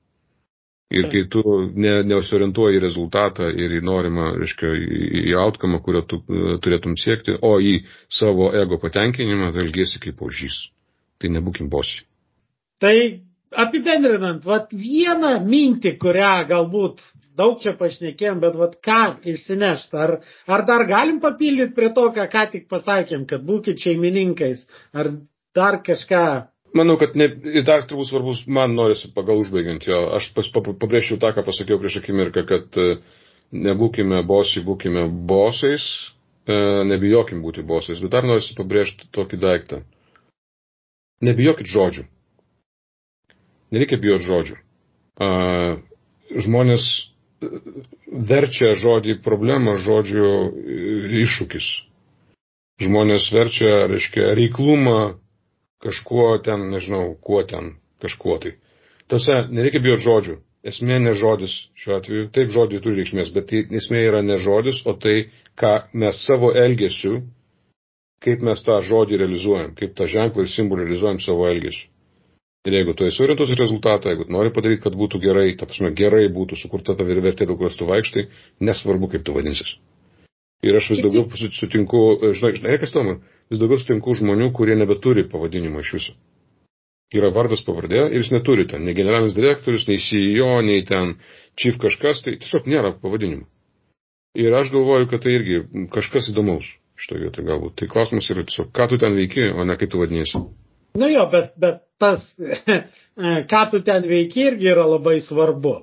Ir 0.93 1.07
kai 1.09 1.23
tu 1.31 1.41
ne, 1.73 1.93
neosiorientuoji 2.05 2.77
į 2.77 2.81
rezultatą 2.83 3.47
ir 3.49 3.77
į 3.79 3.81
norimą, 3.85 4.27
reiškia, 4.41 4.73
į, 4.77 5.21
outcome, 5.41 5.79
kurio 5.85 6.03
tu 6.05 6.19
uh, 6.21 6.57
turėtum 6.61 6.97
siekti, 6.99 7.33
o 7.41 7.55
į 7.57 7.79
savo 8.13 8.51
ego 8.59 8.77
patenkinimą, 8.81 9.49
tai 9.55 9.65
ilgiesi 9.65 10.01
kaip 10.03 10.19
požys. 10.19 10.59
Tai 11.17 11.31
nebūkim 11.33 11.71
bosi. 11.71 12.03
Tai 12.83 12.93
apibendrinant, 13.59 14.45
vat 14.45 14.71
vieną 14.73 15.35
mintį, 15.47 15.95
kurią 16.01 16.31
galbūt 16.49 17.01
daug 17.37 17.59
čia 17.63 17.73
pašnekėjom, 17.77 18.39
bet 18.43 18.57
vat 18.59 18.77
ką 18.85 19.01
išsinešt, 19.33 19.93
ar, 19.97 20.15
ar 20.47 20.65
dar 20.67 20.85
galim 20.89 21.19
papildyti 21.23 21.73
prie 21.75 21.91
to, 21.95 22.07
ką 22.15 22.27
ką 22.31 22.45
tik 22.53 22.67
pasakėm, 22.71 23.25
kad 23.29 23.45
būkite 23.47 23.81
šeimininkais, 23.87 24.67
ar 24.93 25.13
dar 25.57 25.79
kažką. 25.85 26.25
Manau, 26.77 26.97
kad 27.01 27.17
ne, 27.19 27.29
dar 27.65 27.85
turbūt 27.89 28.09
svarbus, 28.09 28.45
man 28.49 28.73
norisi 28.77 29.11
pagal 29.13 29.41
užbaigiant 29.43 29.85
jo, 29.85 29.99
aš 30.17 30.31
pabrėžčiau 30.33 31.19
tą, 31.21 31.33
ką 31.35 31.45
pasakiau 31.45 31.81
prieš 31.81 31.99
akimirką, 32.01 32.45
kad 32.49 32.79
e, 32.81 32.95
nebūkime 33.53 34.23
bosai, 34.25 34.63
būkime 34.65 35.05
bosais, 35.29 35.85
e, 36.49 36.57
nebijokim 36.89 37.43
būti 37.45 37.65
bosais, 37.65 38.01
bet 38.01 38.13
dar 38.15 38.25
norisi 38.25 38.57
pabrėžti 38.57 39.09
tokį 39.13 39.41
daiktą. 39.45 39.83
Nebijokit 41.23 41.69
žodžių. 41.69 42.09
Nereikia 43.73 43.97
bijoti 44.01 44.27
žodžių. 44.27 44.57
Žmonės 46.45 46.85
verčia 48.29 48.73
žodį 48.79 49.17
problema 49.25 49.75
žodžiu 49.81 50.29
iššūkis. 51.23 51.69
Žmonės 52.83 53.29
verčia, 53.33 53.85
reiškia, 53.89 54.33
reiklumą 54.37 54.97
kažkuo 55.83 56.37
ten, 56.45 56.69
nežinau, 56.73 57.13
kuo 57.21 57.43
ten, 57.49 57.75
kažkuo 58.01 58.39
tai. 58.43 58.55
Tose, 59.11 59.35
nereikia 59.51 59.81
bijoti 59.83 60.05
žodžių. 60.07 60.39
Esmė 60.63 60.97
ne 61.03 61.11
žodis 61.19 61.53
šiuo 61.75 61.97
atveju. 61.99 62.27
Taip, 62.35 62.51
žodžiai 62.53 62.81
turi 62.83 63.01
reikšmės, 63.01 63.33
bet 63.35 63.49
tai 63.49 63.65
esmė 63.79 64.05
yra 64.07 64.21
ne 64.23 64.37
žodis, 64.39 64.79
o 64.87 64.93
tai, 64.95 65.27
ką 65.59 65.73
mes 65.99 66.21
savo 66.23 66.53
elgesiu, 66.55 67.19
kaip 68.23 68.45
mes 68.47 68.63
tą 68.63 68.77
žodį 68.87 69.19
realizuojam, 69.19 69.73
kaip 69.75 69.97
tą 69.97 70.07
ženklą 70.07 70.45
ir 70.45 70.53
simbolį 70.53 70.87
realizuojam 70.87 71.19
savo 71.19 71.49
elgesiu. 71.49 71.89
Ir 72.63 72.77
jeigu 72.77 72.93
tu 72.95 73.03
esi 73.03 73.19
orientuos 73.25 73.49
į 73.51 73.57
rezultatą, 73.59 74.11
jeigu 74.13 74.29
nori 74.31 74.51
padaryti, 74.55 74.85
kad 74.85 74.93
būtų 74.95 75.19
gerai, 75.19 75.49
ta 75.59 75.67
prasme, 75.67 75.89
gerai 75.99 76.29
būtų 76.31 76.55
sukurta 76.61 76.95
ta 76.95 77.03
vertė, 77.03 77.43
dėl 77.43 77.57
kurios 77.59 77.75
tu 77.75 77.87
vaikštai, 77.89 78.29
nesvarbu, 78.63 79.09
kaip 79.11 79.25
tu 79.27 79.35
vadinsis. 79.35 79.73
Ir 80.63 80.77
aš 80.79 80.93
vis 80.93 81.01
daugiau 81.03 81.27
sutinku, 81.57 82.03
žinai, 82.31 82.53
žinai, 82.55 82.77
kas 82.79 82.95
tam, 82.95 83.17
vis 83.51 83.59
daugiau 83.59 83.81
sutinku 83.81 84.15
žmonių, 84.15 84.47
kurie 84.55 84.77
nebeturi 84.79 85.25
pavadinimo 85.27 85.83
iš 85.83 85.91
viso. 85.97 86.15
Yra 87.13 87.33
vardas 87.35 87.65
pavardė 87.67 88.07
ir 88.07 88.23
jis 88.23 88.31
neturi 88.31 88.63
ten, 88.71 88.87
nei 88.87 88.95
generalinis 88.95 89.35
direktorius, 89.35 89.83
nei 89.89 89.99
CEO, 89.99 90.55
nei 90.63 90.85
ten 90.87 91.17
chief 91.59 91.75
kažkas, 91.83 92.23
tai 92.23 92.37
tiesiog 92.39 92.71
nėra 92.71 92.95
pavadinimo. 93.03 93.43
Ir 94.39 94.55
aš 94.55 94.71
galvoju, 94.73 95.11
kad 95.11 95.27
tai 95.27 95.35
irgi 95.35 95.65
kažkas 95.93 96.31
įdomaus 96.31 96.71
šitoje 96.95 97.27
vietoje 97.27 97.51
galbūt. 97.51 97.75
Tai 97.81 97.91
klausimas 97.91 98.31
yra 98.31 98.47
tiesiog, 98.47 98.71
ką 98.71 98.87
tu 98.89 99.03
ten 99.03 99.19
veiki, 99.19 99.51
o 99.51 99.67
ne 99.67 99.75
kaip 99.77 99.91
tu 99.91 99.99
vadinėsi. 99.99 100.41
Nu 100.97 101.09
jo, 101.09 101.27
bet, 101.29 101.53
bet 101.59 101.83
tas, 102.03 102.27
ką 103.53 103.63
tu 103.71 103.81
ten 103.87 104.05
veiki, 104.11 104.47
irgi 104.51 104.69
yra 104.75 104.85
labai 104.91 105.17
svarbu. 105.25 105.79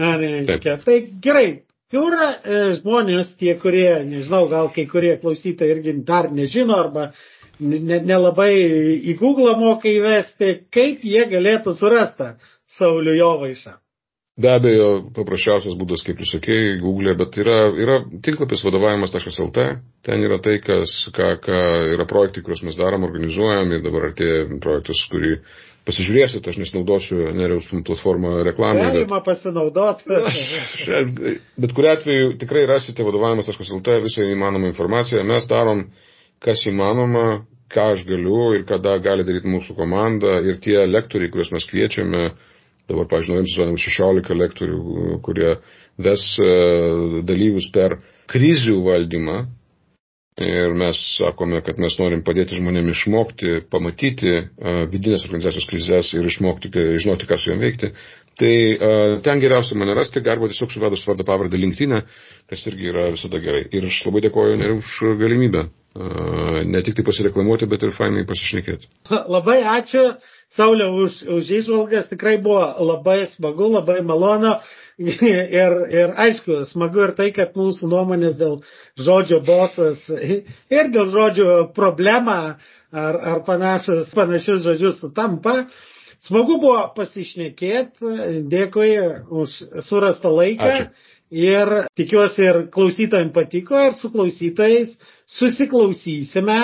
Reiškia, 0.00 0.76
tai 0.84 1.00
gerai, 1.24 1.48
yra 1.94 2.30
e, 2.30 2.60
žmonės, 2.78 3.34
tie, 3.40 3.56
kurie, 3.60 3.90
nežinau, 4.06 4.46
gal 4.52 4.70
kai 4.74 4.86
kurie 4.90 5.16
klausytojai 5.20 5.74
irgi 5.74 5.96
dar 6.06 6.30
nežino 6.32 6.78
arba 6.78 7.10
nelabai 7.60 8.52
ne, 8.54 8.94
į 9.10 9.16
Google 9.20 9.56
moka 9.60 9.90
įvesti, 9.90 10.52
kaip 10.72 11.04
jie 11.04 11.26
galėtų 11.32 11.74
surasti 11.76 12.30
Saulių 12.78 13.16
Jovaišą. 13.18 13.74
Be 14.40 14.48
abejo, 14.48 14.88
paprasčiausias 15.16 15.74
būdas, 15.76 16.02
kaip 16.06 16.20
jūs 16.22 16.30
sakėjai, 16.36 16.76
Google, 16.80 17.12
bet 17.18 17.36
yra, 17.42 17.56
yra 17.76 17.96
tinklapis 18.24 18.62
vadovavimas.lt, 18.64 19.64
ten 20.06 20.22
yra 20.24 20.38
tai, 20.44 20.58
kas, 20.64 20.94
ką, 21.16 21.32
ką 21.44 21.58
yra 21.96 22.06
projektai, 22.08 22.44
kuriuos 22.46 22.62
mes 22.64 22.78
darom, 22.78 23.04
organizuojam 23.08 23.74
ir 23.76 23.82
dabar 23.84 24.08
artėja 24.10 24.46
projektas, 24.62 25.02
kurį 25.12 25.34
pasižiūrėsit, 25.88 26.46
aš 26.46 26.60
nesinaudosiu 26.60 27.30
Neriaus 27.36 27.68
platformą 27.86 28.34
reklamą. 28.48 28.86
Galima 28.86 29.18
bet... 29.18 29.26
pasinaudoti. 29.28 30.20
bet 31.64 31.76
kuriu 31.76 31.92
atveju 31.92 32.34
tikrai 32.40 32.66
rasite 32.70 33.04
vadovavimas.lt 33.06 33.96
visą 34.06 34.28
įmanomą 34.34 34.70
informaciją. 34.72 35.24
Mes 35.28 35.48
darom, 35.50 35.88
kas 36.44 36.64
įmanoma, 36.70 37.42
ką 37.72 37.90
aš 37.94 38.04
galiu 38.08 38.54
ir 38.58 38.64
kada 38.68 38.96
gali 39.02 39.26
daryti 39.26 39.50
mūsų 39.50 39.76
komanda 39.78 40.38
ir 40.46 40.60
tie 40.64 40.78
lektoriai, 40.88 41.32
kuriuos 41.32 41.52
mes 41.54 41.68
kviečiame, 41.70 42.30
Dabar, 42.90 43.06
pažiūrėjau, 43.10 43.46
sezonim 43.46 43.78
16 43.78 44.36
lektorių, 44.40 44.80
kurie 45.26 45.54
ves 46.02 46.26
e, 46.42 46.50
dalyvius 47.28 47.70
per 47.74 48.00
krizių 48.30 48.80
valdymą. 48.88 49.40
Ir 50.40 50.72
mes 50.78 50.96
sakome, 51.18 51.58
kad 51.60 51.76
mes 51.82 51.98
norim 52.00 52.22
padėti 52.24 52.56
žmonėms 52.56 52.94
išmokti, 52.94 53.50
pamatyti 53.68 54.30
uh, 54.38 54.86
vidinės 54.88 55.26
organizacijos 55.26 55.66
krizės 55.68 56.12
ir 56.16 56.24
išmokti, 56.30 56.70
žinoti, 57.02 57.26
ką 57.28 57.36
su 57.36 57.50
jom 57.50 57.60
veikti. 57.60 57.90
Tai 58.40 58.52
ten 59.26 59.42
geriausia 59.42 59.76
mane 59.76 59.92
rasti, 59.98 60.22
arba 60.32 60.48
tiesiog 60.48 60.72
suvedus 60.72 61.02
vardą 61.04 61.26
pavardę 61.28 61.60
linktinę, 61.60 61.98
kas 62.48 62.64
irgi 62.70 62.88
yra 62.88 63.10
visada 63.12 63.42
gerai. 63.42 63.66
Ir 63.74 63.90
aš 63.90 64.00
labai 64.06 64.24
dėkoju 64.30 64.56
ne 64.62 64.72
už 64.78 64.94
galimybę 65.20 65.66
ne 66.64 66.82
tik 66.82 66.94
tai 66.96 67.04
pasireklamuoti, 67.04 67.66
bet 67.66 67.82
ir 67.82 67.94
fainai 67.94 68.26
pasišnekėti. 68.26 68.86
Labai 69.10 69.60
ačiū. 69.78 70.12
Saulė 70.50 70.88
už, 70.90 71.20
už 71.30 71.50
išvalgas 71.60 72.08
tikrai 72.10 72.36
buvo 72.42 72.64
labai 72.90 73.28
smagu, 73.30 73.68
labai 73.76 74.00
malonu. 74.02 74.56
Ir, 75.00 75.74
ir 75.88 76.10
aišku, 76.20 76.58
smagu 76.68 77.00
ir 77.06 77.14
tai, 77.16 77.30
kad 77.32 77.54
mūsų 77.56 77.86
nuomonės 77.88 78.34
dėl 78.36 78.58
žodžio 79.00 79.38
bosas 79.46 80.02
ir 80.76 80.90
dėl 80.92 81.06
žodžio 81.08 81.54
problema 81.72 82.34
ar, 82.92 83.16
ar 83.16 83.40
panašus, 83.46 84.10
panašius 84.12 84.60
žodžius 84.66 85.00
sutampa. 85.00 85.54
Smagu 86.20 86.58
buvo 86.60 86.82
pasišnekėti, 86.98 88.44
dėkui 88.52 88.90
už 89.40 89.56
surastą 89.88 90.34
laiką. 90.36 90.68
Ačiū. 90.68 91.08
Ir 91.30 91.68
tikiuosi 91.96 92.42
ir 92.42 92.56
klausytojams 92.74 93.32
patiko 93.32 93.78
ir 93.86 93.96
su 93.96 94.10
klausytojais 94.12 94.96
susiklausysime 95.30 96.60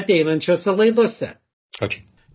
ateinančiose 0.00 0.74
laidose. 0.74 1.34
Ačiū. 1.78 2.09